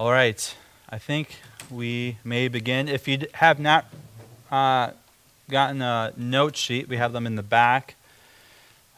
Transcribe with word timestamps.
All 0.00 0.12
right, 0.12 0.56
I 0.88 0.96
think 0.96 1.40
we 1.70 2.16
may 2.24 2.48
begin. 2.48 2.88
If 2.88 3.06
you 3.06 3.26
have 3.34 3.60
not 3.60 3.84
uh, 4.50 4.92
gotten 5.50 5.82
a 5.82 6.14
note 6.16 6.56
sheet, 6.56 6.88
we 6.88 6.96
have 6.96 7.12
them 7.12 7.26
in 7.26 7.34
the 7.34 7.42
back. 7.42 7.96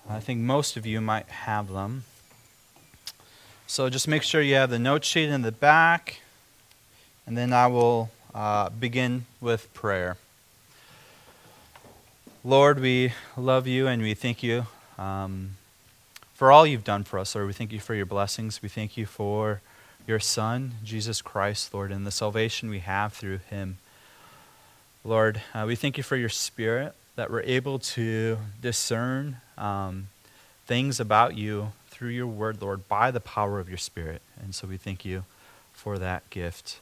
I 0.08 0.20
think 0.20 0.38
most 0.38 0.76
of 0.76 0.86
you 0.86 1.00
might 1.00 1.26
have 1.26 1.72
them. 1.72 2.04
So 3.66 3.90
just 3.90 4.06
make 4.06 4.22
sure 4.22 4.42
you 4.42 4.54
have 4.54 4.70
the 4.70 4.78
note 4.78 5.04
sheet 5.04 5.28
in 5.28 5.42
the 5.42 5.50
back, 5.50 6.20
and 7.26 7.36
then 7.36 7.52
I 7.52 7.66
will 7.66 8.12
uh, 8.32 8.68
begin 8.68 9.26
with 9.40 9.74
prayer. 9.74 10.18
Lord, 12.44 12.78
we 12.78 13.12
love 13.36 13.66
you 13.66 13.88
and 13.88 14.02
we 14.02 14.14
thank 14.14 14.44
you 14.44 14.66
um, 14.96 15.56
for 16.32 16.52
all 16.52 16.64
you've 16.64 16.84
done 16.84 17.02
for 17.02 17.18
us, 17.18 17.34
Lord. 17.34 17.48
We 17.48 17.54
thank 17.54 17.72
you 17.72 17.80
for 17.80 17.96
your 17.96 18.06
blessings. 18.06 18.62
We 18.62 18.68
thank 18.68 18.96
you 18.96 19.04
for 19.04 19.62
your 20.06 20.20
Son, 20.20 20.72
Jesus 20.84 21.22
Christ, 21.22 21.72
Lord, 21.72 21.92
and 21.92 22.06
the 22.06 22.10
salvation 22.10 22.68
we 22.68 22.80
have 22.80 23.12
through 23.12 23.38
him. 23.50 23.78
Lord, 25.04 25.42
uh, 25.54 25.64
we 25.66 25.76
thank 25.76 25.96
you 25.96 26.02
for 26.02 26.16
your 26.16 26.28
Spirit 26.28 26.94
that 27.16 27.30
we're 27.30 27.42
able 27.42 27.78
to 27.78 28.38
discern 28.60 29.38
um, 29.58 30.08
things 30.66 30.98
about 31.00 31.36
you 31.36 31.72
through 31.90 32.10
your 32.10 32.26
word, 32.26 32.60
Lord, 32.62 32.88
by 32.88 33.10
the 33.10 33.20
power 33.20 33.60
of 33.60 33.68
your 33.68 33.78
Spirit. 33.78 34.22
And 34.40 34.54
so 34.54 34.66
we 34.66 34.76
thank 34.76 35.04
you 35.04 35.24
for 35.72 35.98
that 35.98 36.28
gift. 36.30 36.80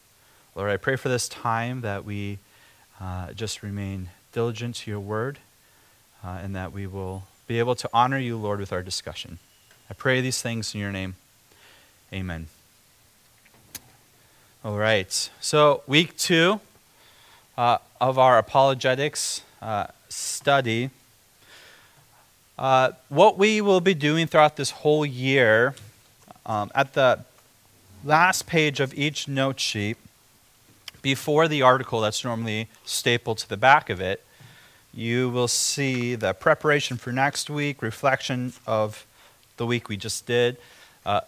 Lord, 0.54 0.70
I 0.70 0.76
pray 0.76 0.96
for 0.96 1.08
this 1.08 1.28
time 1.28 1.80
that 1.80 2.04
we 2.04 2.38
uh, 3.00 3.32
just 3.32 3.62
remain 3.62 4.10
diligent 4.32 4.76
to 4.76 4.90
your 4.90 5.00
word 5.00 5.38
uh, 6.24 6.38
and 6.42 6.54
that 6.54 6.72
we 6.72 6.86
will 6.86 7.24
be 7.46 7.58
able 7.58 7.74
to 7.74 7.88
honor 7.92 8.18
you, 8.18 8.36
Lord, 8.36 8.60
with 8.60 8.72
our 8.72 8.82
discussion. 8.82 9.38
I 9.88 9.94
pray 9.94 10.20
these 10.20 10.40
things 10.40 10.74
in 10.74 10.80
your 10.80 10.92
name. 10.92 11.16
Amen. 12.12 12.46
All 14.62 14.76
right. 14.76 15.30
So, 15.40 15.82
week 15.86 16.18
two 16.18 16.60
uh, 17.56 17.78
of 17.98 18.18
our 18.18 18.36
apologetics 18.36 19.40
uh, 19.62 19.86
study. 20.10 20.90
Uh, 22.58 22.90
what 23.08 23.38
we 23.38 23.62
will 23.62 23.80
be 23.80 23.94
doing 23.94 24.26
throughout 24.26 24.56
this 24.56 24.70
whole 24.70 25.06
year, 25.06 25.74
um, 26.44 26.70
at 26.74 26.92
the 26.92 27.24
last 28.04 28.46
page 28.46 28.80
of 28.80 28.92
each 28.92 29.26
note 29.26 29.58
sheet, 29.58 29.96
before 31.00 31.48
the 31.48 31.62
article 31.62 32.02
that's 32.02 32.22
normally 32.22 32.68
stapled 32.84 33.38
to 33.38 33.48
the 33.48 33.56
back 33.56 33.88
of 33.88 33.98
it, 33.98 34.22
you 34.92 35.30
will 35.30 35.48
see 35.48 36.14
the 36.14 36.34
preparation 36.34 36.98
for 36.98 37.12
next 37.12 37.48
week, 37.48 37.80
reflection 37.80 38.52
of 38.66 39.06
the 39.56 39.64
week 39.64 39.88
we 39.88 39.96
just 39.96 40.26
did. 40.26 40.58
Uh, 41.06 41.22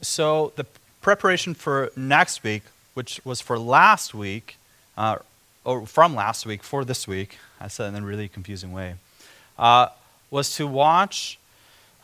so, 0.00 0.54
the 0.56 0.64
preparation 1.02 1.52
for 1.52 1.90
next 1.96 2.42
week, 2.44 2.62
which 2.94 3.20
was 3.24 3.40
for 3.40 3.58
last 3.58 4.14
week, 4.14 4.56
uh, 4.96 5.16
or 5.64 5.84
from 5.86 6.14
last 6.14 6.46
week 6.46 6.62
for 6.62 6.84
this 6.84 7.06
week, 7.06 7.38
I 7.60 7.68
said 7.68 7.92
in 7.92 8.02
a 8.02 8.06
really 8.06 8.28
confusing 8.28 8.72
way, 8.72 8.94
uh, 9.58 9.88
was 10.30 10.54
to 10.56 10.66
watch 10.66 11.38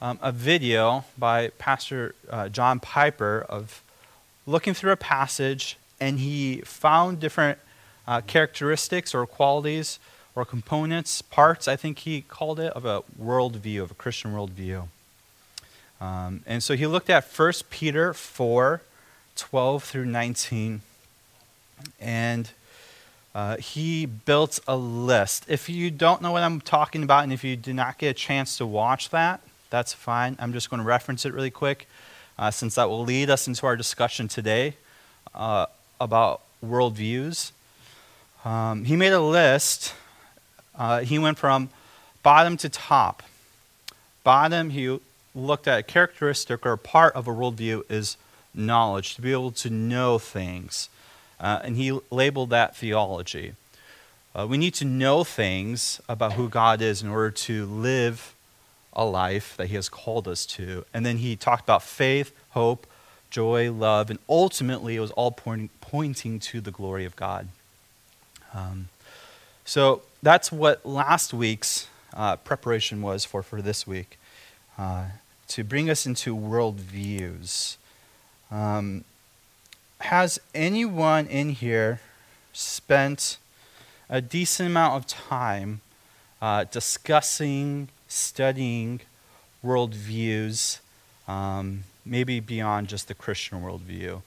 um, 0.03 0.19
a 0.21 0.33
video 0.33 1.05
by 1.17 1.49
Pastor 1.59 2.15
uh, 2.29 2.49
John 2.49 2.81
Piper 2.81 3.47
of 3.49 3.83
looking 4.47 4.75
through 4.75 4.93
a 4.93 4.97
passage, 4.97 5.79
and 6.01 6.19
he 6.19 6.61
found 6.63 7.21
different 7.21 7.59
uh, 8.07 8.21
characteristics 8.23 9.15
or 9.15 9.27
qualities 9.27 9.99
or 10.35 10.45
components, 10.45 11.23
parts, 11.23 11.67
I 11.67 11.77
think 11.77 12.01
he 12.01 12.23
called 12.23 12.61
it, 12.61 12.73
of 12.73 12.85
a 12.85 13.03
worldview, 13.21 13.83
of 13.83 13.91
a 13.91 13.95
Christian 13.95 14.33
worldview. 14.33 14.89
Um, 16.01 16.43
and 16.47 16.63
so 16.63 16.77
he 16.77 16.87
looked 16.87 17.11
at 17.11 17.25
1 17.25 17.53
Peter 17.71 18.15
4 18.15 18.83
12 19.39 19.85
through 19.85 20.05
19, 20.05 20.83
and 22.01 22.51
uh, 23.35 23.57
he 23.57 24.05
built 24.05 24.61
a 24.69 24.77
list. 24.77 25.45
If 25.49 25.69
you 25.69 25.91
don't 25.91 26.21
know 26.21 26.33
what 26.33 26.43
I'm 26.43 26.61
talking 26.61 27.03
about, 27.03 27.25
and 27.25 27.33
if 27.33 27.43
you 27.43 27.57
did 27.57 27.75
not 27.75 27.97
get 27.99 28.09
a 28.09 28.15
chance 28.15 28.59
to 28.59 28.67
watch 28.67 29.11
that, 29.11 29.41
that's 29.71 29.93
fine. 29.93 30.37
I'm 30.39 30.53
just 30.53 30.69
going 30.69 30.83
to 30.83 30.87
reference 30.87 31.25
it 31.25 31.33
really 31.33 31.51
quick, 31.51 31.89
uh, 32.39 32.51
since 32.51 32.75
that 32.75 32.91
will 32.91 33.05
lead 33.05 33.31
us 33.31 33.49
into 33.49 33.65
our 33.65 33.77
discussion 33.77 34.29
today 34.29 34.75
uh, 35.35 35.67
about 36.01 36.43
worldviews. 36.65 37.53
Um, 38.45 38.85
he 38.85 38.97
made 38.97 39.13
a 39.13 39.21
list 39.21 39.95
uh, 40.79 41.01
he 41.01 41.19
went 41.19 41.37
from 41.37 41.69
bottom 42.23 42.57
to 42.59 42.69
top. 42.69 43.23
Bottom, 44.23 44.71
he 44.71 44.99
looked 45.35 45.67
at 45.67 45.81
a 45.81 45.83
characteristic 45.83 46.65
or 46.65 46.77
part 46.77 47.15
of 47.15 47.27
a 47.27 47.33
worldview 47.33 47.83
is 47.91 48.17
knowledge, 48.55 49.15
to 49.15 49.23
be 49.23 49.33
able 49.33 49.53
to 49.53 49.71
know 49.71 50.19
things. 50.19 50.89
Uh, 51.41 51.61
and 51.63 51.77
he 51.77 51.99
labeled 52.11 52.51
that 52.51 52.77
theology. 52.77 53.55
Uh, 54.35 54.47
we 54.47 54.59
need 54.59 54.75
to 54.75 54.85
know 54.85 55.25
things 55.25 56.01
about 56.09 56.35
who 56.35 56.49
God 56.49 56.83
is 56.83 57.03
in 57.03 57.09
order 57.09 57.31
to 57.31 57.67
live 57.67 58.35
a 58.93 59.05
life 59.05 59.57
that 59.57 59.69
he 59.69 59.75
has 59.77 59.89
called 59.89 60.27
us 60.27 60.45
to. 60.47 60.85
And 60.93 61.07
then 61.07 61.19
he 61.19 61.37
talked 61.37 61.63
about 61.63 61.83
faith, 61.83 62.33
hope, 62.51 62.87
joy, 63.31 63.71
love, 63.71 64.11
and 64.11 64.19
ultimately 64.29 64.97
it 64.97 65.01
was 65.01 65.11
all 65.13 65.31
pointing, 65.31 65.71
pointing 65.81 66.39
to 66.41 66.61
the 66.61 66.71
glory 66.71 67.05
of 67.05 67.15
God. 67.15 67.49
Um, 68.55 68.89
so 69.65 70.03
that's 70.23 70.51
what 70.51 70.85
last 70.85 71.33
week's 71.33 71.87
uh, 72.15 72.37
preparation 72.37 73.03
was 73.03 73.25
for, 73.25 73.43
for 73.43 73.63
this 73.63 73.87
week 73.87 74.19
uh, 74.79 75.07
to 75.49 75.65
bring 75.65 75.91
us 75.91 76.07
into 76.07 76.37
worldviews. 76.37 77.77
Um, 78.51 79.05
has 80.01 80.41
anyone 80.55 81.27
in 81.27 81.51
here 81.51 82.01
spent 82.53 83.39
a 84.09 84.21
decent 84.21 84.69
amount 84.69 84.95
of 84.95 85.07
time 85.07 85.81
uh, 86.41 86.65
discussing, 86.65 87.89
studying 88.07 89.01
worldviews, 89.65 90.79
um, 91.27 91.85
maybe 92.05 92.41
beyond 92.41 92.89
just 92.89 93.09
the 93.09 93.15
Christian 93.15 93.63
worldview? 93.63 94.23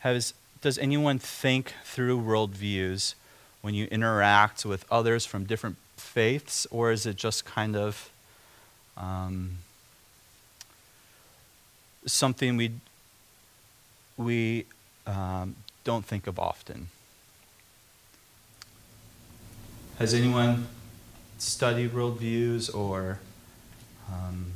Has, 0.00 0.34
does 0.60 0.76
anyone 0.78 1.18
think 1.18 1.72
through 1.84 2.20
worldviews? 2.20 3.14
when 3.66 3.74
you 3.74 3.86
interact 3.86 4.64
with 4.64 4.84
others 4.92 5.26
from 5.26 5.42
different 5.42 5.74
faiths, 5.96 6.68
or 6.70 6.92
is 6.92 7.04
it 7.04 7.16
just 7.16 7.44
kind 7.44 7.74
of 7.74 8.10
um, 8.96 9.58
something 12.06 12.56
we 12.56 12.70
we 14.16 14.66
um, 15.06 15.56
don't 15.84 16.04
think 16.04 16.26
of 16.26 16.38
often? 16.38 16.88
Has 19.98 20.12
anyone 20.12 20.66
studied 21.38 21.92
worldviews 21.92 22.74
or 22.74 23.18
um, 24.12 24.52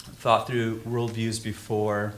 thought 0.00 0.46
through 0.46 0.80
worldviews 0.80 1.42
before? 1.42 2.14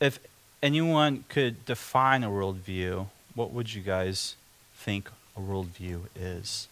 If 0.00 0.18
anyone 0.62 1.24
could 1.28 1.64
define 1.64 2.22
a 2.22 2.28
worldview, 2.28 3.06
what 3.34 3.52
would 3.52 3.74
you 3.74 3.82
guys 3.82 4.36
think 4.74 5.10
a 5.36 5.40
worldview 5.40 6.00
is? 6.14 6.68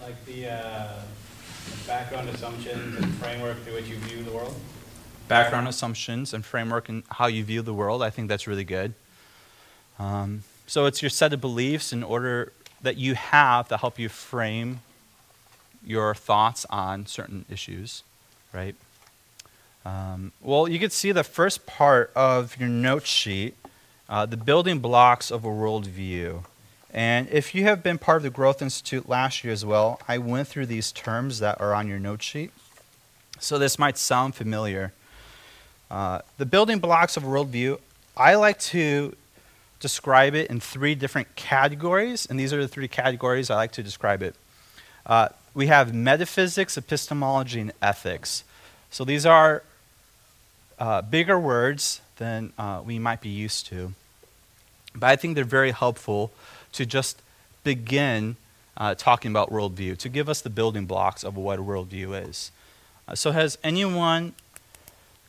Like 0.00 0.24
the 0.26 0.48
uh, 0.48 0.92
background 1.86 2.28
assumptions 2.28 2.96
and 2.96 3.14
framework 3.14 3.62
through 3.62 3.74
which 3.74 3.88
you 3.88 3.96
view 3.96 4.22
the 4.22 4.30
world? 4.30 4.54
Background 5.28 5.68
assumptions 5.68 6.34
and 6.34 6.44
framework 6.44 6.88
and 6.88 7.02
how 7.10 7.26
you 7.26 7.44
view 7.44 7.62
the 7.62 7.74
world. 7.74 8.02
I 8.02 8.10
think 8.10 8.28
that's 8.28 8.46
really 8.46 8.64
good. 8.64 8.94
Um, 9.98 10.42
so 10.66 10.86
it's 10.86 11.02
your 11.02 11.10
set 11.10 11.32
of 11.32 11.40
beliefs 11.40 11.92
in 11.92 12.02
order 12.02 12.52
that 12.82 12.96
you 12.96 13.14
have 13.14 13.68
to 13.68 13.76
help 13.76 13.98
you 13.98 14.08
frame 14.08 14.80
your 15.84 16.14
thoughts 16.14 16.66
on 16.70 17.06
certain 17.06 17.44
issues, 17.50 18.02
right? 18.52 18.74
Um, 19.84 20.32
well, 20.40 20.68
you 20.68 20.78
can 20.78 20.90
see 20.90 21.12
the 21.12 21.24
first 21.24 21.66
part 21.66 22.12
of 22.14 22.56
your 22.58 22.68
note 22.68 23.06
sheet, 23.06 23.54
uh, 24.08 24.26
the 24.26 24.36
building 24.36 24.78
blocks 24.78 25.30
of 25.30 25.44
a 25.44 25.48
worldview. 25.48 26.44
And 26.92 27.28
if 27.30 27.54
you 27.54 27.64
have 27.64 27.82
been 27.82 27.98
part 27.98 28.18
of 28.18 28.22
the 28.24 28.30
Growth 28.30 28.60
Institute 28.60 29.08
last 29.08 29.44
year 29.44 29.52
as 29.52 29.64
well, 29.64 30.00
I 30.08 30.18
went 30.18 30.48
through 30.48 30.66
these 30.66 30.90
terms 30.90 31.38
that 31.38 31.60
are 31.60 31.72
on 31.72 31.86
your 31.86 32.00
note 32.00 32.22
sheet. 32.22 32.50
So 33.38 33.58
this 33.58 33.78
might 33.78 33.96
sound 33.96 34.34
familiar. 34.34 34.92
Uh, 35.90 36.20
the 36.38 36.46
building 36.46 36.78
blocks 36.78 37.16
of 37.16 37.22
worldview, 37.22 37.78
I 38.16 38.34
like 38.34 38.58
to 38.60 39.14
describe 39.78 40.34
it 40.34 40.50
in 40.50 40.60
three 40.60 40.94
different 40.94 41.34
categories, 41.36 42.26
and 42.26 42.38
these 42.38 42.52
are 42.52 42.60
the 42.60 42.68
three 42.68 42.88
categories 42.88 43.50
I 43.50 43.54
like 43.54 43.72
to 43.72 43.82
describe 43.82 44.22
it. 44.22 44.34
Uh, 45.06 45.28
we 45.54 45.68
have 45.68 45.94
metaphysics, 45.94 46.76
epistemology, 46.76 47.60
and 47.60 47.72
ethics. 47.80 48.44
So 48.90 49.04
these 49.04 49.24
are 49.24 49.62
uh, 50.78 51.02
bigger 51.02 51.38
words 51.38 52.00
than 52.16 52.52
uh, 52.58 52.82
we 52.84 52.98
might 52.98 53.20
be 53.20 53.28
used 53.28 53.66
to. 53.66 53.94
But 54.94 55.08
I 55.10 55.16
think 55.16 55.34
they're 55.34 55.44
very 55.44 55.70
helpful 55.70 56.32
to 56.72 56.86
just 56.86 57.22
begin 57.64 58.36
uh, 58.76 58.94
talking 58.94 59.30
about 59.30 59.50
worldview, 59.50 59.96
to 59.98 60.08
give 60.08 60.28
us 60.28 60.40
the 60.40 60.50
building 60.50 60.86
blocks 60.86 61.22
of 61.22 61.36
what 61.36 61.58
a 61.58 61.62
worldview 61.62 62.28
is. 62.28 62.50
Uh, 63.06 63.14
so, 63.14 63.32
has 63.32 63.58
anyone 63.62 64.34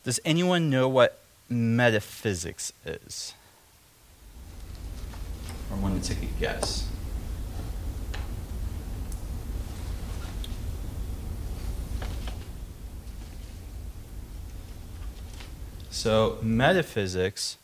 Does 0.04 0.20
anyone 0.26 0.70
know 0.70 0.88
what 0.88 1.20
metaphysics 1.50 2.74
is? 2.86 3.34
Or 5.70 5.78
want 5.78 6.02
to 6.02 6.16
take 6.16 6.24
a 6.24 6.40
guess? 6.40 6.88
So, 15.90 16.40
metaphysics 16.42 17.58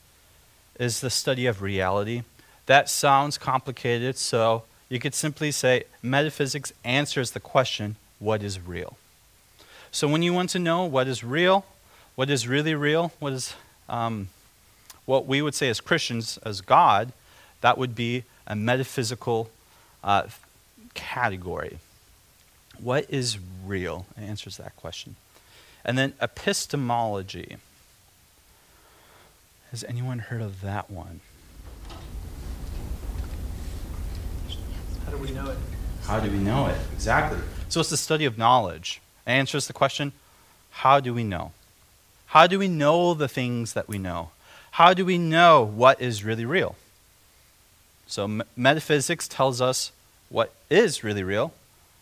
is 0.80 1.00
the 1.00 1.10
study 1.10 1.48
of 1.48 1.62
reality. 1.64 2.22
That 2.68 2.90
sounds 2.90 3.38
complicated, 3.38 4.18
so 4.18 4.64
you 4.90 5.00
could 5.00 5.16
simply 5.16 5.52
say 5.52 5.86
metaphysics 6.02 6.72
answers 6.84 7.32
the 7.32 7.40
question 7.40 7.96
what 8.20 8.44
is 8.44 8.60
real? 8.60 8.98
So, 9.92 10.08
when 10.08 10.22
you 10.22 10.34
want 10.34 10.50
to 10.52 10.60
know 10.60 10.86
what 10.86 11.08
is 11.08 11.24
real, 11.24 11.66
what 12.16 12.30
is 12.30 12.48
really 12.48 12.76
real, 12.76 13.12
what 13.20 13.34
is 13.34 13.54
um, 13.88 14.30
what 15.06 15.26
we 15.26 15.42
would 15.42 15.56
say 15.56 15.70
as 15.70 15.80
Christians, 15.80 16.38
as 16.44 16.62
God, 16.62 17.14
that 17.62 17.78
would 17.78 17.96
be 17.96 18.24
a 18.46 18.56
metaphysical 18.56 19.50
uh, 20.04 20.24
category. 20.94 21.80
What 22.80 23.06
is 23.10 23.38
real? 23.66 24.06
It 24.18 24.24
answers 24.24 24.58
that 24.58 24.76
question. 24.76 25.16
And 25.86 25.98
then 25.98 26.14
epistemology. 26.22 27.58
Has 29.72 29.84
anyone 29.86 30.20
heard 30.20 30.42
of 30.42 30.62
that 30.62 30.90
one? 30.90 31.22
Do 35.18 35.24
we 35.24 35.32
know 35.32 35.50
it? 35.50 35.58
How 36.04 36.20
do 36.20 36.32
we 36.32 36.38
know 36.38 36.68
it? 36.68 36.78
Exactly. 36.94 37.40
So 37.70 37.82
it's 37.82 37.90
the 37.90 37.98
study 37.98 38.26
of 38.26 38.38
knowledge. 38.38 39.02
It 39.26 39.32
answers 39.32 39.68
the 39.68 39.74
question 39.74 40.14
how 40.72 41.00
do 41.00 41.14
we 41.14 41.24
know? 41.24 41.52
How 42.28 42.46
do 42.46 42.60
we 42.60 42.68
know 42.68 43.14
the 43.14 43.28
things 43.28 43.74
that 43.74 43.88
we 43.88 43.98
know? 43.98 44.30
How 44.72 44.94
do 44.94 45.04
we 45.04 45.18
know 45.18 45.64
what 45.64 46.00
is 46.00 46.24
really 46.24 46.46
real? 46.46 46.76
So, 48.06 48.42
metaphysics 48.56 49.28
tells 49.28 49.60
us 49.60 49.92
what 50.30 50.54
is 50.70 51.04
really 51.04 51.24
real. 51.24 51.52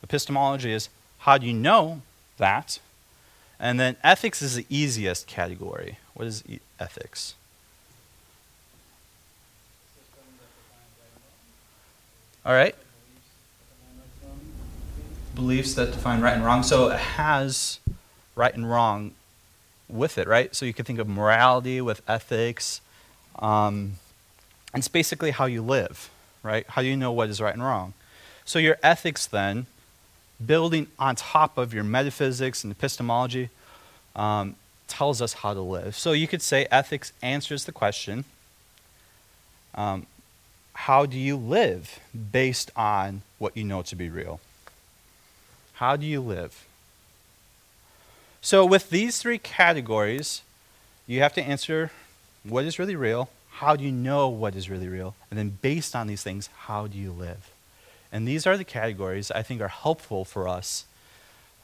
Epistemology 0.03 0.71
is 0.73 0.89
how 1.19 1.38
do 1.38 1.47
you 1.47 1.53
know 1.53 2.01
that? 2.38 2.79
And 3.59 3.79
then 3.79 3.95
ethics 4.03 4.41
is 4.41 4.56
the 4.56 4.65
easiest 4.69 5.25
category. 5.25 5.97
What 6.13 6.27
is 6.27 6.44
e- 6.47 6.59
ethics? 6.79 7.33
All 12.45 12.53
right. 12.53 12.75
Beliefs 15.35 15.73
that 15.75 15.91
define 15.91 16.21
right 16.21 16.33
and 16.33 16.43
wrong. 16.43 16.63
So 16.63 16.89
it 16.89 16.99
has 16.99 17.79
right 18.35 18.53
and 18.53 18.69
wrong 18.69 19.11
with 19.87 20.17
it, 20.17 20.27
right? 20.27 20.55
So 20.55 20.65
you 20.65 20.73
can 20.73 20.85
think 20.85 20.99
of 20.99 21.07
morality 21.07 21.81
with 21.81 22.01
ethics. 22.07 22.81
Um, 23.39 23.93
and 24.73 24.81
it's 24.81 24.87
basically 24.87 25.31
how 25.31 25.45
you 25.45 25.61
live, 25.61 26.09
right? 26.43 26.65
How 26.69 26.81
do 26.81 26.87
you 26.87 26.97
know 26.97 27.11
what 27.11 27.29
is 27.29 27.41
right 27.41 27.53
and 27.53 27.63
wrong? 27.63 27.93
So 28.45 28.59
your 28.59 28.77
ethics, 28.83 29.25
then, 29.25 29.65
building 30.43 30.87
on 30.99 31.15
top 31.15 31.57
of 31.57 31.73
your 31.73 31.83
metaphysics 31.83 32.63
and 32.63 32.71
epistemology, 32.71 33.49
um, 34.15 34.55
tells 34.87 35.21
us 35.21 35.33
how 35.33 35.53
to 35.53 35.61
live. 35.61 35.95
So 35.95 36.11
you 36.11 36.27
could 36.27 36.41
say 36.41 36.67
ethics 36.71 37.11
answers 37.21 37.65
the 37.65 37.71
question 37.71 38.25
um, 39.75 40.05
how 40.73 41.05
do 41.05 41.17
you 41.17 41.35
live 41.35 41.99
based 42.31 42.71
on 42.75 43.21
what 43.37 43.55
you 43.55 43.63
know 43.63 43.81
to 43.83 43.95
be 43.95 44.09
real? 44.09 44.39
How 45.75 45.95
do 45.95 46.06
you 46.06 46.22
live? 46.22 46.66
So, 48.42 48.66
with 48.66 48.89
these 48.89 49.18
three 49.18 49.38
categories, 49.38 50.42
you 51.07 51.22
have 51.22 51.33
to 51.33 51.42
answer 51.42 51.92
what 52.44 52.66
is 52.66 52.80
really 52.80 52.95
real, 52.95 53.30
how 53.50 53.75
do 53.75 53.83
you 53.83 53.92
know 53.92 54.30
what 54.30 54.56
is 54.56 54.69
really 54.69 54.88
real, 54.88 55.16
and 55.30 55.38
then 55.38 55.57
based 55.62 55.95
on 55.95 56.07
these 56.07 56.24
things, 56.24 56.50
how 56.68 56.88
do 56.88 56.98
you 56.98 57.12
live? 57.12 57.51
And 58.12 58.27
these 58.27 58.48
are 58.48 58.56
the 58.56 58.63
categories 58.63 59.31
I 59.31 59.42
think 59.42 59.62
are 59.62 59.68
helpful 59.68 60.24
for 60.24 60.48
us 60.48 60.86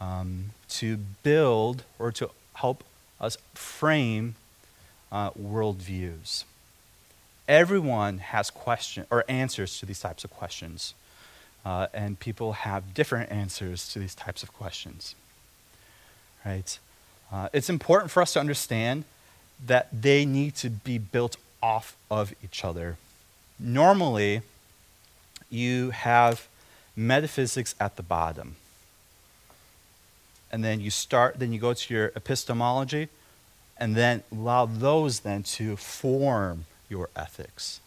um, 0.02 0.52
to 0.70 0.98
build 1.24 1.84
or 2.00 2.12
to 2.14 2.32
help 2.56 2.84
us 3.20 3.38
frame 3.54 4.36
uh, 5.12 5.32
worldviews. 5.32 6.44
Everyone 7.48 8.18
has 8.18 8.50
questions 8.50 9.08
or 9.10 9.24
answers 9.30 9.80
to 9.80 9.86
these 9.86 10.00
types 10.00 10.24
of 10.24 10.32
questions. 10.32 10.94
Uh, 11.64 11.88
and 11.94 12.20
people 12.20 12.54
have 12.54 12.94
different 12.94 13.32
answers 13.32 13.88
to 13.94 14.00
these 14.00 14.16
types 14.16 14.42
of 14.42 14.52
questions. 14.54 15.16
Right? 16.46 16.80
Uh, 17.32 17.50
it's 17.54 17.70
important 17.70 18.12
for 18.12 18.22
us 18.22 18.34
to 18.34 18.40
understand 18.40 19.04
that 19.66 19.88
they 19.92 20.26
need 20.26 20.56
to 20.56 20.70
be 20.70 20.98
built 20.98 21.38
off 21.62 21.96
of 22.10 22.34
each 22.44 22.66
other. 22.66 22.98
Normally, 23.60 24.42
you 25.50 25.92
have 25.92 26.48
metaphysics 26.96 27.76
at 27.80 27.96
the 27.96 28.04
bottom. 28.04 28.56
And 30.52 30.64
then 30.64 30.82
you 30.82 30.90
start, 30.90 31.40
then 31.40 31.54
you 31.54 31.60
go 31.60 31.74
to 31.74 31.94
your 31.94 32.12
epistemology, 32.16 33.08
and 33.78 33.96
then 33.96 34.24
allow 34.32 34.66
those 34.66 35.22
then 35.22 35.44
to 35.44 35.78
form 35.78 36.66
your 36.90 37.10
ethics. 37.16 37.80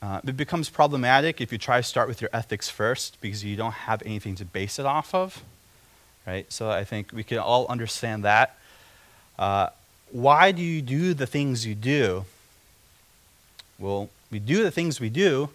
Uh, 0.00 0.20
it 0.26 0.36
becomes 0.36 0.70
problematic 0.70 1.40
if 1.40 1.50
you 1.50 1.58
try 1.58 1.78
to 1.78 1.82
start 1.82 2.08
with 2.08 2.20
your 2.20 2.30
ethics 2.32 2.68
first 2.68 3.20
because 3.20 3.44
you 3.44 3.56
don't 3.56 3.72
have 3.72 4.02
anything 4.06 4.34
to 4.36 4.44
base 4.44 4.78
it 4.78 4.86
off 4.86 5.14
of. 5.14 5.42
Right? 6.26 6.50
So 6.52 6.70
I 6.70 6.84
think 6.84 7.12
we 7.12 7.24
can 7.24 7.38
all 7.38 7.66
understand 7.68 8.24
that. 8.24 8.56
Uh, 9.38 9.70
why 10.10 10.52
do 10.52 10.62
you 10.62 10.82
do 10.82 11.14
the 11.14 11.26
things 11.26 11.66
you 11.66 11.74
do? 11.74 12.24
Well, 13.78 14.10
we 14.30 14.38
do 14.38 14.62
the 14.62 14.70
things 14.70 15.00
we 15.00 15.08
do 15.08 15.50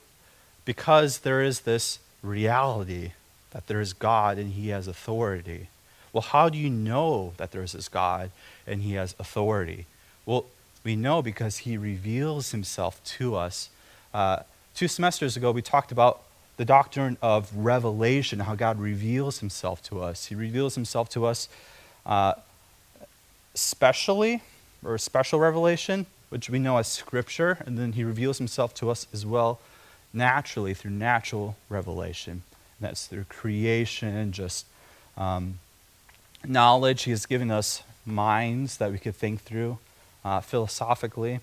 because 0.66 1.19
there 1.19 1.42
is 1.42 1.62
this 1.62 2.00
reality 2.22 3.12
that 3.51 3.68
there 3.68 3.81
is 3.81 3.94
God 3.94 4.38
and 4.38 4.54
He 4.54 4.69
has 4.69 4.88
authority. 4.88 5.68
Well, 6.12 6.22
how 6.22 6.50
do 6.50 6.57
you 6.57 6.69
know 6.69 7.34
that 7.38 7.51
there 7.51 7.63
is 7.63 7.74
this 7.74 7.90
God 7.90 8.31
and 8.66 8.81
He 8.81 8.94
has 8.94 9.16
authority? 9.19 9.86
Well, 10.26 10.45
we 10.83 10.95
know 10.95 11.21
because 11.21 11.59
He 11.59 11.78
reveals 11.78 12.52
Himself 12.52 13.04
to 13.04 13.35
us. 13.35 13.69
Uh, 14.14 14.44
two 14.76 14.88
semesters 14.88 15.36
ago, 15.36 15.52
we 15.52 15.62
talked 15.62 15.92
about 15.92 16.22
the 16.58 16.66
doctrine 16.66 17.18
of 17.22 17.52
revelation, 17.56 18.40
how 18.40 18.56
God 18.56 18.80
reveals 18.80 19.40
Himself 19.40 19.82
to 19.84 20.02
us. 20.02 20.28
He 20.28 20.36
reveals 20.36 20.76
Himself 20.76 21.10
to 21.10 21.26
us 21.26 21.50
uh, 22.06 22.34
specially, 23.56 24.42
or 24.84 24.98
special 24.98 25.40
revelation, 25.40 26.06
which 26.30 26.50
we 26.50 26.60
know 26.60 26.78
as 26.78 26.88
Scripture, 26.88 27.58
and 27.66 27.78
then 27.78 27.94
He 27.94 28.04
reveals 28.04 28.38
Himself 28.38 28.74
to 28.76 28.90
us 28.90 29.08
as 29.14 29.26
well 29.26 29.60
naturally 30.14 30.74
through 30.76 30.92
natural 30.92 31.56
revelation. 31.70 32.44
And 32.80 32.90
that's 32.90 33.08
through 33.08 33.26
creation, 33.30 34.32
just 34.32 34.66
um, 35.18 35.58
knowledge. 36.46 37.04
He 37.04 37.12
has 37.12 37.26
given 37.26 37.50
us 37.50 37.82
minds 38.06 38.78
that 38.78 38.92
we 38.92 39.00
could 39.00 39.16
think 39.16 39.42
through 39.42 39.80
uh, 40.24 40.42
philosophically. 40.42 41.40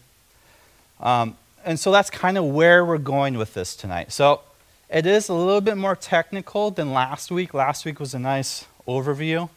Um, 1.00 1.36
and 1.64 1.78
so 1.78 1.92
that's 1.92 2.10
kind 2.10 2.38
of 2.38 2.44
where 2.44 2.84
we're 2.84 2.98
going 2.98 3.36
with 3.36 3.54
this 3.54 3.76
tonight. 3.76 4.12
So 4.12 4.40
it 4.88 5.06
is 5.06 5.28
a 5.28 5.34
little 5.34 5.60
bit 5.60 5.76
more 5.76 5.96
technical 5.96 6.70
than 6.70 6.92
last 6.92 7.30
week. 7.30 7.54
Last 7.54 7.84
week 7.84 8.00
was 8.00 8.14
a 8.14 8.18
nice 8.18 8.66
overview 8.88 9.48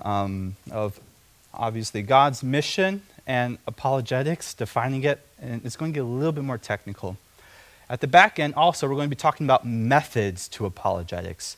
um, 0.00 0.56
of 0.70 1.00
obviously 1.54 2.02
God's 2.02 2.42
mission 2.42 3.02
and 3.26 3.58
apologetics, 3.66 4.52
defining 4.54 5.04
it, 5.04 5.20
and 5.40 5.64
it's 5.64 5.76
going 5.76 5.92
to 5.92 5.94
get 5.94 6.04
a 6.04 6.08
little 6.08 6.32
bit 6.32 6.44
more 6.44 6.58
technical. 6.58 7.16
At 7.88 8.00
the 8.00 8.08
back 8.08 8.38
end, 8.38 8.54
also, 8.54 8.88
we're 8.88 8.96
going 8.96 9.10
to 9.10 9.16
be 9.16 9.20
talking 9.20 9.46
about 9.46 9.66
methods 9.66 10.48
to 10.48 10.66
apologetics. 10.66 11.56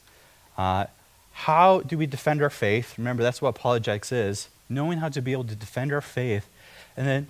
Uh, 0.58 0.86
how 1.32 1.80
do 1.80 1.96
we 1.96 2.06
defend 2.06 2.42
our 2.42 2.50
faith? 2.50 2.98
Remember, 2.98 3.22
that's 3.22 3.40
what 3.40 3.48
apologetics 3.48 4.12
is 4.12 4.48
knowing 4.68 4.98
how 4.98 5.08
to 5.08 5.20
be 5.20 5.32
able 5.32 5.44
to 5.44 5.54
defend 5.54 5.92
our 5.92 6.00
faith. 6.00 6.46
And 6.96 7.06
then, 7.06 7.26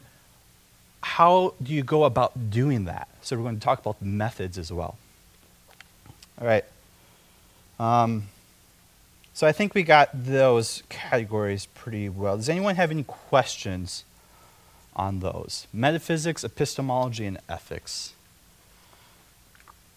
how 1.05 1.55
do 1.63 1.73
you 1.73 1.83
go 1.83 2.05
about 2.05 2.51
doing 2.51 2.87
that? 2.87 3.09
So, 3.23 3.37
we're 3.37 3.43
going 3.43 3.59
to 3.59 3.65
talk 3.65 3.79
about 3.79 4.01
methods 4.01 4.59
as 4.59 4.73
well. 4.73 4.97
All 6.41 6.47
right. 6.47 6.65
Um, 7.79 8.25
so, 9.33 9.47
I 9.47 9.53
think 9.53 9.75
we 9.75 9.83
got 9.83 10.09
those 10.13 10.83
categories 10.89 11.67
pretty 11.67 12.09
well. 12.09 12.37
Does 12.37 12.49
anyone 12.49 12.77
have 12.77 12.91
any 12.91 13.05
questions 13.05 14.05
on 14.97 15.21
those? 15.21 15.67
Metaphysics, 15.73 16.43
epistemology, 16.43 17.27
and 17.27 17.39
ethics. 17.49 18.15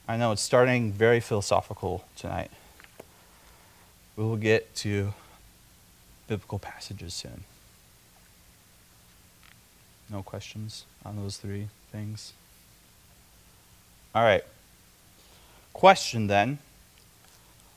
I 0.07 0.17
know 0.17 0.31
it's 0.31 0.41
starting 0.41 0.91
very 0.91 1.19
philosophical 1.19 2.05
tonight. 2.15 2.49
We 4.15 4.23
will 4.23 4.37
get 4.37 4.73
to 4.77 5.13
biblical 6.27 6.59
passages 6.59 7.13
soon. 7.13 7.43
No 10.09 10.23
questions 10.23 10.85
on 11.05 11.15
those 11.17 11.37
three 11.37 11.67
things? 11.91 12.33
All 14.15 14.23
right. 14.23 14.43
Question 15.73 16.27
then 16.27 16.59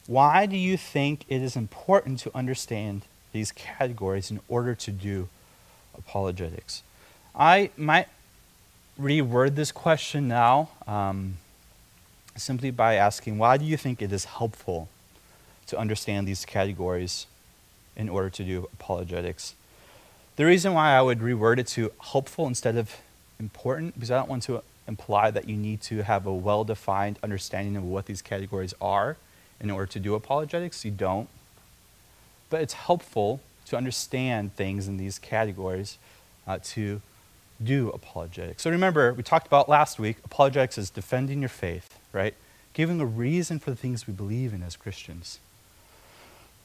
Why 0.07 0.47
do 0.47 0.57
you 0.57 0.77
think 0.77 1.25
it 1.29 1.43
is 1.43 1.57
important 1.57 2.19
to 2.21 2.37
understand 2.37 3.03
these 3.33 3.53
categories 3.53 4.31
in 4.31 4.41
order 4.49 4.75
to 4.75 4.91
do 4.91 5.29
apologetics. 5.97 6.83
I 7.35 7.71
might 7.77 8.09
reword 9.01 9.55
this 9.55 9.73
question 9.73 10.29
now 10.29 10.71
um, 10.87 11.39
simply 12.37 12.71
by 12.71 12.95
asking 12.95 13.39
why 13.39 13.57
do 13.57 13.65
you 13.65 13.77
think 13.77 14.03
it 14.03 14.13
is 14.13 14.25
helpful 14.25 14.89
to 15.67 15.79
understand 15.79 16.27
these 16.27 16.45
categories 16.45 17.27
in 17.97 18.09
order 18.09 18.31
to 18.31 18.45
do 18.45 18.69
apologetics? 18.73 19.55
The 20.41 20.47
reason 20.47 20.73
why 20.73 20.97
I 20.97 21.03
would 21.03 21.19
reword 21.19 21.59
it 21.59 21.67
to 21.67 21.93
helpful 22.01 22.47
instead 22.47 22.79
of 22.79 22.97
important, 23.39 23.93
because 23.93 24.11
I 24.11 24.17
don't 24.17 24.31
want 24.31 24.43
to 24.45 24.63
imply 24.89 25.31
that 25.31 25.47
you 25.47 25.55
need 25.55 25.83
to 25.83 26.03
have 26.03 26.25
a 26.25 26.33
well 26.33 26.65
defined 26.65 27.19
understanding 27.23 27.77
of 27.77 27.85
what 27.85 28.07
these 28.07 28.23
categories 28.23 28.73
are 28.81 29.19
in 29.61 29.71
order 29.71 29.85
to 29.93 30.01
do 30.01 30.15
apologetics. 30.15 30.83
You 30.83 30.93
don't. 30.93 31.29
But 32.49 32.63
it's 32.63 32.73
helpful 32.73 33.43
to 33.67 33.77
understand 33.77 34.55
things 34.57 34.89
in 34.89 34.97
these 34.97 35.19
categories 35.19 35.99
uh, 36.47 36.59
to 36.73 37.03
do 37.63 37.91
apologetics. 37.91 38.63
So 38.63 38.71
remember, 38.71 39.13
we 39.13 39.23
talked 39.23 39.47
about 39.47 39.69
last 39.69 39.99
week 39.99 40.17
apologetics 40.25 40.79
is 40.79 40.89
defending 40.89 41.41
your 41.41 41.51
faith, 41.51 41.99
right? 42.15 42.33
Giving 42.73 42.99
a 42.99 43.05
reason 43.05 43.59
for 43.59 43.69
the 43.69 43.77
things 43.77 44.07
we 44.07 44.15
believe 44.15 44.55
in 44.55 44.63
as 44.63 44.75
Christians. 44.75 45.39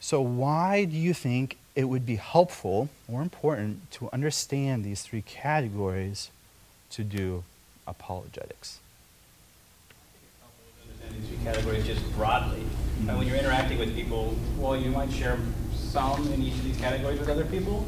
So, 0.05 0.21
why 0.21 0.85
do 0.85 0.95
you 0.95 1.15
think 1.15 1.57
it 1.73 1.85
would 1.85 2.05
be 2.05 2.17
helpful 2.17 2.89
or 3.11 3.23
important 3.23 3.89
to 3.93 4.07
understand 4.13 4.85
these 4.85 5.01
three 5.01 5.23
categories 5.23 6.29
to 6.91 7.03
do 7.03 7.43
apologetics? 7.87 8.77
These 11.09 11.27
three 11.27 11.43
categories 11.43 11.87
just 11.87 12.03
broadly. 12.13 12.61
And 13.07 13.17
when 13.17 13.25
you're 13.25 13.37
interacting 13.37 13.79
with 13.79 13.95
people, 13.95 14.35
well, 14.59 14.77
you 14.77 14.91
might 14.91 15.11
share 15.11 15.39
some 15.73 16.31
in 16.33 16.43
each 16.43 16.53
of 16.53 16.65
these 16.65 16.77
categories 16.77 17.19
with 17.19 17.29
other 17.29 17.45
people. 17.45 17.83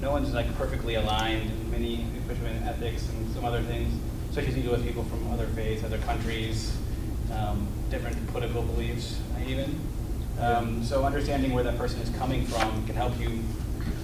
No 0.00 0.10
one's 0.10 0.34
like 0.34 0.52
perfectly 0.56 0.96
aligned 0.96 1.70
many, 1.70 2.04
especially 2.18 2.50
in 2.50 2.64
ethics 2.64 3.08
and 3.10 3.32
some 3.32 3.44
other 3.44 3.62
things, 3.62 3.94
especially 4.30 4.50
as 4.50 4.56
you 4.56 4.62
deal 4.64 4.72
with 4.72 4.84
people 4.84 5.04
from 5.04 5.30
other 5.30 5.46
faiths, 5.46 5.84
other 5.84 5.98
countries, 5.98 6.76
um, 7.32 7.68
different 7.90 8.26
political 8.32 8.62
beliefs, 8.62 9.20
even. 9.46 9.78
Um, 10.40 10.82
so 10.82 11.04
understanding 11.04 11.52
where 11.52 11.64
that 11.64 11.76
person 11.76 12.00
is 12.00 12.08
coming 12.16 12.46
from 12.46 12.86
can 12.86 12.94
help 12.94 13.18
you 13.20 13.42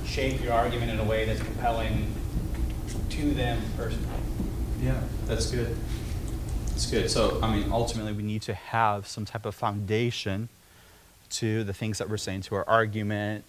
shape 0.05 0.43
your 0.43 0.52
argument 0.52 0.90
in 0.90 0.99
a 1.00 1.05
way 1.05 1.25
that's 1.25 1.40
compelling 1.40 2.14
to 3.11 3.33
them 3.33 3.62
personally. 3.76 4.07
Yeah, 4.83 5.00
that's 5.26 5.50
good. 5.50 5.76
That's 6.69 6.90
good. 6.90 7.11
So, 7.11 7.40
I 7.43 7.57
mean, 7.57 7.73
ultimately, 7.73 8.12
we 8.12 8.23
need 8.23 8.43
to 8.43 8.55
have 8.55 9.07
some 9.07 9.25
type 9.25 9.47
of 9.47 9.55
foundation 9.55 10.50
to 11.31 11.64
the 11.64 11.73
things 11.73 11.99
that 11.99 12.11
we're 12.11 12.19
saying 12.19 12.43
to 12.43 12.55
our 12.57 12.69
argument 12.69 13.45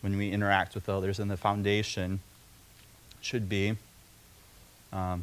when 0.00 0.16
we 0.16 0.32
interact 0.32 0.74
with 0.74 0.88
others, 0.88 1.20
and 1.20 1.30
the 1.30 1.36
foundation 1.36 2.20
should 3.20 3.48
be 3.48 3.76
um, 4.92 5.22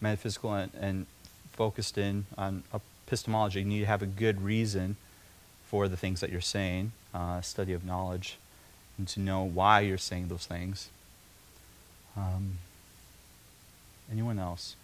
metaphysical 0.00 0.54
and, 0.54 0.72
and 0.80 1.06
focused 1.52 1.98
in 1.98 2.24
on 2.38 2.62
epistemology. 3.06 3.60
You 3.60 3.66
need 3.66 3.80
to 3.80 3.86
have 3.86 4.00
a 4.00 4.06
good 4.06 4.40
reason 4.40 4.96
for 5.70 5.86
the 5.86 5.96
things 5.96 6.18
that 6.20 6.32
you're 6.32 6.40
saying, 6.40 6.90
uh, 7.14 7.40
study 7.40 7.72
of 7.72 7.84
knowledge, 7.84 8.36
and 8.98 9.06
to 9.06 9.20
know 9.20 9.44
why 9.44 9.78
you're 9.78 9.96
saying 9.96 10.26
those 10.26 10.44
things. 10.44 10.88
Um, 12.16 12.58
anyone 14.10 14.40
else? 14.40 14.74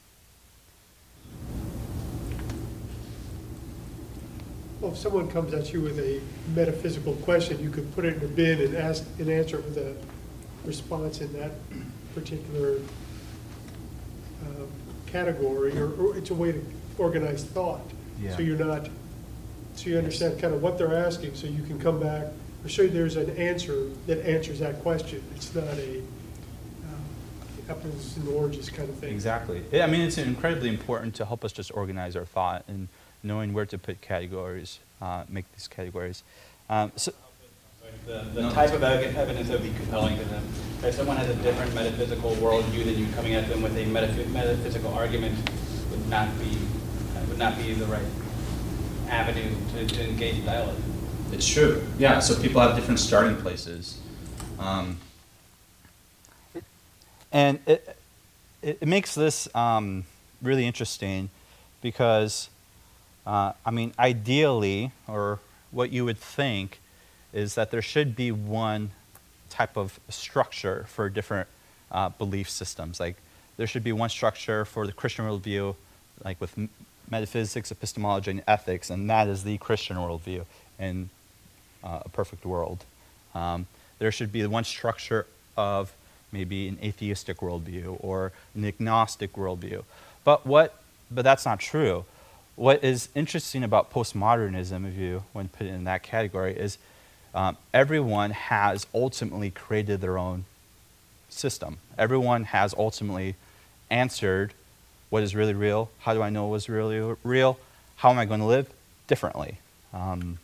Well, 4.80 4.92
if 4.92 4.98
someone 4.98 5.28
comes 5.28 5.52
at 5.54 5.72
you 5.72 5.80
with 5.80 5.98
a 5.98 6.20
metaphysical 6.54 7.14
question, 7.14 7.60
you 7.60 7.70
could 7.70 7.92
put 7.96 8.04
it 8.04 8.18
in 8.18 8.22
a 8.22 8.28
bin 8.28 8.60
and 8.60 8.76
ask, 8.76 9.04
and 9.18 9.28
answer 9.28 9.58
it 9.58 9.64
with 9.64 9.78
a 9.78 9.96
response 10.64 11.20
in 11.20 11.32
that 11.32 11.50
particular 12.14 12.76
um, 14.46 14.68
category, 15.06 15.76
or, 15.76 15.90
or 15.94 16.16
it's 16.16 16.30
a 16.30 16.34
way 16.34 16.52
to 16.52 16.64
organize 16.96 17.42
thought. 17.42 17.80
Yeah. 18.22 18.36
So 18.36 18.42
you're 18.42 18.56
not, 18.56 18.88
so 19.76 19.90
you 19.90 19.98
understand 19.98 20.40
kind 20.40 20.54
of 20.54 20.62
what 20.62 20.78
they're 20.78 20.96
asking, 20.96 21.34
so 21.34 21.46
you 21.46 21.62
can 21.62 21.78
come 21.78 22.00
back, 22.00 22.26
or 22.64 22.68
so 22.68 22.86
there's 22.86 23.16
an 23.16 23.30
answer 23.36 23.86
that 24.06 24.26
answers 24.26 24.58
that 24.60 24.80
question. 24.82 25.22
It's 25.34 25.54
not 25.54 25.64
a 25.64 25.98
um, 25.98 27.04
apples 27.68 28.16
and 28.16 28.28
oranges 28.28 28.70
kind 28.70 28.88
of 28.88 28.96
thing. 28.96 29.12
Exactly. 29.12 29.62
I 29.80 29.86
mean, 29.86 30.00
it's 30.00 30.18
incredibly 30.18 30.68
important 30.70 31.14
to 31.16 31.24
help 31.26 31.44
us 31.44 31.52
just 31.52 31.70
organize 31.74 32.16
our 32.16 32.24
thought 32.24 32.64
and 32.68 32.88
knowing 33.22 33.52
where 33.52 33.66
to 33.66 33.78
put 33.78 34.00
categories, 34.00 34.78
uh, 35.02 35.24
make 35.28 35.44
these 35.52 35.68
categories. 35.68 36.22
Um, 36.70 36.92
so, 36.96 37.12
The, 38.06 38.24
the 38.34 38.42
No. 38.42 38.50
type 38.52 38.72
of 38.72 38.82
evidence 38.84 39.48
that 39.48 39.60
would 39.60 39.68
be 39.72 39.76
compelling 39.76 40.16
to 40.16 40.24
them. 40.26 40.44
If 40.84 40.94
someone 40.94 41.16
has 41.16 41.28
a 41.28 41.34
different 41.42 41.74
metaphysical 41.74 42.30
worldview 42.36 42.84
than 42.84 42.98
you 42.98 43.06
coming 43.16 43.34
at 43.34 43.48
them 43.48 43.62
with 43.62 43.76
a 43.76 43.84
metaphy- 43.84 44.30
metaphysical 44.30 44.92
argument 44.94 45.34
would 45.90 46.08
not 46.08 46.28
be, 46.38 46.56
uh, 47.16 47.24
would 47.28 47.38
not 47.38 47.58
be 47.58 47.74
the 47.74 47.86
right 47.86 48.06
avenue 49.08 49.50
to, 49.72 49.86
to 49.86 50.08
engage 50.08 50.44
dialogue. 50.44 50.76
It's 51.32 51.48
true. 51.48 51.82
Yeah. 51.98 52.20
So 52.20 52.40
people 52.40 52.60
have 52.60 52.76
different 52.76 53.00
starting 53.00 53.36
places. 53.36 53.98
Um, 54.58 54.98
and 57.32 57.58
it, 57.66 57.98
it, 58.62 58.78
it 58.80 58.88
makes 58.88 59.14
this 59.14 59.48
um, 59.54 60.04
really 60.40 60.66
interesting 60.66 61.30
because, 61.82 62.48
uh, 63.26 63.52
I 63.64 63.70
mean, 63.70 63.92
ideally, 63.98 64.92
or 65.06 65.40
what 65.70 65.92
you 65.92 66.04
would 66.04 66.18
think, 66.18 66.80
is 67.32 67.54
that 67.54 67.70
there 67.70 67.82
should 67.82 68.16
be 68.16 68.32
one 68.32 68.92
type 69.50 69.76
of 69.76 70.00
structure 70.08 70.86
for 70.88 71.08
different 71.08 71.48
uh, 71.92 72.08
belief 72.08 72.48
systems. 72.48 72.98
Like, 72.98 73.16
there 73.56 73.66
should 73.66 73.84
be 73.84 73.92
one 73.92 74.08
structure 74.10 74.64
for 74.64 74.86
the 74.86 74.92
Christian 74.92 75.24
worldview, 75.24 75.74
like 76.24 76.40
with 76.40 76.56
m- 76.56 76.70
metaphysics, 77.10 77.70
epistemology, 77.70 78.30
and 78.30 78.42
ethics, 78.46 78.90
and 78.90 79.08
that 79.10 79.28
is 79.28 79.44
the 79.44 79.58
Christian 79.58 79.96
worldview 79.96 80.44
in 80.78 81.10
uh, 81.82 82.00
a 82.04 82.08
perfect 82.08 82.44
world. 82.44 82.84
Um, 83.34 83.66
there 83.98 84.12
should 84.12 84.32
be 84.32 84.44
one 84.46 84.64
structure 84.64 85.26
of 85.56 85.92
maybe 86.32 86.68
an 86.68 86.78
atheistic 86.82 87.38
worldview 87.38 87.96
or 88.00 88.32
an 88.54 88.64
agnostic 88.64 89.34
worldview. 89.34 89.84
But 90.24 90.46
what? 90.46 90.80
But 91.10 91.22
that's 91.22 91.46
not 91.46 91.60
true. 91.60 92.04
What 92.56 92.82
is 92.82 93.08
interesting 93.14 93.62
about 93.62 93.92
postmodernism, 93.92 94.88
if 94.88 94.96
you 94.96 95.22
to 95.34 95.44
put 95.48 95.66
it 95.66 95.70
in 95.70 95.84
that 95.84 96.02
category, 96.02 96.56
is 96.56 96.78
um, 97.34 97.56
everyone 97.72 98.30
has 98.30 98.86
ultimately 98.94 99.50
created 99.50 100.00
their 100.00 100.18
own 100.18 100.46
system. 101.28 101.78
Everyone 101.98 102.44
has 102.44 102.74
ultimately 102.76 103.34
answered 103.90 104.54
what 105.10 105.22
is 105.22 105.34
really 105.34 105.54
real. 105.54 105.90
How 106.00 106.14
do 106.14 106.22
I 106.22 106.30
know 106.30 106.46
what's 106.46 106.68
really 106.68 107.16
real? 107.22 107.58
How 107.96 108.10
am 108.10 108.18
I 108.18 108.24
going 108.24 108.40
to 108.40 108.46
live 108.46 108.68
differently? 109.06 109.58
Um, 109.92 110.38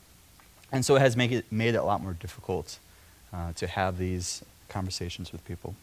and 0.71 0.85
so 0.85 0.97
it 0.97 1.01
has 1.01 1.17
it, 1.17 1.53
made 1.53 1.75
it 1.75 1.79
a 1.79 1.85
lot 1.85 2.03
more 2.03 2.15
difficult 2.15 2.79
uh, 3.33 3.53
to 3.55 3.67
have 3.67 3.99
these 3.99 4.43
conversations 4.69 5.33
with 5.33 5.45
people. 5.45 5.75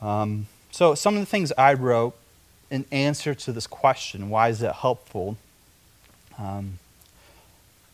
Um, 0.00 0.46
so 0.70 0.94
some 0.94 1.14
of 1.14 1.20
the 1.20 1.26
things 1.26 1.52
I 1.58 1.74
wrote 1.74 2.16
in 2.70 2.86
answer 2.90 3.34
to 3.34 3.52
this 3.52 3.66
question, 3.66 4.30
why 4.30 4.48
is 4.48 4.62
it 4.62 4.72
helpful? 4.72 5.36
Um, 6.38 6.78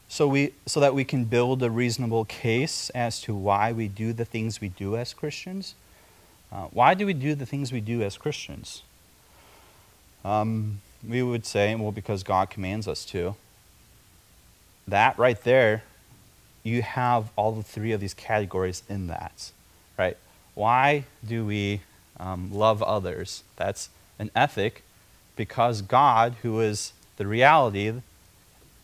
so 0.08 0.28
we 0.28 0.52
so 0.66 0.78
that 0.80 0.94
we 0.94 1.04
can 1.04 1.24
build 1.24 1.62
a 1.62 1.70
reasonable 1.70 2.24
case 2.26 2.90
as 2.90 3.20
to 3.22 3.34
why 3.34 3.72
we 3.72 3.88
do 3.88 4.12
the 4.12 4.24
things 4.24 4.60
we 4.60 4.68
do 4.68 4.96
as 4.96 5.12
Christians. 5.12 5.74
Uh, 6.52 6.66
why 6.66 6.94
do 6.94 7.06
we 7.06 7.12
do 7.12 7.34
the 7.34 7.46
things 7.46 7.72
we 7.72 7.80
do 7.80 8.02
as 8.02 8.16
Christians? 8.16 8.82
Um, 10.26 10.80
we 11.08 11.22
would 11.22 11.46
say, 11.46 11.72
well, 11.76 11.92
because 11.92 12.24
God 12.24 12.50
commands 12.50 12.88
us 12.88 13.04
to. 13.06 13.36
That 14.88 15.16
right 15.18 15.40
there, 15.44 15.84
you 16.64 16.82
have 16.82 17.30
all 17.36 17.52
the 17.52 17.62
three 17.62 17.92
of 17.92 18.00
these 18.00 18.12
categories 18.12 18.82
in 18.88 19.06
that, 19.06 19.52
right? 19.96 20.16
Why 20.54 21.04
do 21.24 21.46
we 21.46 21.82
um, 22.18 22.52
love 22.52 22.82
others? 22.82 23.44
That's 23.54 23.88
an 24.18 24.32
ethic, 24.34 24.82
because 25.36 25.80
God, 25.80 26.34
who 26.42 26.58
is 26.60 26.92
the 27.18 27.26
reality, 27.26 27.92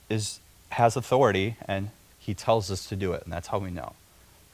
is 0.08 0.38
has 0.70 0.96
authority, 0.96 1.56
and 1.66 1.90
He 2.20 2.34
tells 2.34 2.70
us 2.70 2.86
to 2.88 2.94
do 2.94 3.14
it, 3.14 3.24
and 3.24 3.32
that's 3.32 3.48
how 3.48 3.58
we 3.58 3.70
know, 3.70 3.94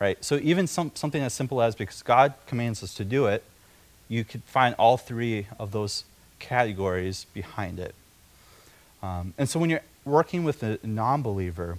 right? 0.00 0.24
So 0.24 0.36
even 0.36 0.66
some, 0.66 0.92
something 0.94 1.22
as 1.22 1.34
simple 1.34 1.60
as 1.60 1.74
because 1.74 2.02
God 2.02 2.32
commands 2.46 2.82
us 2.82 2.94
to 2.94 3.04
do 3.04 3.26
it, 3.26 3.44
you 4.08 4.24
could 4.24 4.42
find 4.44 4.74
all 4.78 4.96
three 4.96 5.48
of 5.58 5.72
those 5.72 6.04
categories 6.38 7.26
behind 7.34 7.78
it. 7.78 7.94
Um, 9.02 9.34
and 9.38 9.48
so 9.48 9.58
when 9.58 9.70
you're 9.70 9.82
working 10.04 10.44
with 10.44 10.62
a 10.62 10.78
non 10.82 11.22
believer, 11.22 11.78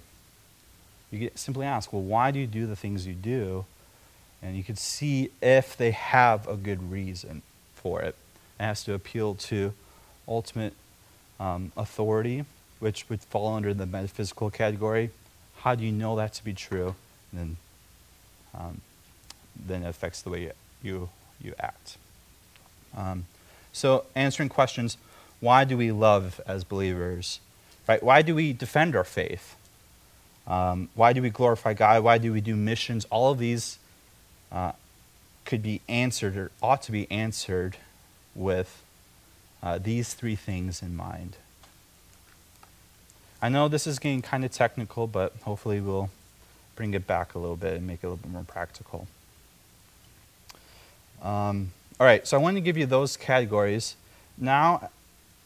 you 1.11 1.19
get, 1.19 1.37
simply 1.37 1.65
ask, 1.65 1.91
well, 1.91 2.01
why 2.01 2.31
do 2.31 2.39
you 2.39 2.47
do 2.47 2.65
the 2.65 2.75
things 2.75 3.07
you 3.07 3.13
do? 3.13 3.65
And 4.41 4.55
you 4.55 4.63
can 4.63 4.75
see 4.75 5.31
if 5.41 5.75
they 5.75 5.91
have 5.91 6.47
a 6.47 6.55
good 6.55 6.91
reason 6.91 7.41
for 7.75 8.01
it. 8.01 8.15
It 8.59 8.63
has 8.63 8.83
to 8.85 8.93
appeal 8.93 9.35
to 9.35 9.73
ultimate 10.27 10.73
um, 11.39 11.71
authority, 11.75 12.45
which 12.79 13.09
would 13.09 13.21
fall 13.21 13.53
under 13.55 13.73
the 13.73 13.85
metaphysical 13.85 14.49
category. 14.49 15.09
How 15.57 15.75
do 15.75 15.83
you 15.83 15.91
know 15.91 16.15
that 16.15 16.33
to 16.35 16.43
be 16.43 16.53
true? 16.53 16.95
And 17.31 17.39
then 17.39 17.57
um, 18.53 18.81
then 19.55 19.83
it 19.83 19.89
affects 19.89 20.21
the 20.21 20.29
way 20.29 20.43
you, 20.43 20.51
you, 20.81 21.09
you 21.41 21.53
act. 21.59 21.97
Um, 22.95 23.25
so, 23.79 24.03
answering 24.13 24.49
questions 24.49 24.97
why 25.39 25.63
do 25.63 25.77
we 25.77 25.93
love 25.93 26.41
as 26.45 26.65
believers? 26.65 27.39
Right? 27.87 28.03
Why 28.03 28.21
do 28.21 28.35
we 28.35 28.51
defend 28.51 28.93
our 28.93 29.05
faith? 29.05 29.55
Um, 30.45 30.89
why 30.95 31.13
do 31.13 31.21
we 31.21 31.29
glorify 31.29 31.73
God? 31.73 32.03
Why 32.03 32.17
do 32.17 32.33
we 32.33 32.41
do 32.41 32.57
missions? 32.57 33.05
All 33.09 33.31
of 33.31 33.39
these 33.39 33.79
uh, 34.51 34.73
could 35.45 35.63
be 35.63 35.79
answered 35.87 36.35
or 36.35 36.51
ought 36.61 36.81
to 36.83 36.91
be 36.91 37.09
answered 37.09 37.77
with 38.35 38.83
uh, 39.63 39.77
these 39.77 40.13
three 40.13 40.35
things 40.35 40.81
in 40.81 40.93
mind. 40.93 41.37
I 43.41 43.47
know 43.47 43.69
this 43.69 43.87
is 43.87 43.97
getting 43.97 44.21
kind 44.21 44.43
of 44.43 44.51
technical, 44.51 45.07
but 45.07 45.33
hopefully 45.43 45.79
we'll 45.79 46.09
bring 46.75 46.93
it 46.93 47.07
back 47.07 47.33
a 47.33 47.39
little 47.39 47.55
bit 47.55 47.75
and 47.75 47.87
make 47.87 48.03
it 48.03 48.07
a 48.07 48.09
little 48.09 48.17
bit 48.17 48.31
more 48.31 48.43
practical. 48.43 49.07
Um, 51.21 51.71
all 51.99 52.05
right, 52.05 52.25
so 52.25 52.37
I 52.37 52.39
want 52.39 52.55
to 52.55 52.61
give 52.61 52.77
you 52.77 52.85
those 52.85 53.17
categories. 53.17 53.97
Now, 54.37 54.89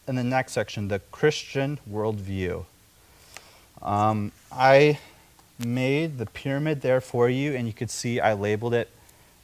in 0.06 0.14
the 0.14 0.22
next 0.22 0.52
section, 0.52 0.86
the 0.86 1.00
Christian 1.10 1.80
worldview. 1.90 2.64
Um, 3.82 4.30
I 4.52 5.00
made 5.58 6.18
the 6.18 6.26
pyramid 6.26 6.80
there 6.80 7.00
for 7.00 7.28
you, 7.28 7.54
and 7.54 7.66
you 7.66 7.72
could 7.72 7.90
see 7.90 8.20
I 8.20 8.34
labeled 8.34 8.72
it 8.72 8.88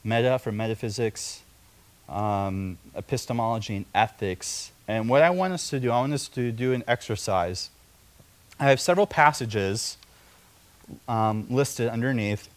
meta 0.04 0.38
for 0.38 0.52
metaphysics, 0.52 1.42
um, 2.08 2.78
epistemology, 2.94 3.76
and 3.76 3.86
ethics. 3.92 4.70
And 4.86 5.08
what 5.08 5.22
I 5.22 5.30
want 5.30 5.52
us 5.52 5.68
to 5.70 5.80
do, 5.80 5.90
I 5.90 5.98
want 5.98 6.12
us 6.12 6.28
to 6.28 6.52
do 6.52 6.72
an 6.72 6.84
exercise. 6.86 7.70
I 8.60 8.64
have 8.66 8.80
several 8.80 9.06
passages 9.06 9.96
um, 11.08 11.46
listed 11.50 11.88
underneath. 11.88 12.48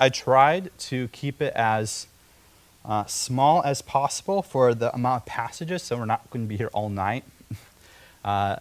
I 0.00 0.08
tried 0.08 0.70
to 0.78 1.06
keep 1.08 1.40
it 1.40 1.52
as 1.54 2.08
uh, 2.84 3.04
small 3.06 3.62
as 3.62 3.82
possible 3.82 4.42
for 4.42 4.74
the 4.74 4.92
amount 4.94 5.22
of 5.22 5.26
passages, 5.26 5.82
so 5.82 5.96
we're 5.96 6.04
not 6.04 6.28
going 6.30 6.44
to 6.44 6.48
be 6.48 6.56
here 6.56 6.70
all 6.72 6.88
night 6.88 7.24
uh, 8.24 8.56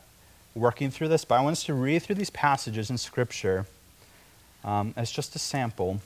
working 0.53 0.91
through 0.91 1.07
this. 1.07 1.25
But 1.25 1.35
I 1.35 1.41
want 1.41 1.53
us 1.53 1.63
to 1.65 1.73
read 1.73 2.03
through 2.03 2.15
these 2.15 2.29
passages 2.29 2.89
in 2.89 2.97
Scripture 2.97 3.65
um, 4.63 4.93
as 4.95 5.11
just 5.11 5.35
a 5.35 5.39
sample 5.39 6.01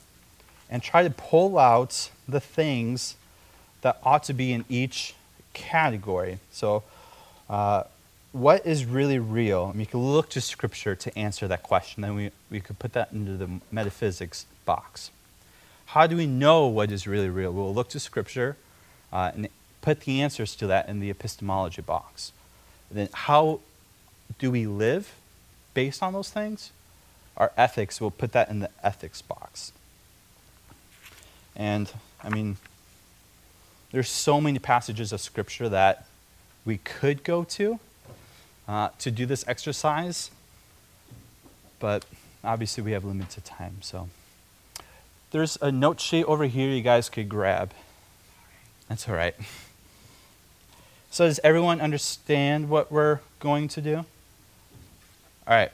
and 0.70 0.82
try 0.82 1.02
to 1.02 1.10
pull 1.10 1.58
out 1.58 2.10
the 2.26 2.40
things 2.40 3.16
that 3.82 3.98
ought 4.02 4.24
to 4.24 4.32
be 4.32 4.52
in 4.52 4.64
each 4.68 5.14
category. 5.52 6.38
So, 6.50 6.82
uh, 7.48 7.84
what 8.32 8.66
is 8.66 8.84
really 8.84 9.18
real? 9.18 9.68
Mean, 9.68 9.80
you 9.80 9.86
can 9.86 10.00
look 10.00 10.28
to 10.30 10.40
Scripture 10.40 10.94
to 10.94 11.18
answer 11.18 11.48
that 11.48 11.62
question. 11.62 12.02
Then 12.02 12.14
we, 12.14 12.30
we 12.50 12.60
could 12.60 12.78
put 12.78 12.92
that 12.92 13.12
into 13.12 13.36
the 13.36 13.48
metaphysics 13.70 14.46
box. 14.64 15.10
How 15.86 16.06
do 16.06 16.16
we 16.16 16.26
know 16.26 16.66
what 16.66 16.90
is 16.90 17.06
really 17.06 17.28
real? 17.28 17.52
We'll 17.52 17.74
look 17.74 17.88
to 17.90 18.00
Scripture 18.00 18.56
uh, 19.12 19.32
and 19.34 19.48
put 19.80 20.00
the 20.00 20.20
answers 20.20 20.56
to 20.56 20.66
that 20.66 20.88
in 20.88 21.00
the 21.00 21.10
epistemology 21.10 21.82
box. 21.82 22.32
And 22.90 22.98
then, 22.98 23.08
how 23.12 23.60
do 24.38 24.50
we 24.50 24.66
live 24.66 25.14
based 25.74 26.02
on 26.02 26.12
those 26.12 26.30
things? 26.30 26.72
Our 27.36 27.52
ethics, 27.56 28.00
we'll 28.00 28.10
put 28.10 28.32
that 28.32 28.48
in 28.48 28.60
the 28.60 28.70
ethics 28.82 29.22
box. 29.22 29.72
And, 31.54 31.90
I 32.22 32.30
mean, 32.30 32.56
there's 33.92 34.08
so 34.08 34.40
many 34.40 34.58
passages 34.58 35.12
of 35.12 35.20
Scripture 35.20 35.68
that 35.68 36.06
we 36.64 36.78
could 36.78 37.22
go 37.22 37.44
to 37.44 37.78
uh, 38.68 38.88
to 38.98 39.10
do 39.10 39.26
this 39.26 39.44
exercise, 39.46 40.30
but 41.78 42.04
obviously 42.42 42.82
we 42.82 42.92
have 42.92 43.04
limited 43.04 43.44
time, 43.44 43.76
so. 43.80 44.08
There's 45.30 45.58
a 45.60 45.72
note 45.72 46.00
sheet 46.00 46.24
over 46.24 46.44
here 46.44 46.70
you 46.70 46.82
guys 46.82 47.08
could 47.08 47.28
grab. 47.28 47.72
That's 48.88 49.08
all 49.08 49.14
right. 49.14 49.34
So, 51.10 51.26
does 51.26 51.40
everyone 51.42 51.80
understand 51.80 52.68
what 52.68 52.92
we're 52.92 53.20
going 53.40 53.68
to 53.68 53.80
do? 53.80 53.96
All 53.96 54.04
right. 55.48 55.72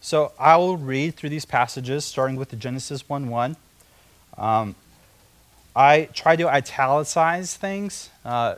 So, 0.00 0.32
I 0.38 0.56
will 0.56 0.76
read 0.76 1.14
through 1.14 1.30
these 1.30 1.44
passages, 1.44 2.04
starting 2.04 2.36
with 2.36 2.50
the 2.50 2.56
Genesis 2.56 3.08
1 3.08 3.28
1. 3.28 3.56
Um, 4.36 4.74
I 5.74 6.08
try 6.12 6.36
to 6.36 6.48
italicize 6.48 7.56
things 7.56 8.10
uh, 8.24 8.56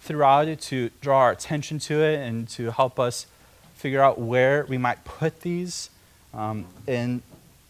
throughout 0.00 0.48
it 0.48 0.60
to 0.62 0.90
draw 1.00 1.20
our 1.20 1.30
attention 1.30 1.78
to 1.80 2.02
it 2.02 2.20
and 2.20 2.48
to 2.50 2.70
help 2.70 2.98
us 2.98 3.26
figure 3.74 4.02
out 4.02 4.18
where 4.18 4.64
we 4.68 4.78
might 4.78 5.04
put 5.04 5.42
these 5.42 5.90
um, 6.32 6.66
in 6.86 7.22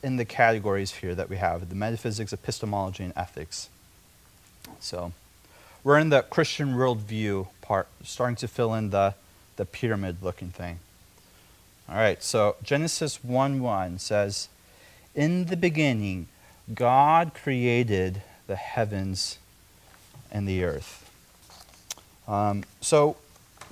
in 0.05 0.17
the 0.17 0.25
categories 0.27 0.93
here 0.97 1.15
that 1.15 1.31
we 1.31 1.37
have 1.39 1.71
the 1.71 1.75
metaphysics, 1.75 2.33
epistemology, 2.33 3.03
and 3.03 3.13
ethics. 3.17 3.71
So 4.79 5.13
we're 5.83 5.99
in 5.99 6.11
the 6.11 6.21
Christian 6.23 6.75
worldview 6.75 7.49
part, 7.63 7.89
starting 8.03 8.37
to 8.37 8.49
fill 8.49 8.75
in 8.75 8.91
the, 8.91 9.15
the 9.57 9.65
pyramid 9.65 10.19
looking 10.21 10.51
thing. 10.51 10.79
All 11.89 11.97
right, 11.97 12.23
so 12.23 12.57
Genesis 12.63 13.25
1 13.25 13.61
1 13.61 13.99
says, 13.99 14.49
In 15.15 15.47
the 15.47 15.57
beginning, 15.57 16.29
God 16.75 17.33
created 17.35 18.21
the 18.47 18.57
heavens 18.57 19.39
and 20.31 20.47
the 20.47 20.65
earth. 20.65 21.11
Um, 22.29 22.65
so, 22.81 23.17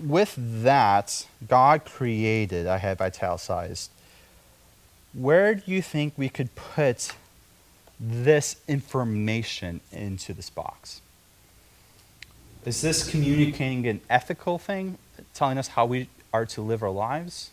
with 0.03 0.35
that, 0.63 1.27
God 1.47 1.85
created, 1.85 2.67
I 2.67 2.79
have 2.79 3.01
italicized, 3.01 3.91
where 5.13 5.55
do 5.55 5.63
you 5.67 5.83
think 5.83 6.15
we 6.17 6.29
could 6.29 6.55
put 6.55 7.13
this 8.01 8.57
information 8.67 9.81
into 9.93 10.33
this 10.33 10.51
box? 10.51 11.01
Is 12.65 12.81
this 12.81 13.09
communicating 13.09 13.87
an 13.87 14.01
ethical 14.09 14.59
thing, 14.59 14.99
telling 15.35 15.59
us 15.59 15.69
how 15.69 15.87
we 15.87 16.09
are 16.33 16.47
to 16.47 16.63
live 16.63 16.83
our 16.83 16.91
lives? 16.91 17.51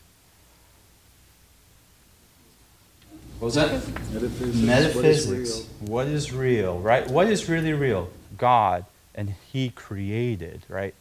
What 3.39 3.47
was 3.47 3.55
that? 3.55 3.71
Metaphysics. 4.11 4.57
Metaphysics. 4.57 5.67
What 5.79 6.07
is 6.07 6.33
real, 6.33 6.79
right? 6.79 7.07
What 7.07 7.27
is 7.27 7.47
really 7.47 7.73
real? 7.73 8.09
God, 8.37 8.85
and 9.15 9.33
He 9.51 9.69
created, 9.69 10.63
right? 10.67 10.93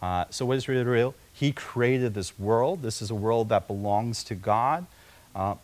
Uh, 0.00 0.24
so, 0.30 0.46
what 0.46 0.56
is 0.56 0.68
really 0.68 0.84
real? 0.84 1.14
He 1.32 1.52
created 1.52 2.14
this 2.14 2.38
world. 2.38 2.82
This 2.82 3.02
is 3.02 3.10
a 3.10 3.14
world 3.14 3.48
that 3.48 3.66
belongs 3.66 4.22
to 4.24 4.34
God. 4.34 4.86
Uh, 5.34 5.56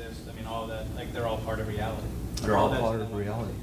exist. 0.00 0.28
I 0.28 0.32
mean, 0.34 0.46
all 0.46 0.64
of 0.64 0.70
that, 0.70 0.94
like, 0.96 1.12
they're 1.12 1.26
all 1.26 1.38
part 1.38 1.60
of 1.60 1.68
reality. 1.68 2.06
They're 2.42 2.56
all 2.56 2.70
part 2.70 3.00
of 3.00 3.12
reality. 3.14 3.54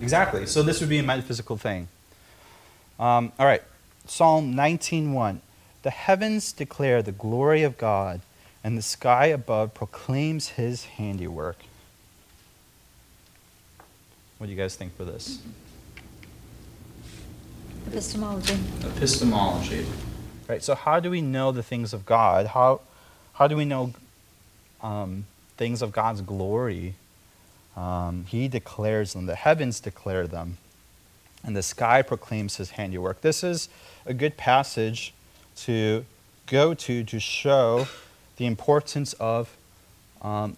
Exactly. 0.00 0.46
So 0.46 0.62
this 0.62 0.80
would 0.80 0.88
be 0.88 0.98
a 0.98 1.02
metaphysical 1.02 1.56
thing. 1.56 1.88
Um, 2.98 3.32
all 3.38 3.46
right. 3.46 3.62
Psalm 4.06 4.54
19:1. 4.54 5.40
The 5.82 5.90
heavens 5.90 6.52
declare 6.52 7.02
the 7.02 7.12
glory 7.12 7.62
of 7.62 7.76
God, 7.76 8.20
and 8.62 8.76
the 8.78 8.82
sky 8.82 9.26
above 9.26 9.74
proclaims 9.74 10.48
his 10.50 10.84
handiwork. 10.84 11.56
What 14.38 14.46
do 14.46 14.52
you 14.52 14.58
guys 14.58 14.76
think 14.76 14.96
for 14.96 15.04
this? 15.04 15.40
Epistemology. 17.86 18.58
Epistemology. 18.82 19.86
Right. 20.48 20.62
So 20.62 20.74
how 20.74 21.00
do 21.00 21.10
we 21.10 21.20
know 21.20 21.52
the 21.52 21.62
things 21.62 21.92
of 21.92 22.04
God? 22.06 22.46
How 22.48 22.80
how 23.34 23.46
do 23.46 23.56
we 23.56 23.64
know 23.64 23.92
um, 24.82 25.26
things 25.56 25.82
of 25.82 25.92
God's 25.92 26.20
glory. 26.20 26.94
Um, 27.76 28.24
he 28.28 28.48
declares 28.48 29.12
them, 29.12 29.26
the 29.26 29.34
heavens 29.34 29.80
declare 29.80 30.26
them, 30.26 30.58
and 31.42 31.56
the 31.56 31.62
sky 31.62 32.02
proclaims 32.02 32.56
his 32.56 32.70
handiwork. 32.70 33.20
This 33.20 33.42
is 33.42 33.68
a 34.06 34.14
good 34.14 34.36
passage 34.36 35.12
to 35.56 36.04
go 36.46 36.74
to 36.74 37.04
to 37.04 37.20
show 37.20 37.86
the 38.36 38.46
importance 38.46 39.12
of 39.14 39.56
um, 40.22 40.56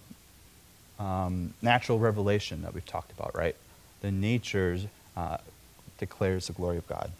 um, 0.99 1.53
natural 1.61 1.99
revelation 1.99 2.61
that 2.63 2.73
we've 2.73 2.85
talked 2.85 3.11
about, 3.11 3.35
right? 3.35 3.55
The 4.01 4.11
nature 4.11 4.79
uh, 5.15 5.37
declares 5.97 6.47
the 6.47 6.53
glory 6.53 6.77
of 6.77 6.87
God. 6.87 7.11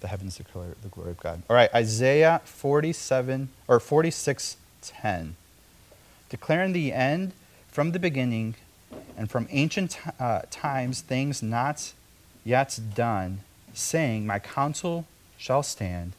The 0.00 0.08
heavens 0.08 0.36
declare 0.36 0.74
the 0.82 0.88
glory 0.88 1.10
of 1.10 1.20
God. 1.20 1.42
All 1.48 1.56
right, 1.56 1.72
Isaiah 1.74 2.40
47 2.44 3.48
or 3.66 3.80
46 3.80 4.56
10 4.82 5.36
declaring 6.28 6.72
the 6.72 6.92
end 6.92 7.32
from 7.68 7.92
the 7.92 7.98
beginning 7.98 8.54
and 9.16 9.30
from 9.30 9.48
ancient 9.50 9.98
uh, 10.20 10.42
times 10.50 11.00
things 11.00 11.42
not 11.42 11.92
yet 12.44 12.78
done, 12.94 13.40
saying, 13.74 14.26
My 14.26 14.38
counsel 14.38 15.06
shall 15.36 15.62
stand, 15.62 16.12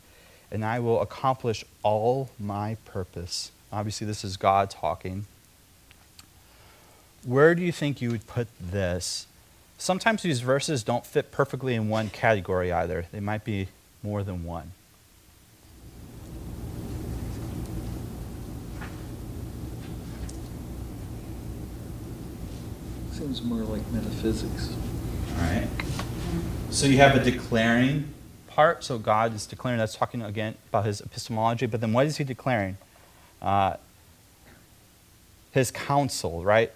and 0.52 0.64
I 0.64 0.80
will 0.80 1.02
accomplish 1.02 1.64
all 1.84 2.30
my 2.40 2.78
purpose. 2.86 3.52
Obviously, 3.72 4.08
this 4.08 4.24
is 4.24 4.38
God 4.38 4.70
talking. 4.70 5.26
Where 7.26 7.56
do 7.56 7.62
you 7.62 7.72
think 7.72 8.02
you 8.02 8.12
would 8.12 8.28
put 8.28 8.48
this? 8.60 9.28
Sometimes 9.78 10.22
these 10.24 10.42
verses 10.42 10.84
don't 10.84 11.06
fit 11.06 11.32
perfectly 11.32 11.76
in 11.76 11.90
one 11.90 12.10
category 12.10 12.72
either, 12.72 13.06
they 13.12 13.20
might 13.20 13.44
be 13.44 13.68
more 14.02 14.24
than 14.24 14.44
one. 14.44 14.72
Seems 23.28 23.44
more 23.44 23.60
like 23.60 23.86
metaphysics. 23.92 24.74
All 25.36 25.42
right. 25.42 25.68
So 26.70 26.88
you 26.88 26.96
have 27.00 27.14
a 27.18 27.22
declaring 27.22 28.14
part. 28.48 28.86
So 28.86 28.98
God 28.98 29.36
is 29.36 29.46
declaring. 29.46 29.80
That's 29.80 29.98
talking 29.98 30.22
again 30.22 30.56
about 30.70 30.86
his 30.86 31.02
epistemology. 31.02 31.66
But 31.66 31.82
then 31.82 31.92
what 31.92 32.06
is 32.06 32.16
he 32.16 32.24
declaring? 32.24 32.78
Uh, 33.42 33.76
his 35.52 35.72
counsel, 35.72 36.46
right? 36.46 36.72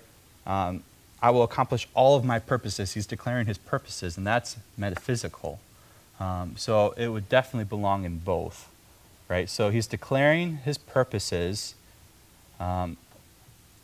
Um, 0.45 0.83
I 1.21 1.29
will 1.29 1.43
accomplish 1.43 1.87
all 1.93 2.17
of 2.17 2.25
my 2.25 2.37
purposes. 2.37 2.95
He's 2.95 3.07
declaring 3.07 3.45
his 3.45 3.57
purposes, 3.57 4.17
and 4.17 4.27
that's 4.27 4.57
metaphysical. 4.75 5.57
Um, 6.19 6.55
so 6.57 6.93
it 6.97 7.07
would 7.07 7.29
definitely 7.29 7.69
belong 7.69 8.03
in 8.03 8.17
both, 8.17 8.69
right? 9.29 9.49
So 9.49 9.69
he's 9.69 9.87
declaring 9.87 10.57
his 10.57 10.77
purposes, 10.77 11.75
um, 12.59 12.97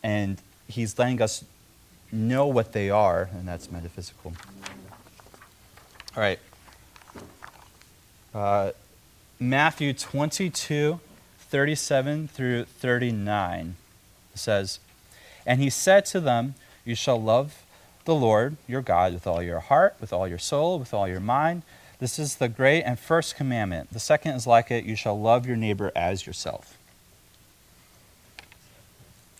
and 0.03 0.41
he's 0.67 0.99
letting 0.99 1.21
us 1.21 1.45
know 2.11 2.47
what 2.47 2.73
they 2.73 2.89
are, 2.89 3.29
and 3.33 3.47
that's 3.47 3.71
metaphysical. 3.71 4.33
All 6.15 6.21
right. 6.21 6.39
Uh, 8.33 8.71
Matthew 9.39 9.93
22, 9.93 10.99
37 11.39 12.27
through 12.27 12.65
39 12.65 13.75
says, 14.35 14.79
And 15.45 15.61
he 15.61 15.69
said 15.69 16.05
to 16.07 16.19
them, 16.19 16.55
You 16.85 16.95
shall 16.95 17.21
love 17.21 17.63
the 18.05 18.15
Lord 18.15 18.57
your 18.67 18.81
God 18.81 19.13
with 19.13 19.27
all 19.27 19.43
your 19.43 19.59
heart, 19.59 19.95
with 19.99 20.13
all 20.13 20.27
your 20.27 20.37
soul, 20.37 20.79
with 20.79 20.93
all 20.93 21.07
your 21.07 21.19
mind. 21.19 21.63
This 21.99 22.19
is 22.19 22.35
the 22.35 22.47
great 22.47 22.83
and 22.83 22.97
first 22.99 23.35
commandment. 23.35 23.91
The 23.91 23.99
second 23.99 24.35
is 24.35 24.47
like 24.47 24.71
it 24.71 24.85
you 24.85 24.95
shall 24.95 25.19
love 25.19 25.45
your 25.45 25.55
neighbor 25.55 25.91
as 25.95 26.25
yourself. 26.25 26.77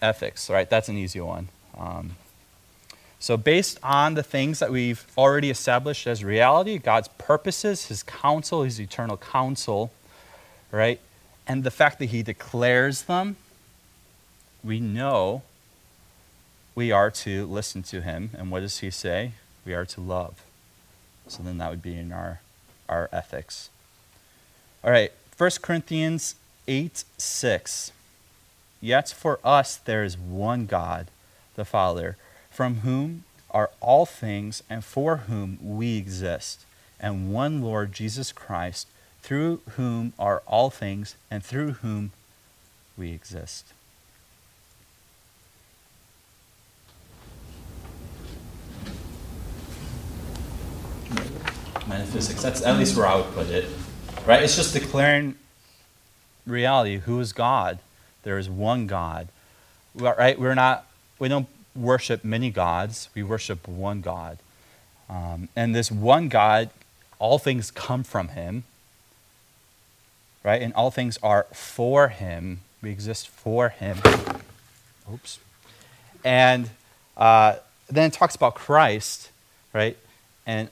Ethics, 0.01 0.49
right? 0.49 0.69
That's 0.69 0.89
an 0.89 0.97
easy 0.97 1.21
one. 1.21 1.49
Um, 1.77 2.15
so, 3.19 3.35
based 3.35 3.79
on 3.81 4.13
the 4.13 4.21
things 4.21 4.59
that 4.59 4.71
we've 4.71 5.05
already 5.17 5.49
established 5.49 6.05
as 6.05 6.23
reality, 6.23 6.77
God's 6.77 7.07
purposes, 7.17 7.87
His 7.87 8.03
counsel, 8.03 8.61
His 8.63 8.79
eternal 8.79 9.17
counsel, 9.17 9.91
right, 10.71 10.99
and 11.47 11.63
the 11.63 11.71
fact 11.71 11.97
that 11.99 12.05
He 12.05 12.21
declares 12.21 13.03
them, 13.03 13.35
we 14.63 14.79
know 14.79 15.41
we 16.75 16.91
are 16.91 17.09
to 17.09 17.47
listen 17.47 17.81
to 17.83 18.01
Him. 18.01 18.29
And 18.37 18.51
what 18.51 18.59
does 18.59 18.79
He 18.79 18.91
say? 18.91 19.31
We 19.65 19.73
are 19.73 19.85
to 19.85 20.01
love. 20.01 20.43
So, 21.27 21.41
then 21.41 21.57
that 21.57 21.71
would 21.71 21.81
be 21.81 21.97
in 21.97 22.11
our, 22.11 22.41
our 22.87 23.09
ethics. 23.11 23.71
All 24.83 24.91
right, 24.91 25.11
1 25.35 25.49
Corinthians 25.63 26.35
8 26.67 27.03
6. 27.17 27.91
Yet 28.79 29.09
for 29.09 29.39
us 29.43 29.75
there 29.75 30.03
is 30.03 30.15
one 30.19 30.67
God, 30.67 31.07
the 31.55 31.65
Father 31.65 32.15
from 32.57 32.77
whom 32.77 33.23
are 33.51 33.69
all 33.81 34.03
things 34.03 34.63
and 34.67 34.83
for 34.83 35.17
whom 35.27 35.59
we 35.61 35.95
exist, 35.95 36.65
and 36.99 37.31
one 37.31 37.61
Lord 37.61 37.93
Jesus 37.93 38.31
Christ, 38.31 38.87
through 39.21 39.61
whom 39.75 40.11
are 40.17 40.41
all 40.47 40.71
things 40.71 41.17
and 41.29 41.45
through 41.45 41.73
whom 41.73 42.13
we 42.97 43.11
exist. 43.11 43.73
Metaphysics, 51.87 52.41
that's 52.41 52.63
at 52.63 52.75
least 52.79 52.97
where 52.97 53.05
I 53.05 53.17
would 53.17 53.31
put 53.35 53.51
it. 53.51 53.69
Right? 54.25 54.41
It's 54.41 54.55
just 54.55 54.73
declaring 54.73 55.35
reality. 56.47 56.97
Who 56.97 57.19
is 57.19 57.33
God? 57.33 57.77
There 58.23 58.39
is 58.39 58.49
one 58.49 58.87
God. 58.87 59.27
Right? 59.93 60.39
We're 60.39 60.55
not 60.55 60.87
we 61.19 61.29
don't 61.29 61.47
worship 61.77 62.23
many 62.23 62.49
gods, 62.49 63.09
we 63.13 63.23
worship 63.23 63.67
one 63.67 64.01
God. 64.01 64.39
Um, 65.09 65.49
and 65.55 65.73
this 65.73 65.91
one 65.91 66.27
God, 66.27 66.69
all 67.19 67.39
things 67.39 67.71
come 67.71 68.03
from 68.03 68.29
him, 68.29 68.63
right? 70.43 70.61
And 70.61 70.73
all 70.73 70.91
things 70.91 71.17
are 71.23 71.45
for 71.53 72.09
him. 72.09 72.61
We 72.81 72.91
exist 72.91 73.27
for 73.29 73.69
him. 73.69 73.97
Oops. 75.11 75.39
And 76.23 76.69
uh, 77.15 77.55
then 77.87 78.07
it 78.07 78.13
talks 78.13 78.35
about 78.35 78.55
Christ, 78.55 79.29
right? 79.73 79.97
And 80.45 80.69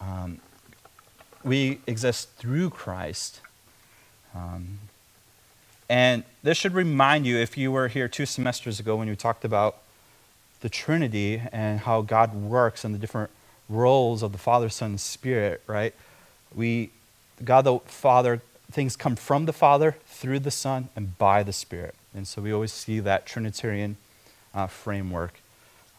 um, 0.00 0.38
we 1.42 1.80
exist 1.86 2.30
through 2.36 2.70
Christ. 2.70 3.40
Um, 4.34 4.78
and 5.88 6.24
this 6.42 6.56
should 6.56 6.74
remind 6.74 7.26
you, 7.26 7.36
if 7.36 7.58
you 7.58 7.70
were 7.70 7.88
here 7.88 8.08
two 8.08 8.26
semesters 8.26 8.80
ago 8.80 8.96
when 8.96 9.08
we 9.08 9.16
talked 9.16 9.44
about 9.44 9.76
the 10.64 10.70
Trinity 10.70 11.42
and 11.52 11.80
how 11.80 12.00
God 12.00 12.34
works 12.34 12.86
and 12.86 12.94
the 12.94 12.98
different 12.98 13.30
roles 13.68 14.22
of 14.22 14.32
the 14.32 14.38
Father, 14.38 14.70
Son, 14.70 14.92
and 14.92 15.00
Spirit, 15.00 15.60
right? 15.66 15.92
We, 16.54 16.88
God 17.44 17.66
the 17.66 17.80
Father, 17.80 18.40
things 18.72 18.96
come 18.96 19.14
from 19.14 19.44
the 19.44 19.52
Father, 19.52 19.96
through 20.06 20.38
the 20.38 20.50
Son, 20.50 20.88
and 20.96 21.18
by 21.18 21.42
the 21.42 21.52
Spirit. 21.52 21.94
And 22.14 22.26
so 22.26 22.40
we 22.40 22.50
always 22.50 22.72
see 22.72 22.98
that 23.00 23.26
Trinitarian 23.26 23.98
uh, 24.54 24.66
framework. 24.66 25.34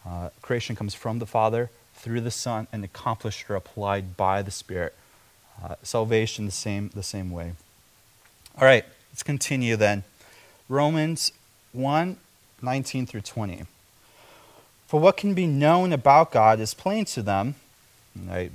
Uh, 0.04 0.30
creation 0.42 0.74
comes 0.74 0.94
from 0.94 1.20
the 1.20 1.26
Father, 1.26 1.70
through 1.94 2.22
the 2.22 2.32
Son, 2.32 2.66
and 2.72 2.84
accomplished 2.84 3.48
or 3.48 3.54
applied 3.54 4.16
by 4.16 4.42
the 4.42 4.50
Spirit. 4.50 4.96
Uh, 5.62 5.76
salvation, 5.84 6.44
the 6.44 6.50
same, 6.50 6.90
the 6.92 7.04
same 7.04 7.30
way. 7.30 7.52
All 8.58 8.64
right, 8.64 8.84
let's 9.12 9.22
continue 9.22 9.76
then. 9.76 10.02
Romans 10.68 11.30
1 11.70 12.16
19 12.62 13.06
through 13.06 13.20
20. 13.20 13.62
For 14.86 15.00
what 15.00 15.16
can 15.16 15.34
be 15.34 15.46
known 15.46 15.92
about 15.92 16.30
God 16.30 16.60
is 16.60 16.74
plain 16.74 17.04
to 17.06 17.22
them. 17.22 17.56
And 18.14 18.30
I 18.30 18.50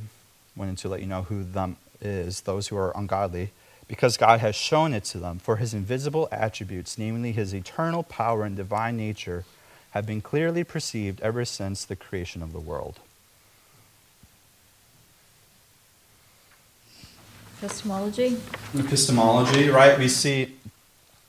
wanted 0.55 0.77
to 0.79 0.89
let 0.89 1.01
you 1.01 1.07
know 1.07 1.23
who 1.23 1.43
them 1.43 1.77
is, 2.01 2.41
those 2.41 2.69
who 2.69 2.77
are 2.77 2.91
ungodly, 2.95 3.51
because 3.87 4.15
God 4.17 4.39
has 4.39 4.55
shown 4.55 4.93
it 4.93 5.03
to 5.05 5.17
them. 5.17 5.39
For 5.39 5.57
his 5.57 5.73
invisible 5.73 6.29
attributes, 6.31 6.97
namely 6.97 7.33
his 7.33 7.53
eternal 7.53 8.03
power 8.03 8.43
and 8.45 8.55
divine 8.55 8.95
nature, 8.95 9.43
have 9.91 10.05
been 10.05 10.21
clearly 10.21 10.63
perceived 10.63 11.19
ever 11.21 11.43
since 11.43 11.83
the 11.83 11.97
creation 11.97 12.41
of 12.41 12.53
the 12.53 12.59
world. 12.59 12.99
Epistemology? 17.61 18.37
Epistemology, 18.73 19.69
right? 19.69 19.99
We 19.99 20.07
see 20.07 20.55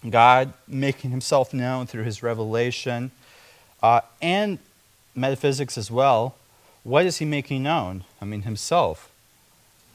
God 0.08 0.52
making 0.66 1.10
himself 1.10 1.52
known 1.52 1.86
through 1.86 2.04
his 2.04 2.22
revelation. 2.22 3.10
Uh, 3.82 4.00
and 4.22 4.58
metaphysics 5.14 5.76
as 5.76 5.90
well, 5.90 6.36
what 6.84 7.06
is 7.06 7.18
he 7.18 7.24
making 7.24 7.62
known? 7.62 8.04
I 8.20 8.24
mean, 8.24 8.42
himself, 8.42 9.10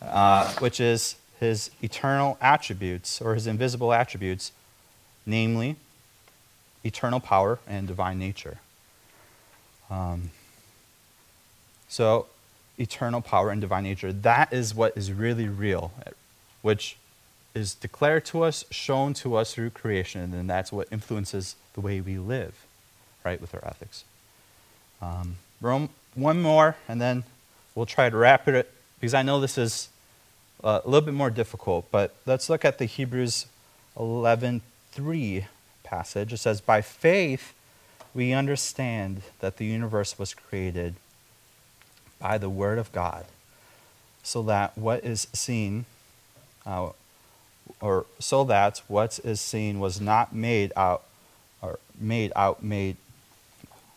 uh, 0.01 0.53
which 0.60 0.80
is 0.80 1.15
his 1.39 1.71
eternal 1.82 2.38
attributes 2.41 3.21
or 3.21 3.34
his 3.34 3.47
invisible 3.47 3.93
attributes, 3.93 4.51
namely 5.25 5.75
eternal 6.84 7.19
power 7.19 7.60
and 7.67 7.88
divine 7.88 8.17
nature. 8.17 8.60
Um, 9.89 10.32
so, 11.89 12.27
eternal 12.77 13.21
power 13.21 13.49
and 13.49 13.62
divine 13.62 13.84
nature, 13.84 14.12
that 14.12 14.53
is 14.53 14.75
what 14.75 14.95
is 14.97 15.12
really 15.12 15.47
real, 15.47 15.91
which 16.62 16.97
is 17.53 17.73
declared 17.73 18.25
to 18.25 18.43
us, 18.43 18.65
shown 18.69 19.13
to 19.15 19.36
us 19.36 19.53
through 19.53 19.71
creation, 19.71 20.34
and 20.34 20.49
that's 20.49 20.71
what 20.71 20.88
influences 20.91 21.56
the 21.73 21.82
way 21.82 21.99
we 21.99 22.17
live, 22.17 22.53
right, 23.25 23.41
with 23.41 23.53
our 23.56 23.65
ethics. 23.65 24.03
Um, 25.02 25.38
one 26.18 26.42
more, 26.42 26.76
and 26.88 27.00
then 27.00 27.24
we'll 27.76 27.86
try 27.86 28.10
to 28.10 28.18
wrap 28.18 28.48
it 28.48 28.72
because 29.00 29.14
I 29.14 29.22
know 29.22 29.40
this 29.40 29.58
is 29.58 29.90
uh, 30.64 30.82
a 30.84 30.88
little 30.88 31.06
bit 31.06 31.14
more 31.14 31.30
difficult. 31.30 31.90
But 31.92 32.16
let's 32.26 32.50
look 32.50 32.66
at 32.66 32.80
the 32.80 32.86
Hebrews 32.86 33.46
11:3 33.96 35.46
passage. 35.84 36.34
It 36.34 36.38
says, 36.38 36.62
"By 36.62 36.82
faith 36.82 37.54
we 38.14 38.34
understand 38.34 39.22
that 39.40 39.58
the 39.58 39.66
universe 39.66 40.18
was 40.18 40.34
created 40.34 40.96
by 42.20 42.38
the 42.40 42.50
word 42.50 42.80
of 42.80 42.92
God, 42.92 43.26
so 44.24 44.42
that 44.44 44.76
what 44.78 45.04
is 45.06 45.28
seen, 45.34 45.86
uh, 46.66 46.90
or 47.80 48.06
so 48.20 48.44
that 48.46 48.82
what 48.88 49.20
is 49.24 49.40
seen 49.40 49.80
was 49.80 50.02
not 50.02 50.34
made 50.34 50.74
out, 50.76 51.04
or 51.62 51.80
made 52.00 52.32
out 52.36 52.64
made 52.64 52.98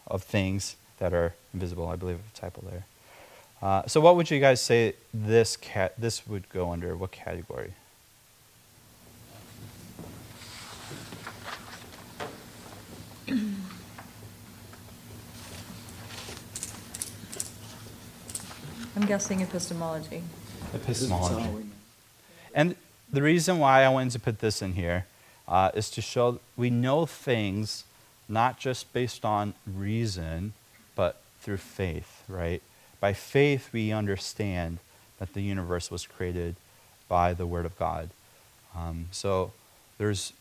of 0.06 0.22
things." 0.22 0.76
That 1.00 1.12
are 1.12 1.34
invisible. 1.52 1.88
I 1.88 1.96
believe 1.96 2.18
a 2.18 2.38
typo 2.38 2.62
there. 2.70 2.84
Uh, 3.60 3.82
so, 3.86 4.00
what 4.00 4.14
would 4.16 4.30
you 4.30 4.38
guys 4.38 4.60
say 4.60 4.94
this 5.12 5.56
cat 5.56 5.94
this 5.98 6.26
would 6.26 6.48
go 6.50 6.70
under? 6.70 6.96
What 6.96 7.10
category? 7.10 7.74
I'm 18.96 19.06
guessing 19.06 19.40
epistemology. 19.40 20.22
Epistemology. 20.72 21.66
And 22.54 22.76
the 23.12 23.22
reason 23.22 23.58
why 23.58 23.82
I 23.82 23.88
wanted 23.88 24.12
to 24.12 24.18
put 24.18 24.38
this 24.38 24.62
in 24.62 24.72
here 24.74 25.06
uh, 25.46 25.70
is 25.74 25.90
to 25.90 26.00
show 26.00 26.40
we 26.56 26.70
know 26.70 27.06
things 27.06 27.84
not 28.28 28.58
just 28.58 28.92
based 28.92 29.24
on 29.24 29.54
reason, 29.66 30.54
but 31.00 31.16
through 31.40 31.56
faith, 31.56 32.24
right? 32.28 32.60
By 33.00 33.14
faith, 33.14 33.70
we 33.72 33.90
understand 33.90 34.80
that 35.18 35.32
the 35.32 35.40
universe 35.40 35.90
was 35.90 36.06
created 36.06 36.56
by 37.08 37.32
the 37.32 37.46
Word 37.46 37.64
of 37.64 37.78
God. 37.78 38.10
Um, 38.76 39.06
so 39.10 39.52
there's 39.96 40.34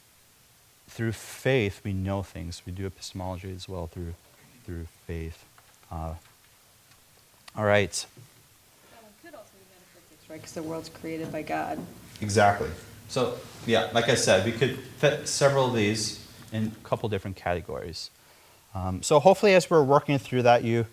through 0.89 1.13
faith 1.13 1.79
we 1.85 1.93
know 1.93 2.23
things. 2.23 2.61
We 2.65 2.73
do 2.73 2.85
epistemology 2.85 3.53
as 3.55 3.69
well 3.69 3.87
through 3.87 4.15
through 4.65 4.87
faith. 5.07 5.45
Uh, 5.89 6.15
all 7.55 7.63
right. 7.63 8.05
could 9.23 9.33
also 9.33 9.51
be 9.53 9.63
metaphysics, 9.71 10.29
right? 10.29 10.41
Because 10.41 10.51
the 10.55 10.63
world's 10.63 10.89
created 10.89 11.31
by 11.31 11.41
God. 11.41 11.79
Exactly. 12.19 12.69
So 13.07 13.37
yeah, 13.65 13.91
like 13.93 14.09
I 14.09 14.15
said, 14.15 14.45
we 14.45 14.51
could 14.51 14.77
fit 14.97 15.29
several 15.29 15.67
of 15.67 15.73
these 15.73 16.27
in 16.51 16.73
a 16.77 16.85
couple 16.85 17.07
different 17.07 17.37
categories. 17.37 18.09
Um, 18.75 19.01
so 19.03 19.19
hopefully, 19.19 19.55
as 19.55 19.69
we're 19.69 19.83
working 19.83 20.17
through 20.17 20.43
that, 20.43 20.63
you 20.63 20.85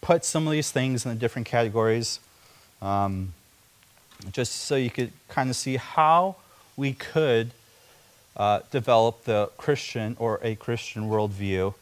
put 0.00 0.24
some 0.24 0.46
of 0.46 0.52
these 0.52 0.70
things 0.70 1.04
in 1.04 1.12
the 1.12 1.18
different 1.18 1.46
categories, 1.46 2.20
um, 2.82 3.32
just 4.32 4.52
so 4.52 4.76
you 4.76 4.90
could 4.90 5.12
kind 5.28 5.50
of 5.50 5.56
see 5.56 5.76
how 5.76 6.36
we 6.76 6.92
could 6.92 7.52
uh, 8.36 8.60
develop 8.70 9.24
the 9.24 9.50
Christian 9.56 10.16
or 10.18 10.40
a 10.42 10.56
Christian 10.56 11.08
worldview 11.08 11.74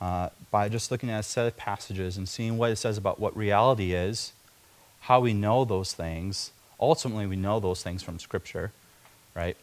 uh, 0.00 0.28
by 0.50 0.68
just 0.68 0.90
looking 0.90 1.10
at 1.10 1.20
a 1.20 1.22
set 1.24 1.46
of 1.46 1.56
passages 1.56 2.16
and 2.16 2.28
seeing 2.28 2.56
what 2.56 2.70
it 2.70 2.76
says 2.76 2.96
about 2.96 3.18
what 3.18 3.36
reality 3.36 3.92
is, 3.92 4.32
how 5.00 5.20
we 5.20 5.32
know 5.32 5.64
those 5.64 5.92
things. 5.92 6.52
Ultimately, 6.80 7.26
we 7.26 7.36
know 7.36 7.58
those 7.58 7.82
things 7.82 8.02
from 8.02 8.18
Scripture, 8.20 8.70
right? 9.34 9.56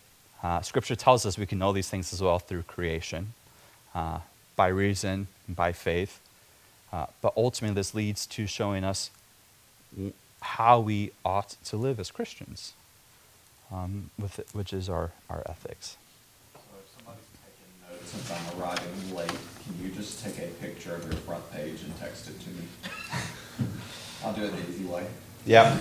Uh, 0.46 0.62
scripture 0.62 0.96
tells 0.96 1.26
us 1.26 1.40
we 1.40 1.46
can 1.48 1.58
know 1.58 1.74
these 1.74 1.90
things 1.90 2.14
as 2.14 2.22
well 2.22 2.38
through 2.38 2.62
creation, 2.62 3.34
uh, 3.96 4.20
by 4.56 4.68
reason 4.68 5.28
and 5.48 5.56
by 5.56 5.72
faith. 5.72 6.20
Uh, 6.92 7.08
but 7.22 7.34
ultimately, 7.36 7.76
this 7.76 7.94
leads 7.94 8.26
to 8.26 8.48
showing 8.48 8.84
us 8.84 9.12
how 10.42 10.80
we 10.80 11.12
ought 11.24 11.56
to 11.66 11.78
live 11.78 12.00
as 12.00 12.12
Christians, 12.12 12.74
um, 13.72 14.12
with 14.20 14.40
it, 14.40 14.48
which 14.54 14.72
is 14.72 14.88
our, 14.88 15.12
our 15.30 15.44
ethics. 15.48 15.98
So 16.54 16.60
if 16.80 16.98
somebody's 16.98 17.26
taking 17.44 17.98
notes 17.98 18.12
since 18.12 18.32
I'm 18.32 18.62
arriving 18.62 19.16
late, 19.16 19.28
can 19.30 19.84
you 19.84 19.90
just 19.90 20.24
take 20.24 20.38
a 20.38 20.48
picture 20.62 20.96
of 20.96 21.04
your 21.04 21.14
front 21.22 21.52
page 21.52 21.82
and 21.84 21.98
text 21.98 22.30
it 22.30 22.40
to 22.40 22.50
me? 22.50 22.68
I'll 24.24 24.34
do 24.34 24.46
it 24.46 24.52
the 24.56 24.72
easy 24.72 24.86
way. 24.86 25.06
Yeah. 25.46 25.80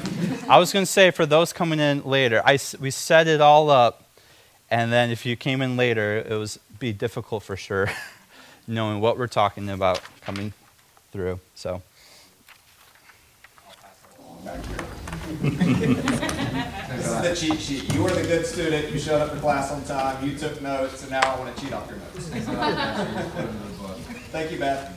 I 0.48 0.58
was 0.58 0.72
going 0.72 0.84
to 0.84 0.90
say 0.90 1.10
for 1.10 1.26
those 1.26 1.52
coming 1.52 1.80
in 1.80 2.04
later, 2.04 2.42
I, 2.44 2.58
we 2.80 2.90
set 2.90 3.28
it 3.28 3.40
all 3.40 3.70
up, 3.70 4.04
and 4.70 4.92
then 4.92 5.10
if 5.10 5.24
you 5.24 5.36
came 5.36 5.62
in 5.62 5.76
later, 5.76 6.16
it 6.18 6.36
was 6.36 6.58
be 6.78 6.92
difficult 6.92 7.42
for 7.42 7.56
sure 7.56 7.90
knowing 8.66 9.00
what 9.00 9.18
we're 9.18 9.26
talking 9.26 9.68
about 9.68 10.00
coming 10.20 10.52
through. 11.12 11.40
So, 11.54 11.82
I'll 13.66 13.74
pass 13.80 14.04
it 14.10 14.18
along 14.20 14.44
back 14.44 14.64
here. 14.66 14.84
This 16.94 17.06
is 17.06 17.22
the 17.22 17.34
cheat 17.34 17.60
sheet. 17.60 17.94
You 17.94 18.02
were 18.02 18.10
the 18.10 18.22
good 18.22 18.46
student, 18.46 18.92
you 18.92 18.98
showed 18.98 19.20
up 19.20 19.32
to 19.32 19.40
class 19.40 19.70
on 19.72 19.84
time, 19.84 20.28
you 20.28 20.36
took 20.36 20.60
notes, 20.62 21.02
and 21.02 21.10
now 21.10 21.20
I 21.22 21.38
want 21.38 21.54
to 21.54 21.62
cheat 21.62 21.72
off 21.72 21.88
your 21.88 21.98
notes. 21.98 22.28
Thank 24.30 24.50
you, 24.50 24.58
Beth. 24.58 24.90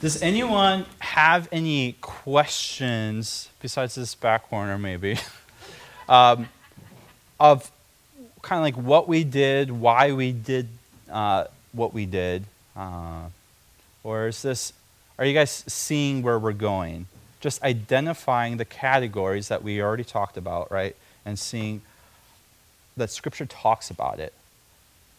does 0.00 0.22
anyone 0.22 0.86
have 1.00 1.48
any 1.50 1.96
questions 2.00 3.48
besides 3.60 3.96
this 3.96 4.14
back 4.14 4.48
corner, 4.48 4.78
maybe, 4.78 5.18
um, 6.08 6.48
of 7.40 7.70
kind 8.42 8.58
of 8.58 8.62
like 8.62 8.86
what 8.86 9.08
we 9.08 9.24
did, 9.24 9.70
why 9.70 10.12
we 10.12 10.32
did 10.32 10.68
uh, 11.10 11.44
what 11.72 11.92
we 11.92 12.06
did, 12.06 12.44
uh, 12.76 13.26
or 14.02 14.28
is 14.28 14.42
this? 14.42 14.72
Are 15.18 15.24
you 15.24 15.34
guys 15.34 15.64
seeing 15.66 16.22
where 16.22 16.38
we're 16.38 16.52
going? 16.52 17.06
Just 17.40 17.62
identifying 17.62 18.56
the 18.56 18.64
categories 18.64 19.48
that 19.48 19.62
we 19.62 19.80
already 19.80 20.04
talked 20.04 20.36
about, 20.36 20.70
right? 20.70 20.96
And 21.24 21.38
seeing 21.38 21.82
that 22.96 23.10
Scripture 23.10 23.46
talks 23.46 23.90
about 23.90 24.18
it. 24.20 24.32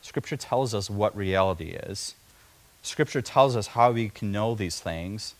Scripture 0.01 0.37
tells 0.37 0.73
us 0.73 0.89
what 0.89 1.15
reality 1.15 1.71
is. 1.71 2.15
Scripture 2.81 3.21
tells 3.21 3.55
us 3.55 3.67
how 3.67 3.91
we 3.91 4.09
can 4.09 4.31
know 4.31 4.55
these 4.55 4.79
things. 4.79 5.35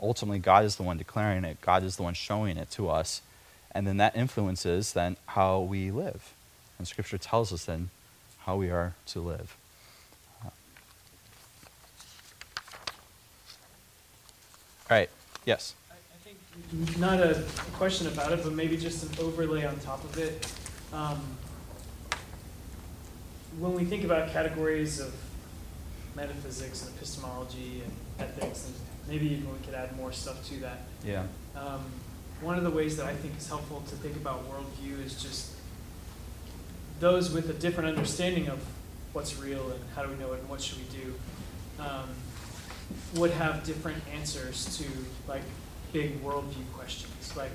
Ultimately, 0.00 0.38
God 0.38 0.64
is 0.64 0.76
the 0.76 0.82
one 0.82 0.98
declaring 0.98 1.44
it. 1.44 1.60
God 1.60 1.82
is 1.82 1.96
the 1.96 2.02
one 2.02 2.14
showing 2.14 2.56
it 2.56 2.70
to 2.72 2.90
us. 2.90 3.22
And 3.72 3.86
then 3.86 3.96
that 3.96 4.14
influences 4.14 4.92
then 4.92 5.16
how 5.26 5.60
we 5.60 5.90
live. 5.90 6.34
And 6.78 6.86
Scripture 6.86 7.18
tells 7.18 7.52
us 7.52 7.64
then 7.64 7.90
how 8.40 8.56
we 8.56 8.70
are 8.70 8.94
to 9.06 9.20
live. 9.20 9.56
All 14.90 14.96
right. 14.96 15.08
Yes. 15.44 15.74
I 15.90 15.94
I 15.94 16.18
think 16.78 16.98
not 16.98 17.20
a 17.20 17.42
question 17.74 18.06
about 18.08 18.32
it, 18.32 18.42
but 18.42 18.52
maybe 18.52 18.76
just 18.76 19.02
an 19.04 19.24
overlay 19.24 19.64
on 19.64 19.78
top 19.80 20.04
of 20.04 20.18
it. 20.18 20.46
Um, 20.92 21.20
When 23.58 23.74
we 23.74 23.84
think 23.84 24.04
about 24.04 24.30
categories 24.32 24.98
of 25.00 25.14
metaphysics 26.16 26.84
and 26.86 26.94
epistemology 26.96 27.82
and 27.84 27.92
ethics, 28.28 28.66
and 28.66 28.74
maybe 29.08 29.26
even 29.32 29.46
we 29.52 29.58
could 29.64 29.74
add 29.74 29.96
more 29.96 30.12
stuff 30.12 30.44
to 30.48 30.56
that. 30.60 30.80
Yeah. 31.04 31.22
Um, 31.56 31.84
one 32.40 32.58
of 32.58 32.64
the 32.64 32.70
ways 32.70 32.96
that 32.96 33.06
I 33.06 33.14
think 33.14 33.36
is 33.38 33.48
helpful 33.48 33.82
to 33.88 33.96
think 33.96 34.16
about 34.16 34.44
worldview 34.50 35.04
is 35.06 35.22
just 35.22 35.52
those 37.00 37.30
with 37.30 37.48
a 37.48 37.52
different 37.52 37.96
understanding 37.96 38.48
of 38.48 38.58
what's 39.12 39.38
real 39.38 39.70
and 39.70 39.80
how 39.94 40.02
do 40.02 40.08
we 40.10 40.16
know 40.16 40.32
it 40.32 40.40
and 40.40 40.48
what 40.48 40.60
should 40.60 40.78
we 40.78 40.84
do 40.98 41.14
um, 41.80 42.08
would 43.16 43.30
have 43.30 43.64
different 43.64 44.02
answers 44.14 44.76
to 44.78 44.84
like 45.28 45.42
big 45.92 46.22
worldview 46.22 46.70
questions. 46.74 47.36
Like 47.36 47.50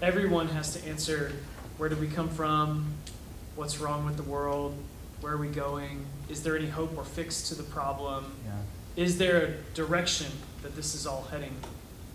everyone 0.00 0.48
has 0.48 0.74
to 0.74 0.86
answer 0.88 1.32
where 1.78 1.88
do 1.88 1.96
we 1.96 2.06
come 2.08 2.28
from, 2.28 2.92
what's 3.56 3.78
wrong 3.80 4.04
with 4.04 4.16
the 4.16 4.22
world, 4.22 4.74
where 5.20 5.34
are 5.34 5.36
we 5.38 5.48
going, 5.48 6.04
is 6.28 6.42
there 6.42 6.56
any 6.56 6.68
hope 6.68 6.96
or 6.96 7.04
fix 7.04 7.48
to 7.48 7.54
the 7.54 7.62
problem, 7.62 8.24
Yeah. 8.44 8.52
is 9.04 9.18
there 9.18 9.44
a 9.46 9.74
direction 9.74 10.26
that 10.62 10.74
this 10.76 10.94
is 10.94 11.06
all 11.06 11.22
heading? 11.30 11.54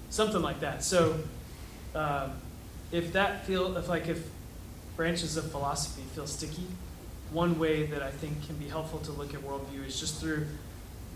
Something 0.10 0.42
like 0.42 0.60
that. 0.62 0.84
So 0.84 1.20
um, 1.96 2.32
if 2.92 3.14
that 3.14 3.46
feel 3.46 3.76
if 3.78 3.90
like 3.90 4.08
if 4.08 4.28
branches 4.96 5.38
of 5.38 5.52
philosophy 5.52 6.02
feel 6.16 6.26
sticky 6.26 6.66
one 7.32 7.60
way 7.60 7.86
that 7.86 8.02
i 8.02 8.10
think 8.10 8.46
can 8.48 8.56
be 8.56 8.68
helpful 8.68 9.00
to 9.00 9.12
look 9.12 9.34
at 9.34 9.42
worldview 9.42 9.86
is 9.86 10.00
just 10.00 10.20
through 10.20 10.48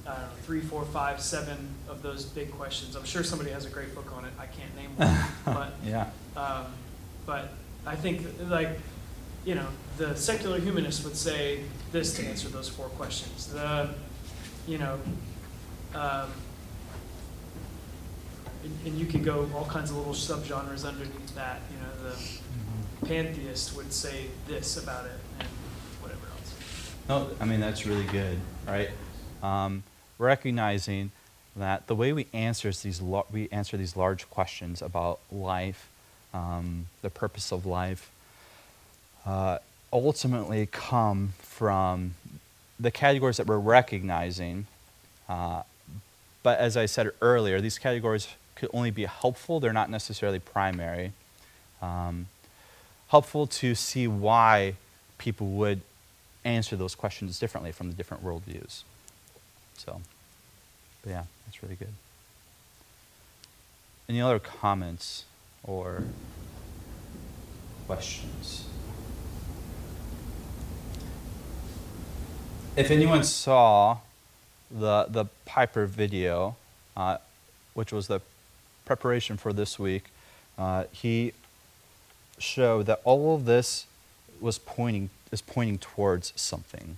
I 0.06 0.10
don't 0.12 0.20
know, 0.22 0.28
three 0.44 0.62
four 0.62 0.84
five 0.86 1.22
seven 1.22 1.58
of 1.88 2.02
those 2.02 2.26
big 2.26 2.52
questions 2.52 2.96
i'm 2.96 3.04
sure 3.06 3.24
somebody 3.24 3.52
has 3.52 3.66
a 3.66 3.70
great 3.70 3.94
book 3.94 4.12
on 4.18 4.26
it 4.26 4.32
i 4.40 4.46
can't 4.48 4.76
name 4.76 4.90
one 4.98 5.18
but 5.56 5.74
Yeah. 5.86 6.10
um, 6.36 6.66
but 7.26 7.54
I 7.86 7.96
think 7.96 8.26
like 8.48 8.80
you 9.46 9.56
know 9.56 9.66
the 9.98 10.16
secular 10.16 10.60
humanist 10.60 11.04
would 11.04 11.16
say 11.16 11.64
this 11.92 12.14
to 12.18 12.24
answer 12.26 12.48
those 12.50 12.70
four 12.70 12.88
questions. 12.90 13.48
The 13.48 13.90
you 14.68 14.78
know 14.78 15.00
um, 15.96 16.30
and, 18.64 18.78
and 18.86 19.00
you 19.00 19.06
could 19.08 19.24
go 19.24 19.50
all 19.56 19.66
kinds 19.66 19.90
of 19.90 19.98
little 19.98 20.14
subgenres 20.14 20.86
underneath 20.88 21.34
that. 21.36 21.62
You 21.72 21.78
know 21.80 22.12
the 22.12 23.08
pantheist 23.08 23.76
would 23.76 23.92
say 23.92 24.28
this 24.48 24.78
about 24.78 25.06
it 25.06 25.12
and 25.40 25.48
whatever 26.02 26.22
else. 26.28 26.54
No, 27.10 27.30
I 27.40 27.46
mean 27.46 27.60
that's 27.60 27.86
really 27.86 28.06
good, 28.06 28.38
right? 28.68 28.90
Um, 29.42 29.82
recognizing 30.22 31.12
that 31.56 31.88
the 31.88 31.96
way 31.96 32.14
we 32.14 32.28
answer 32.32 32.72
these 32.72 33.02
we 33.02 33.50
answer 33.52 33.76
these 33.76 33.98
large 33.98 34.30
questions 34.30 34.82
about 34.82 35.20
life, 35.32 35.90
um, 36.34 36.88
the 37.02 37.10
purpose 37.10 37.52
of 37.52 37.66
life, 37.66 38.10
uh, 39.26 39.58
ultimately 39.92 40.68
come 40.72 41.34
from 41.40 42.14
the 42.80 42.92
categories 42.92 43.38
that 43.38 43.48
we're 43.48 43.58
recognizing. 43.58 44.68
Uh, 45.28 45.64
but 46.44 46.58
as 46.60 46.78
I 46.78 46.86
said 46.86 47.12
earlier, 47.22 47.60
these 47.60 47.78
categories 47.78 48.30
could 48.56 48.70
only 48.74 48.92
be 48.92 49.06
helpful; 49.06 49.60
they're 49.60 49.74
not 49.74 49.90
necessarily 49.90 50.40
primary. 50.40 51.12
Um, 51.82 52.28
helpful 53.10 53.46
to 53.48 53.76
see 53.76 54.08
why 54.08 54.76
people 55.18 55.48
would 55.48 55.82
answer 56.46 56.76
those 56.76 56.96
questions 56.96 57.40
differently 57.40 57.72
from 57.72 57.90
the 57.90 57.94
different 57.94 58.24
worldviews. 58.24 58.84
So, 59.78 60.02
but 61.04 61.10
yeah, 61.10 61.24
that's 61.46 61.64
really 61.64 61.76
good. 61.76 61.94
Any 64.08 64.22
other 64.22 64.40
comments 64.40 65.26
or 65.64 66.04
questions? 67.88 68.68
If 72.76 72.90
anyone 72.92 73.24
saw 73.24 73.98
the 74.70 75.06
the 75.10 75.26
Piper 75.46 75.86
video, 75.86 76.56
uh, 76.96 77.18
which 77.74 77.92
was 77.92 78.08
the 78.08 78.22
preparation 78.86 79.38
for 79.38 79.52
this 79.54 79.78
week, 79.78 80.06
uh, 80.58 80.86
he 80.92 81.34
showed 82.38 82.86
that 82.86 83.02
all 83.04 83.36
of 83.36 83.46
this 83.46 83.86
was 84.40 84.58
pointing 84.58 85.10
is 85.32 85.42
pointing 85.42 85.78
towards 85.78 86.34
something. 86.36 86.98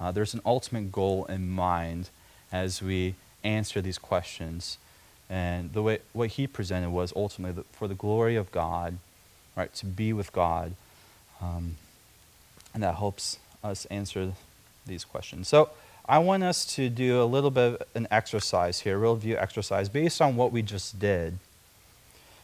Uh, 0.00 0.10
there's 0.10 0.34
an 0.34 0.40
ultimate 0.46 0.90
goal 0.90 1.26
in 1.26 1.50
mind 1.50 2.08
as 2.50 2.82
we 2.82 3.14
answer 3.44 3.80
these 3.80 3.98
questions. 3.98 4.78
And 5.28 5.72
the 5.72 5.82
way 5.82 5.98
what 6.12 6.30
he 6.30 6.46
presented 6.46 6.90
was 6.90 7.12
ultimately 7.14 7.62
for 7.72 7.86
the 7.86 7.94
glory 7.94 8.36
of 8.36 8.50
God, 8.50 8.98
right? 9.56 9.72
To 9.74 9.86
be 9.86 10.12
with 10.12 10.32
God, 10.32 10.74
um, 11.40 11.76
and 12.74 12.82
that 12.82 12.96
helps 12.96 13.38
us 13.62 13.84
answer 13.86 14.32
these 14.86 15.04
questions. 15.04 15.48
So 15.48 15.70
I 16.08 16.18
want 16.18 16.42
us 16.42 16.66
to 16.74 16.88
do 16.88 17.22
a 17.22 17.24
little 17.24 17.50
bit 17.50 17.74
of 17.74 17.82
an 17.94 18.08
exercise 18.10 18.80
here, 18.80 18.98
worldview 18.98 19.40
exercise, 19.40 19.88
based 19.88 20.20
on 20.20 20.34
what 20.34 20.50
we 20.50 20.62
just 20.62 20.98
did. 20.98 21.38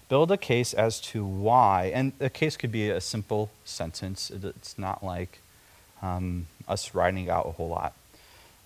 Build 0.08 0.30
a 0.30 0.36
case 0.36 0.72
as 0.72 1.00
to 1.00 1.24
why, 1.24 1.90
and 1.92 2.12
the 2.18 2.30
case 2.30 2.56
could 2.56 2.70
be 2.70 2.90
a 2.90 3.00
simple 3.00 3.50
sentence. 3.64 4.30
It's 4.30 4.78
not 4.78 5.02
like 5.02 5.40
um, 6.02 6.46
us 6.68 6.94
writing 6.94 7.30
out 7.30 7.46
a 7.46 7.52
whole 7.52 7.68
lot. 7.68 7.92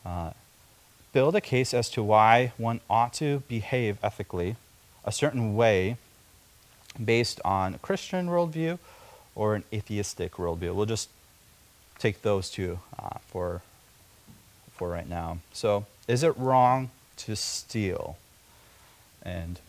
Uh, 0.04 0.30
build 1.12 1.34
a 1.34 1.40
case 1.40 1.74
as 1.74 1.90
to 1.90 2.02
why 2.02 2.52
one 2.56 2.80
ought 2.88 3.12
to 3.14 3.42
behave 3.48 3.98
ethically 4.02 4.56
a 5.04 5.12
certain 5.12 5.54
way 5.56 5.96
based 7.02 7.40
on 7.44 7.74
a 7.74 7.78
Christian 7.78 8.28
worldview 8.28 8.78
or 9.34 9.54
an 9.54 9.64
atheistic 9.72 10.32
worldview. 10.32 10.74
We'll 10.74 10.86
just 10.86 11.08
take 11.98 12.22
those 12.22 12.50
two 12.50 12.80
uh, 12.98 13.18
for, 13.28 13.62
for 14.72 14.88
right 14.88 15.08
now. 15.08 15.38
So, 15.52 15.86
is 16.08 16.22
it 16.22 16.36
wrong 16.36 16.90
to 17.18 17.36
steal? 17.36 18.16
And 19.22 19.60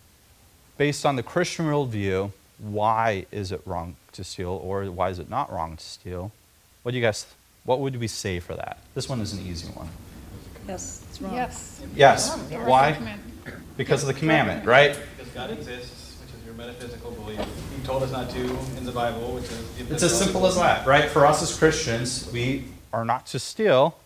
based 0.78 1.06
on 1.06 1.15
the 1.15 1.24
Christian 1.24 1.65
worldview, 1.65 2.32
why 2.58 3.26
is 3.32 3.52
it 3.52 3.62
wrong 3.65 3.95
to 4.13 4.24
steal 4.24 4.50
or 4.50 4.86
why 4.86 5.10
is 5.10 5.19
it 5.19 5.30
not 5.30 5.52
wrong 5.52 5.78
to 5.78 5.84
steal? 5.84 6.32
What 6.84 6.91
do 6.91 6.97
you 6.97 7.04
guys, 7.04 7.26
what 7.63 7.80
would 7.80 7.97
we 7.97 8.08
say 8.08 8.39
for 8.39 8.56
that? 8.56 8.80
This 8.95 9.08
one 9.08 9.21
is 9.21 9.34
an 9.34 9.45
easy 9.45 9.67
one. 9.74 9.88
Yes, 10.67 11.04
it's 11.10 11.21
wrong. 11.21 11.34
Yes. 11.34 11.82
Yes. 11.95 12.38
Yeah. 12.50 12.67
Why? 12.67 12.93
Command. 12.93 13.21
Because 13.78 14.04
of 14.04 14.08
the 14.08 14.13
commandment, 14.13 14.65
right? 14.65 14.97
Because 15.17 15.34
God 15.34 15.50
exists, 15.52 16.17
which 16.21 16.39
is 16.39 16.45
your 16.45 16.54
metaphysical 16.54 17.12
belief. 17.12 17.39
He 17.76 17.82
told 17.84 18.04
us 18.04 18.12
not 18.12 18.30
to 18.32 18.39
in 18.78 18.86
the 18.86 18.91
Bible, 18.91 19.34
which 19.34 19.45
is. 19.45 19.88
the 19.88 19.93
It's 19.93 20.04
as 20.04 20.17
simple 20.17 20.45
as 20.45 20.56
that, 20.56 20.86
right? 20.86 21.10
For 21.10 21.26
us 21.26 21.41
as 21.41 21.58
Christians, 21.58 22.30
we 22.32 22.65
are 22.93 23.06
not 23.06 23.26
to 23.28 23.39
steal 23.39 23.97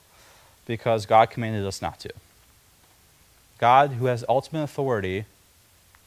because 0.65 1.05
God 1.05 1.29
commanded 1.29 1.65
us 1.65 1.81
not 1.81 1.99
to. 2.01 2.09
God, 3.57 3.91
who 3.91 4.05
has 4.05 4.23
ultimate 4.27 4.63
authority, 4.63 5.25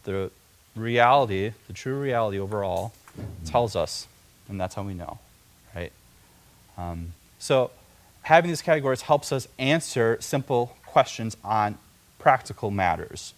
the 0.05 0.31
reality, 0.77 1.53
the 1.67 1.73
true 1.73 1.99
reality 2.01 2.39
overall, 2.39 2.93
tells 3.45 3.75
us, 3.75 4.07
and 4.49 4.61
that's 4.61 4.75
how 4.75 4.83
we 4.83 4.95
know, 4.95 5.19
right? 5.75 5.93
Um, 6.77 7.13
so, 7.39 7.71
having 8.23 8.51
these 8.51 8.63
categories 8.63 9.03
helps 9.03 9.33
us 9.33 9.49
answer 9.59 10.17
simple 10.21 10.77
questions 10.87 11.37
on 11.45 11.79
practical 12.19 12.71
matters. 12.71 13.35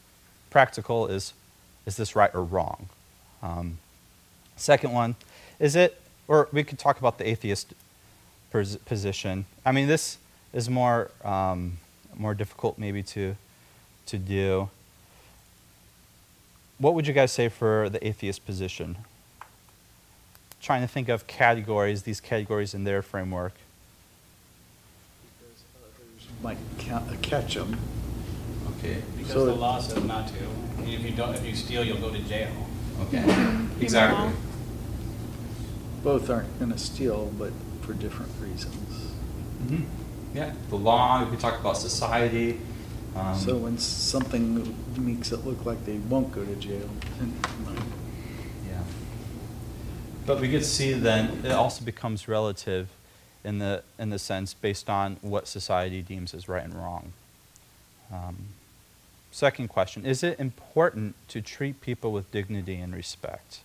Practical 0.51 1.07
is, 1.07 1.33
is 1.87 1.97
this 1.97 2.17
right 2.17 2.35
or 2.35 2.43
wrong? 2.43 2.89
Um, 3.43 3.79
Second 4.61 4.93
one, 4.93 5.17
is 5.59 5.75
it, 5.75 5.99
or 6.29 6.47
we 6.53 6.63
could 6.63 6.79
talk 6.79 6.99
about 6.99 7.17
the 7.17 7.27
atheist 7.27 7.73
pos- 8.53 8.77
position. 8.77 9.47
I 9.65 9.73
mean, 9.73 9.89
this 9.89 10.19
is 10.53 10.69
more, 10.69 11.11
um, 11.25 11.79
more 12.15 12.35
difficult 12.35 12.79
maybe 12.79 13.03
to, 13.05 13.37
to 14.07 14.19
do. 14.19 14.69
What 16.77 16.95
would 16.95 17.07
you 17.07 17.15
guys 17.15 17.33
say 17.33 17.49
for 17.49 17.89
the 17.89 18.07
atheist 18.07 18.45
position? 18.45 18.99
Trying 20.61 20.83
to 20.83 20.89
think 20.89 21.09
of 21.09 21.27
categories, 21.27 22.03
these 22.03 22.21
categories 22.21 22.75
in 22.75 22.85
their 22.85 23.01
framework. 23.01 23.55
Because 26.43 26.93
others 26.93 27.03
Might 27.03 27.11
ca- 27.11 27.17
catch 27.23 27.55
them. 27.55 27.77
Okay. 28.79 29.03
Because 29.17 29.33
So- 29.33 29.47
the 29.47 29.55
law 29.55 29.79
says 29.81 30.03
not 30.05 30.29
to. 30.29 30.35
And 30.79 30.89
if 30.89 31.03
you 31.05 31.11
don't, 31.13 31.35
if 31.35 31.45
you 31.45 31.55
steal, 31.55 31.85
you'll 31.85 31.99
go 31.99 32.11
to 32.11 32.19
jail. 32.21 32.51
Okay. 33.03 33.67
Exactly. 33.81 34.33
Both 36.03 36.31
aren't 36.31 36.59
going 36.59 36.73
to 36.73 36.79
steal, 36.79 37.27
but 37.39 37.53
for 37.83 37.93
different 37.95 38.33
reasons. 38.41 39.13
hmm 39.69 39.83
Yeah. 40.35 40.53
The 40.71 40.77
law, 40.77 41.25
we 41.31 41.37
talk 41.37 41.61
about 41.61 41.77
society. 41.77 42.61
Um, 43.17 43.37
So 43.39 43.57
when 43.57 43.77
something 43.79 44.75
makes 44.97 45.33
it 45.33 45.45
look 45.45 45.67
like 45.67 45.85
they 45.85 45.99
won't 46.09 46.33
go 46.33 46.45
to 46.45 46.55
jail, 46.57 46.89
then. 47.19 47.35
Yeah. 48.69 48.83
But 50.27 50.41
we 50.41 50.49
could 50.49 50.65
see 50.65 50.93
then 50.95 51.43
it 51.45 51.51
also 51.53 51.85
becomes 51.85 52.29
relative 52.29 52.89
in 53.45 53.59
the 53.59 53.83
in 53.99 54.11
the 54.11 54.19
sense 54.19 54.55
based 54.55 54.91
on 54.91 55.17
what 55.23 55.49
society 55.49 56.03
deems 56.03 56.35
as 56.35 56.49
right 56.49 56.65
and 56.65 56.75
wrong. 56.75 57.13
Um, 58.13 58.37
second 59.31 59.69
question: 59.69 60.05
Is 60.05 60.23
it 60.23 60.39
important 60.39 61.15
to 61.29 61.41
treat 61.41 61.81
people 61.81 62.13
with 62.13 62.31
dignity 62.31 62.77
and 62.77 62.95
respect? 62.95 63.61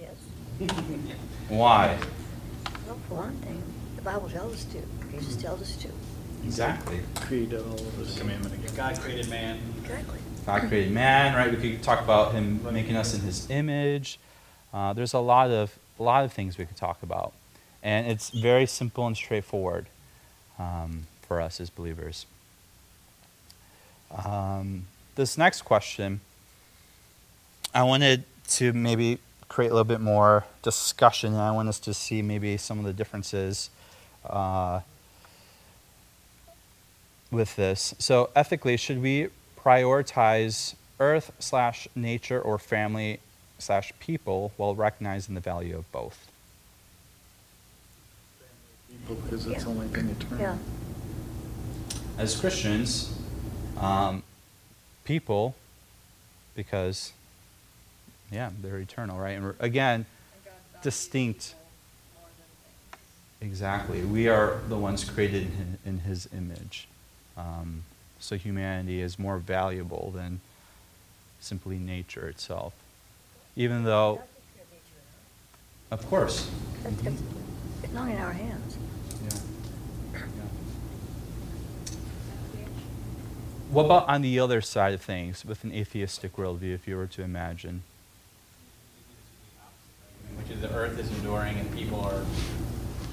Yes. 0.00 0.14
Why? 1.48 1.98
Well, 2.86 2.98
for 3.08 3.14
one 3.14 3.36
thing, 3.36 3.62
the 3.96 4.02
Bible 4.02 4.28
tells 4.28 4.54
us 4.54 4.64
to. 4.64 4.82
Jesus 5.10 5.36
tells 5.36 5.62
us 5.62 5.76
to. 5.76 5.88
Exactly. 6.44 7.00
created 7.16 7.60
all 7.60 7.74
of 7.74 8.00
us. 8.00 8.18
Commandment 8.18 8.54
again. 8.54 8.74
God 8.74 8.98
created 8.98 9.28
man. 9.28 9.58
Exactly. 9.82 10.18
God 10.46 10.62
created 10.68 10.92
man, 10.92 11.34
right? 11.34 11.50
We 11.50 11.72
could 11.72 11.82
talk 11.82 12.00
about 12.00 12.32
him 12.32 12.60
making 12.72 12.96
us 12.96 13.14
in 13.14 13.20
his 13.20 13.48
image. 13.50 14.18
Uh, 14.72 14.92
there's 14.92 15.12
a 15.12 15.18
lot 15.18 15.50
of 15.50 15.78
a 15.98 16.02
lot 16.02 16.24
of 16.24 16.32
things 16.32 16.56
we 16.56 16.64
could 16.64 16.76
talk 16.76 17.02
about, 17.02 17.32
and 17.82 18.06
it's 18.06 18.30
very 18.30 18.66
simple 18.66 19.06
and 19.06 19.16
straightforward 19.16 19.86
um, 20.58 21.06
for 21.22 21.40
us 21.40 21.60
as 21.60 21.70
believers. 21.70 22.26
Um, 24.24 24.86
this 25.14 25.38
next 25.38 25.62
question, 25.62 26.20
I 27.74 27.82
wanted 27.84 28.24
to 28.48 28.72
maybe 28.72 29.18
create 29.48 29.68
a 29.68 29.74
little 29.74 29.84
bit 29.84 30.00
more 30.00 30.44
discussion, 30.62 31.32
and 31.32 31.42
I 31.42 31.52
want 31.52 31.68
us 31.68 31.78
to 31.80 31.94
see 31.94 32.22
maybe 32.22 32.56
some 32.56 32.78
of 32.78 32.84
the 32.84 32.92
differences. 32.92 33.70
Uh, 34.24 34.80
with 37.30 37.56
this. 37.56 37.94
So 37.98 38.30
ethically, 38.34 38.76
should 38.76 39.00
we 39.00 39.28
prioritize 39.58 40.74
earth 40.98 41.32
slash 41.38 41.88
nature 41.94 42.40
or 42.40 42.58
family 42.58 43.20
slash 43.58 43.92
people 44.00 44.52
while 44.56 44.74
recognizing 44.74 45.34
the 45.34 45.40
value 45.40 45.76
of 45.76 45.90
both? 45.92 46.29
Because 49.08 49.46
it's 49.46 49.62
Yeah. 49.64 49.68
only 49.68 49.88
been 49.88 50.08
eternal. 50.10 50.38
Yeah. 50.38 50.58
As 52.18 52.36
Christians, 52.36 53.12
um, 53.76 54.22
people, 55.04 55.56
because, 56.54 57.12
yeah, 58.30 58.50
they're 58.60 58.78
eternal, 58.78 59.18
right? 59.18 59.30
And 59.32 59.44
we're, 59.44 59.54
again, 59.58 60.06
distinct. 60.82 61.54
Exactly. 63.40 64.02
We 64.02 64.28
are 64.28 64.60
the 64.68 64.76
ones 64.76 65.02
created 65.02 65.44
in 65.44 65.50
his, 65.50 65.78
in 65.84 66.00
his 66.00 66.28
image. 66.32 66.88
Um, 67.36 67.84
so 68.18 68.36
humanity 68.36 69.00
is 69.00 69.18
more 69.18 69.38
valuable 69.38 70.12
than 70.14 70.40
simply 71.40 71.78
nature 71.78 72.28
itself. 72.28 72.74
Even 73.56 73.84
though, 73.84 74.20
of 75.90 76.06
course. 76.08 76.50
It's, 76.84 77.02
it's, 77.06 77.22
it's 77.82 77.92
not 77.94 78.10
in 78.10 78.18
our 78.18 78.32
hands. 78.32 78.76
Yeah. 79.24 80.20
Yeah. 80.20 80.26
What 83.70 83.84
about 83.84 84.08
on 84.08 84.22
the 84.22 84.40
other 84.40 84.60
side 84.60 84.94
of 84.94 85.00
things, 85.00 85.44
with 85.44 85.62
an 85.62 85.72
atheistic 85.72 86.34
worldview, 86.34 86.74
if 86.74 86.88
you 86.88 86.96
were 86.96 87.06
to 87.06 87.22
imagine? 87.22 87.84
Which 90.34 90.50
is 90.50 90.60
the 90.60 90.74
earth 90.74 90.98
is 90.98 91.08
enduring 91.12 91.56
and 91.56 91.72
people 91.72 92.00
are 92.00 92.24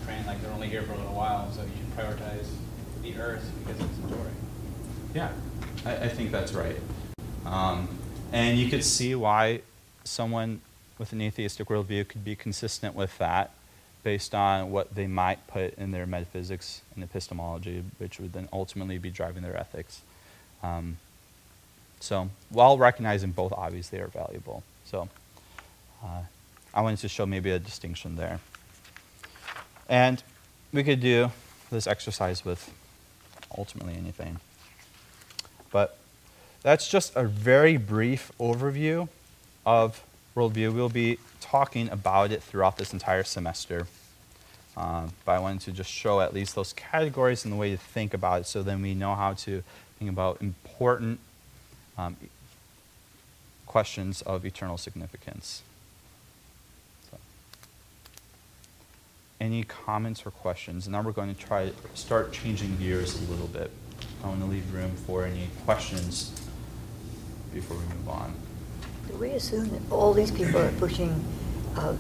trying, 0.04 0.26
like 0.26 0.42
they're 0.42 0.52
only 0.52 0.68
here 0.68 0.82
for 0.82 0.94
a 0.94 0.98
little 0.98 1.14
while, 1.14 1.52
so 1.52 1.62
you 1.62 1.70
should 1.78 1.96
prioritize 1.96 2.48
the 3.04 3.16
earth 3.20 3.52
because 3.60 3.80
it's 3.80 4.00
enduring. 4.00 4.36
Yeah, 5.14 5.32
I, 5.86 5.96
I 6.06 6.10
think 6.10 6.32
that's 6.32 6.54
right. 6.54 6.78
Um, 7.46 7.88
and 8.32 8.58
you 8.58 8.68
could 8.68 8.84
see 8.84 9.14
why 9.14 9.62
someone 10.06 10.62
with 10.98 11.14
an 11.14 11.22
atheistic 11.22 11.68
worldview 11.68 12.08
could 12.08 12.26
be 12.26 12.36
consistent 12.36 12.96
with 12.96 13.16
that 13.20 13.52
based 14.02 14.34
on 14.34 14.72
what 14.72 14.96
they 14.96 15.06
might 15.06 15.46
put 15.46 15.76
in 15.76 15.92
their 15.92 16.08
metaphysics 16.08 16.82
and 16.96 17.04
epistemology, 17.04 17.84
which 18.00 18.20
would 18.20 18.34
then 18.34 18.50
ultimately 18.52 18.98
be 18.98 19.12
driving 19.12 19.44
their 19.44 19.56
ethics. 19.56 20.02
Um, 20.64 20.98
so, 22.00 22.30
while 22.50 22.78
recognizing 22.78 23.32
both 23.32 23.54
obviously 23.54 24.00
are 24.00 24.08
valuable. 24.08 24.64
So, 24.86 25.10
uh, 26.04 26.22
I 26.74 26.82
wanted 26.82 27.00
to 27.00 27.10
show 27.10 27.26
maybe 27.26 27.52
a 27.52 27.60
distinction 27.60 28.16
there. 28.16 28.40
And 29.90 30.22
we 30.72 30.84
could 30.84 31.00
do 31.00 31.32
this 31.72 31.88
exercise 31.88 32.46
with 32.46 32.72
ultimately 33.58 33.96
anything. 33.96 34.40
But 35.72 35.98
that's 36.62 36.88
just 36.88 37.16
a 37.16 37.24
very 37.24 37.78
brief 37.78 38.32
overview 38.40 39.10
of 39.66 40.04
worldview. 40.36 40.74
We'll 40.74 40.90
be 40.90 41.18
talking 41.42 41.90
about 41.90 42.32
it 42.32 42.44
throughout 42.44 42.78
this 42.78 42.94
entire 42.94 43.24
semester. 43.24 43.88
Um, 44.76 45.12
but 45.26 45.32
I 45.32 45.40
wanted 45.40 45.62
to 45.62 45.72
just 45.72 45.90
show 45.90 46.22
at 46.22 46.34
least 46.34 46.54
those 46.54 46.74
categories 46.74 47.44
and 47.44 47.54
the 47.54 47.58
way 47.58 47.72
to 47.72 47.78
think 47.78 48.14
about 48.14 48.42
it 48.42 48.46
so 48.46 48.62
then 48.62 48.82
we 48.84 48.94
know 48.94 49.16
how 49.16 49.34
to 49.34 49.64
talking 49.98 50.10
about 50.10 50.40
important 50.42 51.20
um, 51.98 52.16
questions 53.66 54.22
of 54.22 54.46
eternal 54.46 54.78
significance. 54.78 55.64
So. 57.10 57.18
Any 59.42 59.64
comments 59.64 60.24
or 60.24 60.30
questions? 60.30 60.88
Now 60.88 61.02
we're 61.02 61.14
going 61.14 61.34
to 61.34 61.40
try 61.40 61.72
start 61.96 62.32
changing 62.32 62.78
gears 62.78 63.20
a 63.20 63.32
little 63.32 63.48
bit. 63.48 63.72
I 64.24 64.28
want 64.28 64.42
to 64.42 64.46
leave 64.46 64.72
room 64.72 64.92
for 65.08 65.26
any 65.26 65.48
questions 65.66 66.32
before 67.52 67.78
we 67.78 67.84
move 67.96 68.10
on. 68.10 68.36
Do 69.08 69.16
we 69.16 69.32
assume 69.32 69.70
that 69.70 69.82
all 69.92 70.14
these 70.14 70.30
people 70.30 70.60
are 70.60 70.72
pushing 70.74 71.24
uh, 71.76 71.96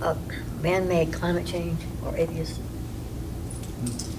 uh, 0.00 0.16
man-made 0.60 1.12
climate 1.12 1.46
change 1.46 1.78
or 2.04 2.16
atheists? 2.16 2.58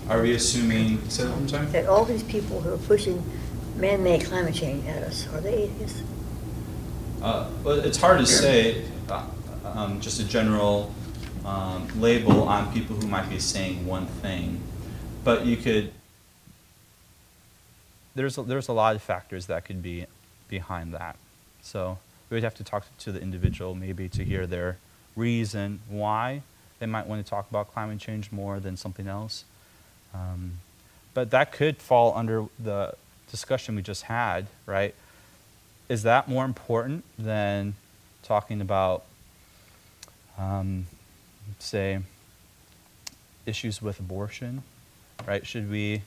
Are 0.10 0.22
we 0.22 0.34
assuming? 0.34 1.08
Say 1.10 1.24
that 1.24 1.32
one 1.32 1.47
time. 1.47 1.72
That 1.72 1.86
all 1.88 2.06
these 2.06 2.24
people 2.24 2.62
who 2.62 2.74
are 2.74 2.78
pushing 2.78 3.24
man-made 3.78 4.26
climate 4.26 4.54
change 4.54 4.86
at 4.88 5.04
us, 5.04 5.28
are 5.34 5.41
they 5.41 5.64
atheists? 5.64 6.01
Uh, 7.22 7.49
well, 7.64 7.80
it's 7.80 7.97
hard 7.97 8.20
to 8.20 8.26
say. 8.26 8.86
Uh, 9.10 9.26
um, 9.66 10.01
just 10.01 10.20
a 10.20 10.24
general 10.24 10.93
um, 11.45 11.88
label 11.99 12.43
on 12.43 12.72
people 12.74 12.95
who 12.95 13.08
might 13.08 13.30
be 13.30 13.39
saying 13.39 13.86
one 13.88 14.06
thing, 14.06 14.62
but 15.24 15.45
you 15.45 15.58
could. 15.58 15.91
There's 18.16 18.38
a, 18.38 18.43
there's 18.43 18.68
a 18.68 18.74
lot 18.74 18.95
of 18.95 19.01
factors 19.01 19.47
that 19.47 19.66
could 19.66 19.82
be 19.82 20.06
behind 20.49 20.93
that. 20.93 21.16
So 21.62 21.97
we 22.30 22.36
would 22.36 22.43
have 22.43 22.56
to 22.56 22.64
talk 22.64 22.86
to 22.99 23.12
the 23.12 23.22
individual 23.22 23.74
maybe 23.74 24.10
to 24.10 24.24
hear 24.24 24.45
their 24.45 24.78
reason 25.16 25.80
why 25.88 26.43
they 26.80 26.86
might 26.86 27.08
want 27.08 27.26
to 27.26 27.30
talk 27.30 27.49
about 27.49 27.72
climate 27.74 27.99
change 27.99 28.32
more 28.32 28.60
than 28.60 28.76
something 28.78 29.08
else. 29.08 29.45
Um, 30.14 30.59
but 31.14 31.32
that 31.32 31.51
could 31.51 31.78
fall 31.78 32.16
under 32.16 32.45
the 32.59 32.95
discussion 33.30 33.76
we 33.76 33.82
just 33.82 34.03
had, 34.03 34.47
right? 34.66 34.93
Is 35.89 36.03
that 36.03 36.28
more 36.28 36.45
important 36.45 37.03
than 37.18 37.76
talking 38.24 38.61
about, 38.61 39.03
um, 40.38 40.88
say, 41.59 41.99
issues 43.45 43.82
with 43.82 43.99
abortion, 43.99 44.64
right? 45.28 45.45
Should 45.45 45.70
we, 45.70 46.03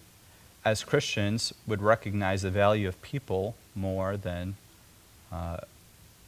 as 0.64 0.82
Christians, 0.82 1.52
would 1.66 1.82
recognize 1.82 2.42
the 2.42 2.50
value 2.50 2.88
of 2.88 3.00
people 3.02 3.54
more 3.74 4.16
than 4.16 4.56
uh, 5.30 5.58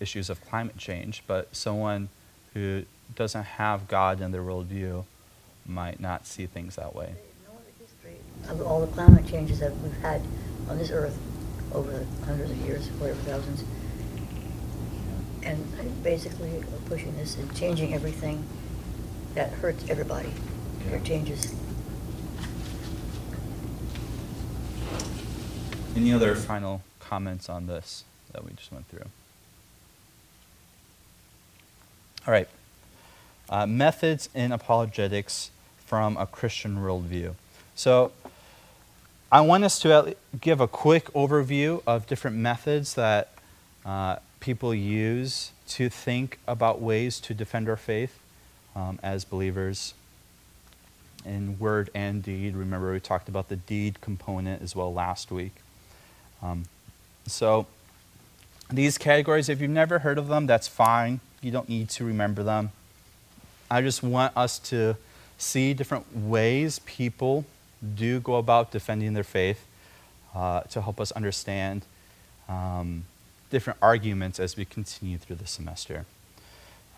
issues 0.00 0.30
of 0.30 0.40
climate 0.44 0.76
change, 0.76 1.22
but 1.26 1.54
someone 1.54 2.08
who 2.54 2.84
doesn't 3.14 3.44
have 3.44 3.88
God 3.88 4.20
in 4.20 4.32
their 4.32 4.42
worldview 4.42 5.04
might 5.66 6.00
not 6.00 6.26
see 6.26 6.46
things 6.46 6.76
that 6.76 6.94
way. 6.94 7.14
They 7.14 7.50
know 7.50 7.58
the 7.64 7.84
history 7.84 8.20
of 8.49 8.62
all 8.62 8.80
the 8.80 8.86
climate 8.89 9.26
changes 9.26 9.61
that 9.61 9.76
we've 9.78 9.97
had 9.99 10.22
on 10.68 10.78
this 10.78 10.91
earth 10.91 11.18
over 11.72 12.07
hundreds 12.24 12.51
of 12.51 12.57
years, 12.59 12.89
whatever 12.93 13.18
thousands. 13.20 13.64
And 15.43 16.03
basically 16.03 16.51
we're 16.51 16.89
pushing 16.89 17.16
this 17.16 17.36
and 17.36 17.55
changing 17.55 17.95
everything 17.95 18.45
that 19.34 19.51
hurts 19.51 19.84
everybody. 19.89 20.32
It 20.93 21.05
changes. 21.05 21.55
Any 25.95 26.12
other 26.12 26.34
final 26.34 26.82
comments 27.01 27.49
on 27.49 27.66
this 27.66 28.05
that 28.32 28.45
we 28.45 28.53
just 28.53 28.72
went 28.72 28.89
through? 28.89 29.05
All 32.26 32.32
right. 32.32 32.49
Uh, 33.49 33.66
methods 33.66 34.28
in 34.34 34.53
apologetics 34.53 35.51
from 35.86 36.16
a 36.18 36.26
Christian 36.26 36.76
worldview. 36.76 37.34
So, 37.74 38.12
I 39.30 39.42
want 39.42 39.62
us 39.62 39.78
to 39.80 40.16
give 40.40 40.58
a 40.58 40.66
quick 40.66 41.12
overview 41.12 41.82
of 41.86 42.06
different 42.06 42.38
methods 42.38 42.94
that 42.94 43.28
uh, 43.84 44.16
people 44.40 44.74
use 44.74 45.52
to 45.68 45.90
think 45.90 46.38
about 46.46 46.80
ways 46.80 47.20
to 47.20 47.34
defend 47.34 47.68
our 47.68 47.76
faith 47.76 48.18
um, 48.74 48.98
as 49.02 49.26
believers 49.26 49.92
in 51.26 51.58
word 51.58 51.90
and 51.94 52.22
deed. 52.22 52.56
Remember, 52.56 52.90
we 52.90 53.00
talked 53.00 53.28
about 53.28 53.50
the 53.50 53.56
deed 53.56 54.00
component 54.00 54.62
as 54.62 54.74
well 54.74 54.94
last 54.94 55.30
week. 55.30 55.56
Um, 56.42 56.64
so, 57.26 57.66
these 58.70 58.96
categories, 58.96 59.50
if 59.50 59.60
you've 59.60 59.70
never 59.70 59.98
heard 59.98 60.16
of 60.16 60.28
them, 60.28 60.46
that's 60.46 60.68
fine. 60.68 61.20
You 61.42 61.50
don't 61.50 61.68
need 61.68 61.90
to 61.90 62.04
remember 62.04 62.42
them. 62.42 62.72
I 63.70 63.82
just 63.82 64.02
want 64.02 64.34
us 64.34 64.58
to 64.60 64.96
see 65.36 65.74
different 65.74 66.16
ways 66.16 66.78
people 66.78 67.44
do 67.94 68.20
go 68.20 68.36
about 68.36 68.70
defending 68.70 69.14
their 69.14 69.24
faith 69.24 69.66
uh, 70.34 70.60
to 70.62 70.82
help 70.82 71.00
us 71.00 71.12
understand 71.12 71.82
um, 72.48 73.04
different 73.50 73.78
arguments 73.80 74.38
as 74.38 74.56
we 74.56 74.64
continue 74.64 75.18
through 75.18 75.36
the 75.36 75.46
semester. 75.46 76.04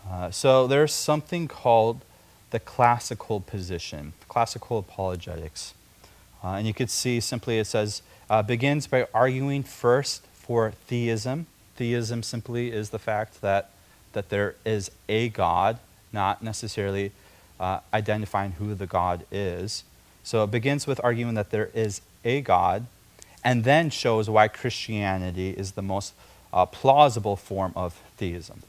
Uh, 0.09 0.31
so 0.31 0.67
there's 0.67 0.93
something 0.93 1.47
called 1.47 2.01
the 2.49 2.59
classical 2.59 3.39
position, 3.39 4.13
classical 4.27 4.79
apologetics. 4.79 5.73
Uh, 6.43 6.53
and 6.53 6.67
you 6.67 6.73
could 6.73 6.89
see 6.89 7.19
simply 7.19 7.59
it 7.59 7.65
says, 7.65 8.01
uh, 8.29 8.41
begins 8.41 8.87
by 8.87 9.07
arguing 9.13 9.63
first 9.63 10.25
for 10.33 10.71
theism. 10.87 11.45
Theism 11.75 12.23
simply 12.23 12.71
is 12.71 12.89
the 12.89 12.99
fact 12.99 13.41
that, 13.41 13.71
that 14.13 14.29
there 14.29 14.55
is 14.65 14.91
a 15.07 15.29
God, 15.29 15.79
not 16.11 16.43
necessarily 16.43 17.11
uh, 17.59 17.79
identifying 17.93 18.53
who 18.53 18.73
the 18.73 18.87
God 18.87 19.25
is. 19.31 19.83
So 20.23 20.43
it 20.43 20.51
begins 20.51 20.87
with 20.87 21.01
arguing 21.03 21.33
that 21.35 21.51
there 21.51 21.69
is 21.73 22.01
a 22.23 22.41
God, 22.41 22.85
and 23.43 23.63
then 23.63 23.89
shows 23.89 24.29
why 24.29 24.47
Christianity 24.47 25.51
is 25.51 25.71
the 25.71 25.81
most 25.81 26.13
uh, 26.53 26.65
plausible 26.65 27.35
form 27.35 27.73
of 27.75 27.99
theism. 28.17 28.61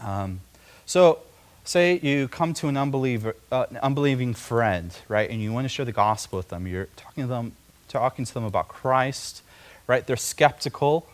Um, 0.00 0.40
so, 0.86 1.20
say 1.64 1.98
you 1.98 2.28
come 2.28 2.54
to 2.54 2.68
an 2.68 2.76
unbeliever, 2.76 3.36
uh, 3.50 3.66
an 3.70 3.76
unbelieving 3.78 4.34
friend, 4.34 4.96
right, 5.08 5.28
and 5.28 5.40
you 5.42 5.52
want 5.52 5.64
to 5.64 5.68
share 5.68 5.84
the 5.84 5.92
gospel 5.92 6.38
with 6.38 6.48
them. 6.48 6.66
You're 6.66 6.88
talking 6.96 7.24
to 7.24 7.28
them, 7.28 7.52
talking 7.88 8.24
to 8.24 8.34
them 8.34 8.44
about 8.44 8.68
Christ, 8.68 9.42
right? 9.86 10.06
They're 10.06 10.16
skeptical. 10.16 11.06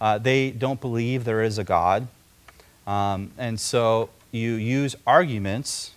Uh, 0.00 0.18
they 0.18 0.50
don't 0.50 0.80
believe 0.80 1.24
there 1.24 1.42
is 1.42 1.58
a 1.58 1.64
God, 1.64 2.08
um, 2.86 3.30
and 3.38 3.60
so 3.60 4.08
you 4.32 4.54
use 4.54 4.96
arguments 5.06 5.92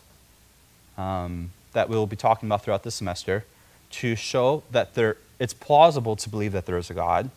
um, 0.98 1.52
that 1.74 1.90
we'll 1.90 2.08
be 2.08 2.16
talking 2.16 2.48
about 2.48 2.64
throughout 2.64 2.84
the 2.84 2.92
semester 2.92 3.46
to 3.92 4.16
show 4.16 4.64
that 4.72 4.96
there, 4.96 5.18
it's 5.40 5.54
plausible 5.54 6.16
to 6.16 6.30
believe 6.30 6.52
that 6.54 6.66
there 6.66 6.78
is 6.78 6.90
a 6.90 6.94
God. 6.94 7.30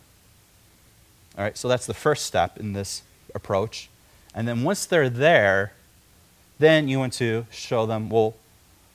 All 1.37 1.45
right, 1.45 1.57
so 1.57 1.69
that's 1.69 1.87
the 1.87 1.95
first 1.95 2.25
step 2.25 2.59
in 2.59 2.73
this 2.73 3.03
approach. 3.35 3.89
And 4.35 4.49
then 4.49 4.63
once 4.63 4.87
they're 4.87 5.11
there, 5.11 5.73
then 6.59 6.89
you 6.89 6.99
want 6.99 7.13
to 7.15 7.47
show 7.51 7.85
them, 7.85 8.09
well, 8.09 8.35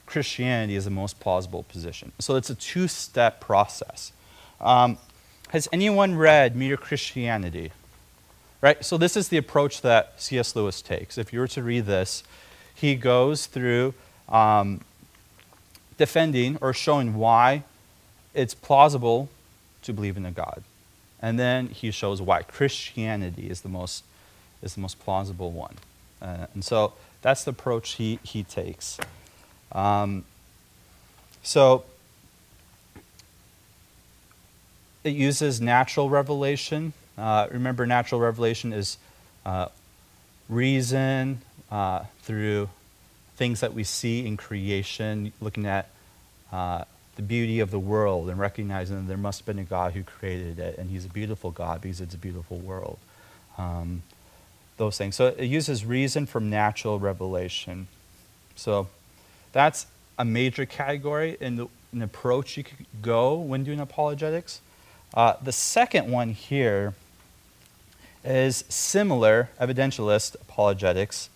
Christianity 0.06 0.76
is 0.76 0.84
the 0.84 0.90
most 0.90 1.20
plausible 1.20 1.62
position. 1.64 2.12
So 2.18 2.36
it's 2.36 2.50
a 2.50 2.54
two 2.54 2.88
step 2.88 3.40
process. 3.40 4.12
Um, 4.60 4.98
has 5.50 5.68
anyone 5.72 6.16
read 6.16 6.56
Mere 6.56 6.76
Christianity? 6.76 7.72
Right? 8.60 8.84
So 8.84 8.96
this 8.96 9.16
is 9.16 9.28
the 9.28 9.36
approach 9.36 9.82
that 9.82 10.20
C.S. 10.20 10.54
Lewis 10.54 10.82
takes. 10.82 11.18
If 11.18 11.32
you 11.32 11.40
were 11.40 11.48
to 11.48 11.62
read 11.62 11.86
this, 11.86 12.22
he 12.74 12.94
goes 12.94 13.46
through 13.46 13.94
um, 14.28 14.82
defending 15.96 16.58
or 16.60 16.72
showing 16.72 17.14
why 17.14 17.64
it's 18.34 18.54
plausible 18.54 19.28
to 19.82 19.92
believe 19.92 20.16
in 20.16 20.24
a 20.24 20.30
God. 20.30 20.62
And 21.20 21.38
then 21.38 21.68
he 21.68 21.90
shows 21.90 22.20
why 22.20 22.42
Christianity 22.42 23.48
is 23.48 23.60
the 23.60 23.68
most, 23.68 24.04
is 24.62 24.74
the 24.74 24.80
most 24.80 24.98
plausible 24.98 25.50
one. 25.50 25.76
Uh, 26.20 26.46
and 26.54 26.64
so 26.64 26.94
that's 27.20 27.44
the 27.44 27.50
approach 27.50 27.92
he, 27.92 28.18
he 28.22 28.42
takes. 28.42 28.98
Um, 29.70 30.24
so 31.42 31.84
it 35.04 35.14
uses 35.14 35.60
natural 35.60 36.08
revelation. 36.08 36.92
Uh, 37.16 37.48
remember, 37.50 37.86
natural 37.86 38.20
revelation 38.20 38.72
is 38.72 38.98
uh, 39.44 39.68
reason 40.48 41.40
uh, 41.70 42.04
through 42.22 42.68
things 43.42 43.58
that 43.58 43.74
we 43.74 43.82
see 43.82 44.24
in 44.24 44.36
creation, 44.36 45.32
looking 45.40 45.66
at 45.66 45.88
uh, 46.52 46.84
the 47.16 47.22
beauty 47.22 47.58
of 47.58 47.72
the 47.72 47.78
world 47.78 48.30
and 48.30 48.38
recognizing 48.38 48.94
that 48.94 49.08
there 49.08 49.16
must 49.16 49.40
have 49.40 49.46
been 49.46 49.58
a 49.58 49.64
God 49.64 49.94
who 49.94 50.04
created 50.04 50.60
it, 50.60 50.78
and 50.78 50.88
He's 50.88 51.04
a 51.04 51.08
beautiful 51.08 51.50
God 51.50 51.80
because 51.80 52.00
it's 52.00 52.14
a 52.14 52.18
beautiful 52.18 52.58
world. 52.58 52.98
Um, 53.58 54.04
those 54.76 54.96
things. 54.96 55.16
So 55.16 55.26
it 55.26 55.46
uses 55.46 55.84
reason 55.84 56.24
from 56.24 56.50
natural 56.50 57.00
revelation. 57.00 57.88
So 58.54 58.86
that's 59.50 59.86
a 60.16 60.24
major 60.24 60.64
category 60.64 61.36
in 61.40 61.56
the, 61.56 61.66
an 61.90 62.02
approach 62.02 62.56
you 62.56 62.62
could 62.62 62.86
go 63.02 63.34
when 63.34 63.64
doing 63.64 63.80
apologetics. 63.80 64.60
Uh, 65.14 65.34
the 65.42 65.50
second 65.50 66.12
one 66.12 66.30
here 66.30 66.94
is 68.24 68.62
similar, 68.68 69.50
evidentialist 69.60 70.36
apologetics, 70.36 71.28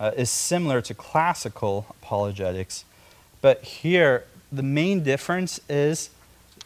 uh, 0.00 0.10
is 0.16 0.30
similar 0.30 0.80
to 0.80 0.94
classical 0.94 1.86
apologetics, 2.02 2.84
but 3.40 3.62
here 3.62 4.24
the 4.50 4.62
main 4.62 5.02
difference 5.04 5.60
is 5.68 6.10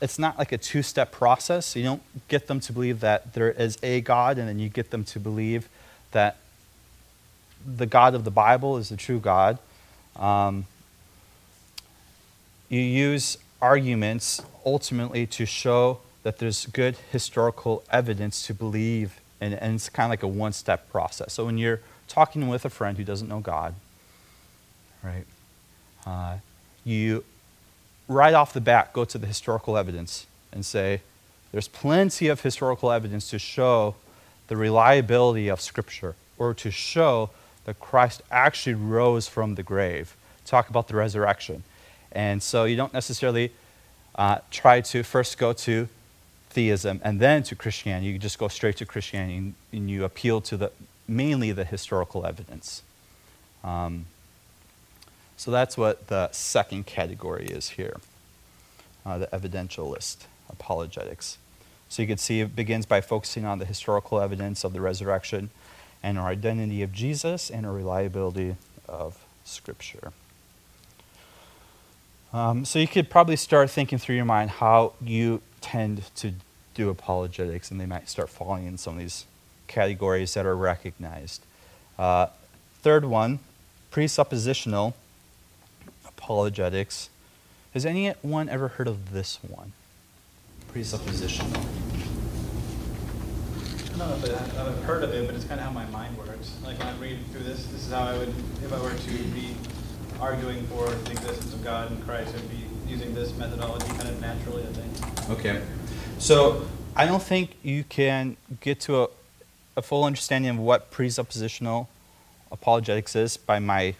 it's 0.01 0.19
not 0.19 0.39
like 0.39 0.53
a 0.53 0.59
two 0.59 0.83
step 0.83 1.13
process. 1.13 1.77
You 1.77 1.83
don't 1.83 2.03
get 2.29 2.47
them 2.47 2.61
to 2.61 2.73
believe 2.73 3.01
that 3.01 3.35
there 3.35 3.51
is 3.51 3.77
a 3.83 4.01
God, 4.01 4.39
and 4.39 4.49
then 4.49 4.59
you 4.59 4.69
get 4.69 4.91
them 4.91 5.05
to 5.05 5.21
believe 5.21 5.69
that 6.13 6.37
the 7.67 7.87
God 7.87 8.15
of 8.15 8.25
the 8.25 8.31
Bible 8.31 8.77
is 8.77 8.89
the 8.89 8.97
true 8.97 9.19
God. 9.19 9.59
Um, 10.17 10.67
you 12.69 12.81
use 12.81 13.39
arguments 13.61 14.43
ultimately 14.65 15.27
to 15.27 15.47
show 15.47 16.01
that 16.23 16.39
there's 16.39 16.67
good 16.67 16.97
historical 17.13 17.83
evidence 17.91 18.47
to 18.47 18.55
believe, 18.55 19.21
and, 19.41 19.55
and 19.55 19.75
it's 19.75 19.89
kind 19.89 20.07
of 20.07 20.11
like 20.11 20.23
a 20.23 20.29
one 20.29 20.53
step 20.53 20.91
process. 20.91 21.33
So 21.33 21.47
when 21.47 21.59
you're 21.59 21.81
talking 22.09 22.49
with 22.49 22.65
a 22.65 22.71
friend 22.71 22.99
who 22.99 23.05
doesn't 23.05 23.29
know 23.29 23.41
God, 23.41 23.75
right, 25.03 25.25
uh, 26.07 26.37
you 26.85 27.25
right 28.09 28.35
off 28.35 28.53
the 28.53 28.61
bat 28.61 28.93
go 28.93 29.05
to 29.05 29.19
the 29.19 29.27
historical 29.27 29.77
evidence 29.77 30.27
and 30.53 30.65
say, 30.65 31.01
there's 31.53 31.69
plenty 31.69 32.29
of 32.29 32.41
historical 32.41 32.91
evidence 32.91 33.31
to 33.31 33.39
show 33.39 33.95
the 34.49 34.57
reliability 34.57 35.49
of 35.49 35.61
Scripture 35.61 36.15
or 36.37 36.53
to 36.55 36.71
show 36.71 37.31
that 37.65 37.81
Christ 37.81 38.23
actually 38.31 38.75
rose 38.75 39.29
from 39.29 39.55
the 39.55 39.63
grave. 39.63 40.17
Talk 40.45 40.69
about 40.69 40.89
the 40.89 40.97
resurrection. 40.97 41.63
And 42.13 42.43
so 42.43 42.65
you 42.65 42.77
don't 42.77 42.93
necessarily 42.93 43.53
uh, 44.15 44.39
try 44.51 44.81
to 44.81 45.03
first 45.03 45.39
go 45.39 45.53
to 45.53 45.89
theism 46.51 47.01
and 47.03 47.21
then 47.21 47.43
to 47.45 47.55
Christianity. 47.55 48.09
You 48.09 48.19
just 48.19 48.39
go 48.39 48.49
straight 48.49 48.77
to 48.79 48.87
Christianity 48.87 49.37
and, 49.37 49.55
and 49.73 49.91
you 49.91 50.05
appeal 50.05 50.41
to 50.43 50.57
the, 50.57 50.73
mainly 51.07 51.53
the 51.53 51.65
historical 51.65 52.27
evidence. 52.27 52.83
Um, 53.63 54.07
so 55.37 55.51
that's 55.51 55.77
what 55.77 56.09
the 56.09 56.31
second 56.33 56.87
category 56.87 57.47
is 57.47 57.71
here 57.71 57.97
uh, 59.05 59.19
the 59.19 59.27
evidentialist 59.29 60.27
apologetics. 60.49 61.39
So 61.89 62.03
you 62.03 62.09
can 62.09 62.19
see 62.19 62.41
it 62.41 62.57
begins 62.57 62.87
by 62.87 63.01
focusing 63.01 63.45
on 63.45 63.59
the 63.59 63.65
historical 63.65 64.21
evidence 64.21 64.65
of 64.65 64.73
the 64.73 64.81
resurrection 64.81 65.51
and 66.03 66.19
our 66.19 66.29
identity 66.29 66.83
of 66.83 66.93
Jesus 66.93 67.51
and 67.51 67.67
our 67.67 67.73
reliability 67.73 68.57
of 68.89 69.19
Scripture. 69.45 70.13
Um, 72.33 72.65
so 72.65 72.79
you 72.79 72.89
could 72.89 73.11
probably 73.11 73.37
start 73.37 73.71
thinking 73.71 73.99
through 73.99 74.17
your 74.17 74.25
mind 74.25 74.51
how 74.51 74.95
you 75.01 75.41
tend 75.61 76.03
to 76.17 76.33
do 76.75 76.91
apologetics, 76.91 77.71
and 77.71 77.81
they 77.81 77.87
might 77.87 78.09
start 78.09 78.29
falling 78.29 78.67
in 78.67 78.77
some 78.77 78.95
of 78.95 79.01
these 79.01 79.25
categories 79.67 80.35
that 80.35 80.47
are 80.47 80.57
recognized. 80.57 81.43
Uh, 81.99 82.27
third 82.83 83.05
one, 83.05 83.39
presuppositional 83.93 84.95
apologetics. 86.07 87.11
Has 87.73 87.85
anyone 87.85 88.49
ever 88.49 88.69
heard 88.69 88.87
of 88.89 89.13
this 89.13 89.39
one? 89.43 89.73
Presuppositional. 90.73 91.65
I 93.95 93.97
don't 93.97 93.99
know 93.99 94.27
if 94.27 94.59
I- 94.59 94.67
I've 94.67 94.83
heard 94.85 95.05
of 95.05 95.13
it, 95.13 95.27
but 95.27 95.37
it's 95.37 95.45
kind 95.45 95.61
of 95.61 95.67
how 95.67 95.73
my 95.73 95.87
mind 95.87 96.17
works. 96.19 96.51
Like 96.65 96.79
when 96.79 96.89
I 96.89 96.97
read 96.99 97.19
through 97.33 97.45
this, 97.45 97.65
this 97.67 97.87
is 97.87 97.93
how 97.93 98.03
I 98.03 98.19
would, 98.19 98.29
if 98.63 98.73
I 98.73 98.81
were 98.81 98.93
to 98.95 99.19
be 99.29 99.57
arguing 100.21 100.67
for 100.67 100.89
the 100.89 101.13
existence 101.13 101.53
of 101.53 101.63
God 101.63 101.91
and 101.91 102.05
Christ, 102.05 102.35
I'd 102.35 102.49
be 102.51 102.65
using 102.89 103.15
this 103.15 103.33
methodology 103.37 103.87
kind 103.87 104.09
of 104.09 104.21
naturally, 104.21 104.63
I 104.63 104.73
think. 104.73 105.31
Okay. 105.31 105.63
So 106.19 106.67
I 106.97 107.07
don't 107.07 107.23
think 107.23 107.57
you 107.63 107.85
can 107.85 108.37
get 108.61 108.81
to 108.83 109.05
a, 109.05 109.09
a 109.77 109.83
full 109.83 110.05
understanding 110.05 110.51
of 110.51 110.59
what 110.59 110.91
presuppositional 110.91 111.87
apologetics 112.53 113.17
is 113.17 113.37
by 113.37 113.59
my 113.59 113.95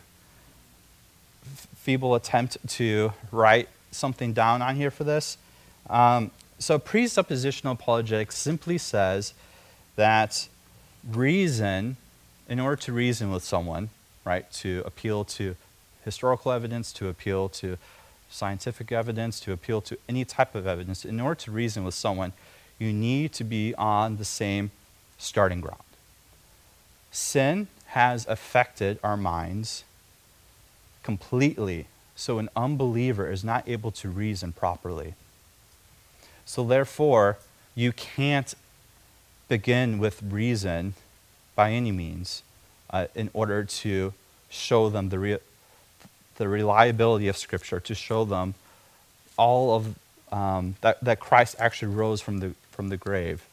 feeble 1.77 2.15
attempt 2.15 2.57
to 2.69 3.13
write 3.31 3.69
something 3.91 4.33
down 4.33 4.63
on 4.63 4.77
here 4.77 4.91
for 4.91 5.05
this. 5.05 5.37
Um, 5.91 6.31
so 6.59 6.79
presuppositional 6.79 7.73
apologetics 7.73 8.37
simply 8.37 8.79
says 8.79 9.35
that 9.97 10.49
reason, 11.07 11.97
in 12.49 12.61
order 12.61 12.77
to 12.77 12.93
reason 12.93 13.31
with 13.31 13.45
someone, 13.45 13.91
right, 14.25 14.51
to 14.53 14.83
appeal 14.87 15.25
to 15.25 15.57
historical 16.05 16.53
evidence, 16.53 16.93
to 16.95 17.09
appeal 17.09 17.49
to 17.49 17.77
scientific 18.31 18.93
evidence, 18.93 19.41
to 19.41 19.53
appeal 19.53 19.81
to 19.83 19.99
any 20.09 20.25
type 20.25 20.55
of 20.55 20.67
evidence, 20.67 21.05
in 21.05 21.21
order 21.21 21.35
to 21.35 21.51
reason 21.51 21.85
with 21.85 21.95
someone, 21.95 22.33
you 22.79 22.93
need 22.93 23.33
to 23.33 23.45
be 23.45 23.75
on 23.75 24.17
the 24.17 24.25
same 24.25 24.71
starting 25.25 25.61
ground. 25.61 25.83
Sin 27.11 27.69
has 27.87 28.27
affected 28.27 28.99
our 29.03 29.17
minds 29.17 29.85
completely, 31.03 31.87
so 32.17 32.39
an 32.39 32.49
unbeliever 32.57 33.31
is 33.31 33.45
not 33.45 33.69
able 33.69 33.91
to 33.93 34.09
reason 34.09 34.53
properly. 34.53 35.15
So, 36.45 36.65
therefore, 36.65 37.39
you 37.75 37.93
can't 37.93 38.55
begin 39.49 39.99
with 39.99 40.23
reason 40.23 40.95
by 41.55 41.71
any 41.71 41.93
means 41.93 42.43
uh, 42.91 43.07
in 43.15 43.31
order 43.33 43.65
to 43.65 44.13
show 44.51 44.89
them 44.89 45.09
the, 45.09 45.19
rea- 45.19 45.39
the 46.37 46.49
reliability 46.49 47.29
of 47.29 47.37
Scripture, 47.37 47.81
to 47.81 47.95
show 47.95 48.25
them 48.25 48.55
all 49.37 49.77
of 49.77 49.99
um, 50.33 50.77
that, 50.81 51.03
that 51.03 51.21
Christ 51.21 51.57
actually 51.59 51.95
rose 51.95 52.21
from 52.21 52.39
the, 52.39 52.55
from 52.71 52.89
the 52.89 52.97
grave. 52.97 53.47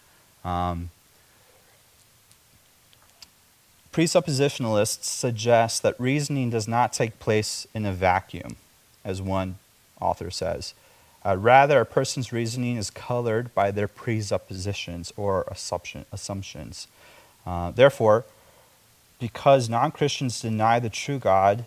Um, 0.44 0.90
presuppositionalists 3.92 5.04
suggest 5.04 5.84
that 5.84 6.00
reasoning 6.00 6.50
does 6.50 6.68
not 6.68 6.94
take 6.94 7.20
place 7.20 7.68
in 7.74 7.86
a 7.86 7.92
vacuum, 7.92 8.56
as 9.04 9.22
one 9.22 9.56
author 10.00 10.32
says. 10.32 10.74
Uh, 11.24 11.38
rather, 11.38 11.82
a 11.82 11.86
person's 11.86 12.32
reasoning 12.32 12.78
is 12.78 12.90
colored 12.90 13.54
by 13.54 13.70
their 13.70 13.88
presuppositions 13.88 15.14
or 15.16 15.46
assumption, 15.48 16.06
assumptions. 16.12 16.88
Uh, 17.46 17.72
therefore, 17.72 18.26
because 19.20 19.70
non 19.70 19.92
Christians 19.92 20.42
deny 20.42 20.80
the 20.80 20.90
true 20.90 21.20
God 21.20 21.66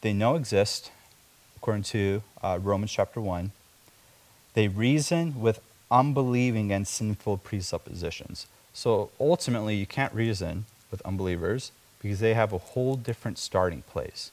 they 0.00 0.12
know 0.12 0.36
exist, 0.36 0.92
according 1.56 1.82
to 1.84 2.22
uh, 2.42 2.58
Romans 2.62 2.92
chapter 2.92 3.20
1, 3.20 3.50
they 4.54 4.68
reason 4.68 5.40
with 5.40 5.60
unbelieving 5.90 6.72
and 6.72 6.86
sinful 6.86 7.38
presuppositions. 7.38 8.46
So 8.72 9.10
ultimately, 9.18 9.74
you 9.74 9.86
can't 9.86 10.12
reason 10.14 10.66
with 10.90 11.02
unbelievers 11.02 11.72
because 12.00 12.20
they 12.20 12.34
have 12.34 12.52
a 12.52 12.58
whole 12.58 12.96
different 12.96 13.38
starting 13.38 13.82
place. 13.82 14.30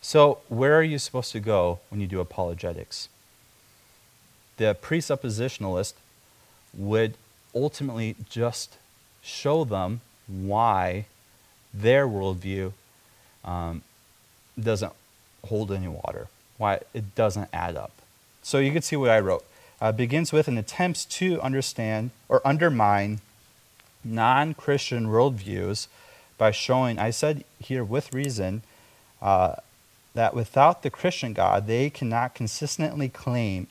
So, 0.00 0.38
where 0.48 0.74
are 0.76 0.82
you 0.82 0.98
supposed 0.98 1.32
to 1.32 1.40
go 1.40 1.78
when 1.88 2.00
you 2.00 2.06
do 2.08 2.20
apologetics? 2.20 3.08
The 4.56 4.76
presuppositionalist 4.80 5.94
would 6.74 7.14
ultimately 7.54 8.16
just 8.28 8.78
show 9.22 9.64
them 9.64 10.00
why 10.26 11.06
their 11.72 12.06
worldview 12.06 12.72
um, 13.44 13.82
doesn't 14.60 14.92
hold 15.46 15.70
any 15.70 15.88
water, 15.88 16.28
why 16.58 16.80
it 16.92 17.14
doesn't 17.14 17.48
add 17.52 17.76
up. 17.76 17.92
So, 18.42 18.58
you 18.58 18.72
can 18.72 18.82
see 18.82 18.96
what 18.96 19.10
I 19.10 19.20
wrote. 19.20 19.44
Uh, 19.80 19.92
begins 19.92 20.32
with 20.32 20.46
an 20.46 20.58
attempt 20.58 21.10
to 21.10 21.40
understand 21.40 22.10
or 22.28 22.40
undermine 22.44 23.20
non 24.04 24.54
Christian 24.54 25.06
worldviews 25.06 25.88
by 26.38 26.50
showing, 26.50 26.98
I 26.98 27.10
said 27.10 27.44
here 27.58 27.84
with 27.84 28.12
reason, 28.12 28.62
uh, 29.20 29.56
that 30.14 30.34
without 30.34 30.82
the 30.82 30.90
Christian 30.90 31.32
God, 31.32 31.66
they 31.66 31.88
cannot 31.88 32.34
consistently 32.34 33.08
claim 33.08 33.68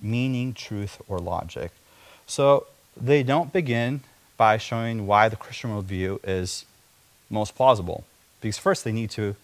meaning, 0.00 0.52
truth, 0.52 1.00
or 1.08 1.18
logic. 1.18 1.70
So 2.26 2.66
they 2.96 3.22
don't 3.22 3.52
begin 3.52 4.00
by 4.36 4.58
showing 4.58 5.06
why 5.06 5.28
the 5.28 5.36
Christian 5.36 5.70
worldview 5.70 6.18
is 6.24 6.64
most 7.30 7.54
plausible. 7.54 8.04
Because 8.40 8.58
first, 8.58 8.84
they 8.84 8.92
need 8.92 9.10
to 9.10 9.36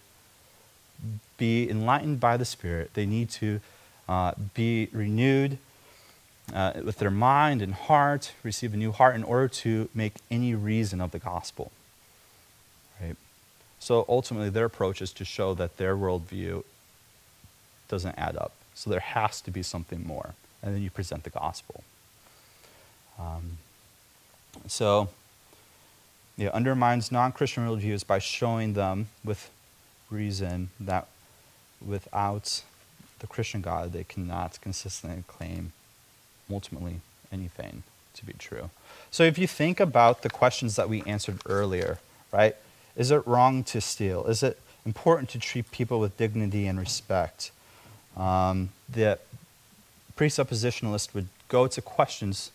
be 1.37 1.69
enlightened 1.69 2.19
by 2.19 2.35
the 2.35 2.45
Spirit, 2.45 2.91
they 2.93 3.05
need 3.05 3.29
to 3.29 3.61
uh, 4.09 4.33
be 4.53 4.89
renewed 4.91 5.57
uh, 6.53 6.73
with 6.83 6.97
their 6.97 7.11
mind 7.11 7.61
and 7.61 7.73
heart, 7.73 8.31
receive 8.43 8.73
a 8.73 8.77
new 8.77 8.91
heart 8.91 9.15
in 9.15 9.23
order 9.23 9.47
to 9.47 9.89
make 9.93 10.15
any 10.31 10.55
reason 10.55 11.01
of 11.01 11.11
the 11.11 11.19
gospel. 11.19 11.71
Right? 13.01 13.15
So 13.79 14.05
ultimately, 14.09 14.49
their 14.49 14.65
approach 14.65 15.01
is 15.01 15.13
to 15.13 15.25
show 15.25 15.53
that 15.55 15.77
their 15.77 15.95
worldview 15.95 16.63
doesn't 17.87 18.17
add 18.17 18.35
up. 18.35 18.53
So 18.73 18.89
there 18.89 18.99
has 18.99 19.41
to 19.41 19.51
be 19.51 19.63
something 19.63 20.05
more. 20.05 20.33
And 20.61 20.75
then 20.75 20.81
you 20.81 20.89
present 20.89 21.23
the 21.23 21.29
gospel. 21.29 21.83
Um, 23.17 23.57
so, 24.67 25.09
it 26.37 26.51
undermines 26.53 27.11
non 27.11 27.31
Christian 27.31 27.67
worldviews 27.67 28.05
by 28.05 28.19
showing 28.19 28.73
them 28.73 29.07
with 29.23 29.49
reason 30.09 30.69
that 30.79 31.07
without 31.85 32.63
the 33.19 33.27
Christian 33.27 33.61
God, 33.61 33.93
they 33.93 34.03
cannot 34.03 34.59
consistently 34.61 35.23
claim 35.27 35.73
ultimately 36.51 37.01
anything 37.31 37.83
to 38.15 38.25
be 38.25 38.33
true. 38.33 38.69
So, 39.11 39.23
if 39.23 39.37
you 39.37 39.47
think 39.47 39.79
about 39.79 40.21
the 40.21 40.29
questions 40.29 40.75
that 40.75 40.89
we 40.89 41.03
answered 41.03 41.39
earlier, 41.45 41.99
right? 42.31 42.55
Is 42.95 43.11
it 43.11 43.25
wrong 43.25 43.63
to 43.65 43.81
steal? 43.81 44.25
Is 44.25 44.43
it 44.43 44.59
important 44.85 45.29
to 45.29 45.39
treat 45.39 45.71
people 45.71 45.99
with 45.99 46.17
dignity 46.17 46.67
and 46.67 46.79
respect? 46.79 47.51
Um, 48.17 48.69
the 48.87 49.19
presuppositionalist 50.17 51.13
would 51.13 51.27
go 51.47 51.67
to 51.67 51.81
questions 51.81 52.51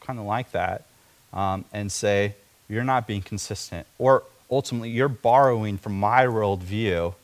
kind 0.00 0.18
of 0.18 0.24
like 0.24 0.52
that 0.52 0.84
um, 1.32 1.64
and 1.72 1.90
say, 1.90 2.34
you're 2.68 2.84
not 2.84 3.06
being 3.06 3.22
consistent. 3.22 3.86
Or 3.98 4.22
ultimately, 4.50 4.90
you're 4.90 5.08
borrowing 5.08 5.76
from 5.76 5.98
my 5.98 6.26
worldview 6.26 7.14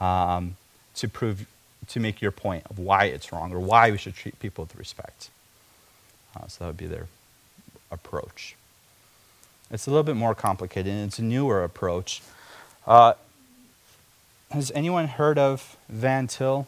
um, 0.00 0.56
to 0.96 1.08
prove, 1.08 1.46
to 1.88 2.00
make 2.00 2.20
your 2.20 2.30
point 2.30 2.64
of 2.68 2.78
why 2.78 3.06
it's 3.06 3.32
wrong 3.32 3.52
or 3.52 3.60
why 3.60 3.90
we 3.90 3.98
should 3.98 4.14
treat 4.14 4.38
people 4.38 4.64
with 4.64 4.76
respect. 4.76 5.30
Uh, 6.36 6.46
so 6.46 6.64
that 6.64 6.68
would 6.68 6.76
be 6.76 6.86
their 6.86 7.06
approach. 7.90 8.56
It's 9.70 9.86
a 9.86 9.90
little 9.90 10.02
bit 10.02 10.16
more 10.16 10.34
complicated, 10.34 10.92
and 10.92 11.06
it's 11.06 11.18
a 11.18 11.22
newer 11.22 11.64
approach. 11.64 12.22
Uh, 12.86 13.14
has 14.50 14.70
anyone 14.74 15.08
heard 15.08 15.38
of 15.38 15.76
Van 15.88 16.26
Til? 16.26 16.66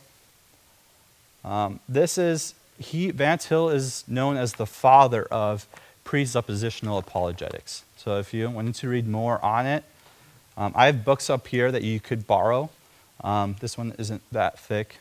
Um, 1.45 1.81
this 1.89 2.19
is 2.19 2.55
he 2.79 3.11
Van 3.11 3.39
Til 3.39 3.69
is 3.71 4.05
known 4.09 4.37
as 4.37 4.55
the 4.55 4.67
father 4.67 5.25
of 5.25 5.67
presuppositional 6.05 6.99
apologetics. 6.99 7.85
So 7.97 8.19
if 8.19 8.33
you 8.33 8.51
wanted 8.51 8.75
to 8.77 8.89
read 8.89 9.07
more 9.07 9.45
on 9.45 9.67
it, 9.67 9.85
um, 10.57 10.73
I 10.75 10.87
have 10.87 11.05
books 11.05 11.29
up 11.29 11.47
here 11.49 11.71
that 11.71 11.83
you 11.83 12.01
could 12.01 12.27
borrow. 12.27 12.71
Um, 13.23 13.57
this 13.61 13.77
one 13.77 13.95
isn't 13.99 14.23
that 14.33 14.59
thick. 14.59 14.99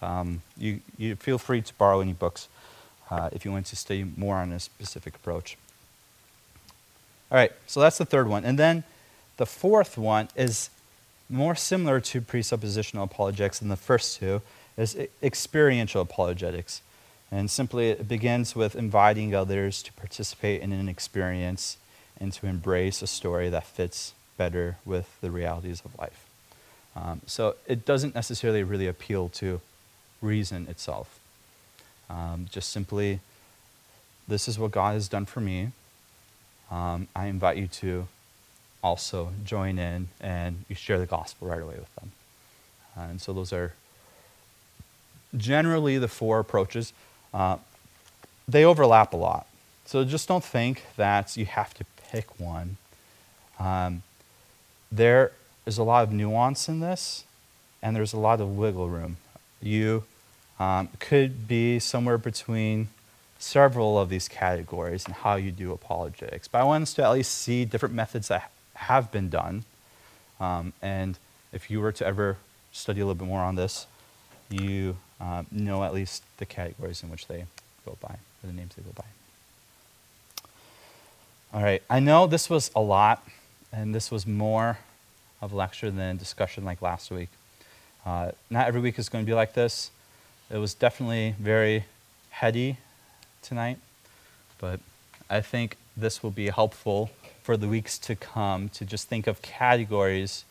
Um, 0.00 0.42
you, 0.56 0.80
you 0.96 1.16
feel 1.16 1.38
free 1.38 1.62
to 1.62 1.74
borrow 1.74 2.00
any 2.00 2.12
books 2.12 2.48
uh, 3.10 3.30
if 3.32 3.44
you 3.44 3.52
want 3.52 3.66
to 3.66 3.76
study 3.76 4.04
more 4.16 4.36
on 4.36 4.52
a 4.52 4.60
specific 4.60 5.14
approach. 5.16 5.56
All 7.30 7.36
right, 7.36 7.52
so 7.66 7.80
that's 7.80 7.98
the 7.98 8.06
third 8.06 8.28
one. 8.28 8.44
And 8.44 8.58
then 8.58 8.84
the 9.36 9.46
fourth 9.46 9.98
one 9.98 10.28
is 10.34 10.70
more 11.28 11.54
similar 11.54 12.00
to 12.00 12.20
presuppositional 12.20 13.04
apologetics 13.04 13.58
than 13.58 13.68
the 13.68 13.76
first 13.76 14.18
two, 14.18 14.40
is 14.76 14.96
experiential 15.22 16.00
apologetics. 16.00 16.80
And 17.30 17.50
simply, 17.50 17.90
it 17.90 18.08
begins 18.08 18.56
with 18.56 18.74
inviting 18.74 19.34
others 19.34 19.82
to 19.82 19.92
participate 19.92 20.62
in 20.62 20.72
an 20.72 20.88
experience 20.88 21.76
and 22.18 22.32
to 22.32 22.46
embrace 22.46 23.02
a 23.02 23.06
story 23.06 23.50
that 23.50 23.66
fits 23.66 24.14
better 24.38 24.76
with 24.86 25.20
the 25.20 25.30
realities 25.30 25.82
of 25.84 25.98
life. 25.98 26.24
Um, 26.96 27.20
so 27.26 27.56
it 27.66 27.84
doesn't 27.84 28.14
necessarily 28.14 28.62
really 28.62 28.86
appeal 28.86 29.28
to 29.30 29.60
reason 30.22 30.66
itself. 30.68 31.17
Um, 32.10 32.46
just 32.50 32.70
simply, 32.70 33.20
this 34.26 34.48
is 34.48 34.58
what 34.58 34.70
God 34.70 34.94
has 34.94 35.08
done 35.08 35.26
for 35.26 35.40
me. 35.40 35.72
Um, 36.70 37.08
I 37.14 37.26
invite 37.26 37.56
you 37.56 37.66
to 37.66 38.08
also 38.82 39.32
join 39.44 39.78
in 39.78 40.08
and 40.20 40.64
you 40.68 40.74
share 40.74 40.98
the 40.98 41.06
gospel 41.06 41.48
right 41.48 41.60
away 41.60 41.76
with 41.78 41.94
them. 41.96 42.12
Uh, 42.96 43.02
and 43.02 43.20
so 43.20 43.32
those 43.32 43.52
are 43.52 43.74
generally 45.36 45.98
the 45.98 46.08
four 46.08 46.38
approaches. 46.38 46.92
Uh, 47.32 47.58
they 48.46 48.64
overlap 48.64 49.12
a 49.12 49.16
lot. 49.16 49.46
So 49.84 50.04
just 50.04 50.28
don't 50.28 50.44
think 50.44 50.84
that 50.96 51.36
you 51.36 51.46
have 51.46 51.74
to 51.74 51.84
pick 52.10 52.38
one. 52.38 52.76
Um, 53.58 54.02
there 54.90 55.32
is 55.66 55.78
a 55.78 55.82
lot 55.82 56.04
of 56.04 56.12
nuance 56.12 56.68
in 56.68 56.80
this, 56.80 57.24
and 57.82 57.94
there's 57.94 58.12
a 58.12 58.18
lot 58.18 58.40
of 58.40 58.56
wiggle 58.56 58.88
room. 58.88 59.16
You 59.60 60.04
um, 60.58 60.88
could 60.98 61.46
be 61.46 61.78
somewhere 61.78 62.18
between 62.18 62.88
several 63.38 63.98
of 63.98 64.08
these 64.08 64.28
categories 64.28 65.04
and 65.06 65.14
how 65.14 65.36
you 65.36 65.50
do 65.50 65.72
apologetics. 65.72 66.48
But 66.48 66.60
I 66.60 66.64
want 66.64 66.82
us 66.82 66.94
to 66.94 67.04
at 67.04 67.12
least 67.12 67.32
see 67.32 67.64
different 67.64 67.94
methods 67.94 68.28
that 68.28 68.50
have 68.74 69.12
been 69.12 69.28
done. 69.28 69.64
Um, 70.40 70.72
and 70.82 71.18
if 71.52 71.70
you 71.70 71.80
were 71.80 71.92
to 71.92 72.06
ever 72.06 72.36
study 72.72 73.00
a 73.00 73.06
little 73.06 73.14
bit 73.14 73.28
more 73.28 73.40
on 73.40 73.54
this, 73.54 73.86
you 74.50 74.96
uh, 75.20 75.44
know 75.50 75.84
at 75.84 75.94
least 75.94 76.22
the 76.38 76.46
categories 76.46 77.02
in 77.02 77.10
which 77.10 77.26
they 77.26 77.44
go 77.84 77.96
by, 78.00 78.14
or 78.42 78.46
the 78.46 78.52
names 78.52 78.74
they 78.76 78.82
go 78.82 78.92
by. 78.94 79.04
All 81.52 81.62
right, 81.62 81.82
I 81.88 82.00
know 82.00 82.26
this 82.26 82.50
was 82.50 82.70
a 82.76 82.80
lot, 82.80 83.26
and 83.72 83.94
this 83.94 84.10
was 84.10 84.26
more 84.26 84.78
of 85.40 85.52
a 85.52 85.56
lecture 85.56 85.90
than 85.90 86.16
discussion 86.16 86.64
like 86.64 86.82
last 86.82 87.10
week. 87.10 87.28
Uh, 88.04 88.32
not 88.50 88.66
every 88.66 88.80
week 88.80 88.98
is 88.98 89.08
going 89.08 89.24
to 89.24 89.26
be 89.26 89.34
like 89.34 89.54
this. 89.54 89.90
It 90.50 90.56
was 90.56 90.72
definitely 90.72 91.34
very 91.38 91.84
heady 92.30 92.78
tonight, 93.42 93.78
but 94.58 94.80
I 95.28 95.42
think 95.42 95.76
this 95.94 96.22
will 96.22 96.30
be 96.30 96.48
helpful 96.48 97.10
for 97.42 97.58
the 97.58 97.68
weeks 97.68 97.98
to 97.98 98.16
come 98.16 98.70
to 98.70 98.86
just 98.86 99.08
think 99.08 99.26
of 99.26 99.42
categories, 99.42 100.44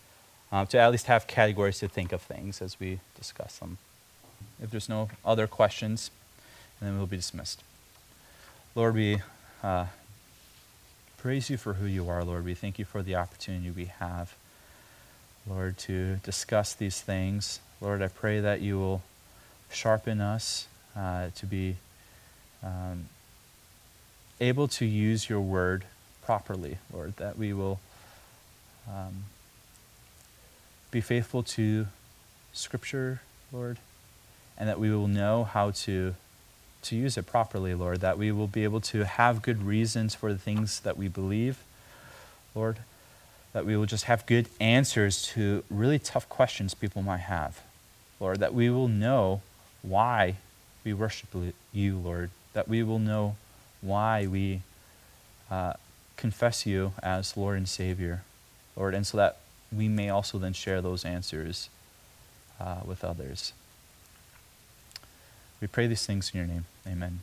uh, 0.51 0.65
to 0.65 0.77
at 0.79 0.91
least 0.91 1.07
have 1.07 1.25
categories 1.25 1.79
to 1.79 1.87
think 1.87 2.11
of 2.11 2.21
things 2.21 2.61
as 2.61 2.79
we 2.79 2.99
discuss 3.15 3.57
them. 3.57 3.79
If 4.61 4.69
there's 4.69 4.87
no 4.87 5.09
other 5.25 5.47
questions, 5.47 6.11
then 6.79 6.95
we'll 6.97 7.07
be 7.07 7.17
dismissed. 7.17 7.63
Lord, 8.75 8.93
we 8.93 9.21
uh, 9.63 9.87
praise 11.17 11.49
you 11.49 11.57
for 11.57 11.73
who 11.73 11.87
you 11.87 12.07
are, 12.07 12.23
Lord. 12.23 12.45
We 12.45 12.53
thank 12.53 12.77
you 12.77 12.85
for 12.85 13.01
the 13.01 13.15
opportunity 13.15 13.71
we 13.71 13.85
have, 13.85 14.35
Lord, 15.49 15.79
to 15.79 16.17
discuss 16.17 16.75
these 16.75 17.01
things. 17.01 17.61
Lord, 17.81 18.03
I 18.03 18.09
pray 18.09 18.39
that 18.39 18.61
you 18.61 18.77
will 18.77 19.01
sharpen 19.71 20.21
us 20.21 20.67
uh, 20.95 21.27
to 21.35 21.45
be 21.45 21.75
um, 22.63 23.07
able 24.39 24.67
to 24.67 24.85
use 24.85 25.29
your 25.29 25.41
word 25.41 25.85
properly, 26.23 26.77
Lord, 26.91 27.15
that 27.17 27.37
we 27.37 27.53
will 27.53 27.79
um, 28.87 29.25
be 30.91 31.01
faithful 31.01 31.43
to 31.43 31.87
Scripture, 32.53 33.21
Lord, 33.51 33.77
and 34.57 34.67
that 34.67 34.79
we 34.79 34.89
will 34.89 35.07
know 35.07 35.43
how 35.43 35.71
to, 35.71 36.15
to 36.83 36.95
use 36.95 37.17
it 37.17 37.27
properly, 37.27 37.75
Lord, 37.75 38.01
that 38.01 38.17
we 38.17 38.31
will 38.31 38.47
be 38.47 38.63
able 38.63 38.81
to 38.81 39.05
have 39.05 39.41
good 39.41 39.63
reasons 39.63 40.15
for 40.15 40.33
the 40.33 40.39
things 40.39 40.79
that 40.81 40.97
we 40.97 41.07
believe, 41.07 41.59
Lord, 42.55 42.77
that 43.53 43.65
we 43.65 43.77
will 43.77 43.85
just 43.85 44.05
have 44.05 44.25
good 44.25 44.47
answers 44.59 45.23
to 45.27 45.63
really 45.69 45.99
tough 45.99 46.27
questions 46.29 46.73
people 46.73 47.01
might 47.01 47.17
have, 47.17 47.61
Lord, 48.19 48.39
that 48.39 48.53
we 48.53 48.69
will 48.69 48.87
know 48.87 49.41
why 49.87 50.35
we 50.83 50.93
worship 50.93 51.29
you, 51.73 51.97
Lord, 51.97 52.29
that 52.53 52.67
we 52.67 52.83
will 52.83 52.99
know 52.99 53.35
why 53.81 54.25
we 54.27 54.61
uh, 55.51 55.73
confess 56.15 56.65
you 56.65 56.93
as 57.03 57.37
Lord 57.37 57.57
and 57.57 57.69
Savior, 57.69 58.23
Lord, 58.75 58.93
and 58.93 59.05
so 59.05 59.17
that 59.17 59.37
we 59.71 59.87
may 59.87 60.09
also 60.09 60.37
then 60.37 60.53
share 60.53 60.81
those 60.81 61.05
answers 61.05 61.69
uh, 62.59 62.77
with 62.85 63.03
others. 63.03 63.53
We 65.61 65.67
pray 65.67 65.87
these 65.87 66.05
things 66.05 66.31
in 66.33 66.37
your 66.39 66.47
name. 66.47 66.65
Amen. 66.87 67.19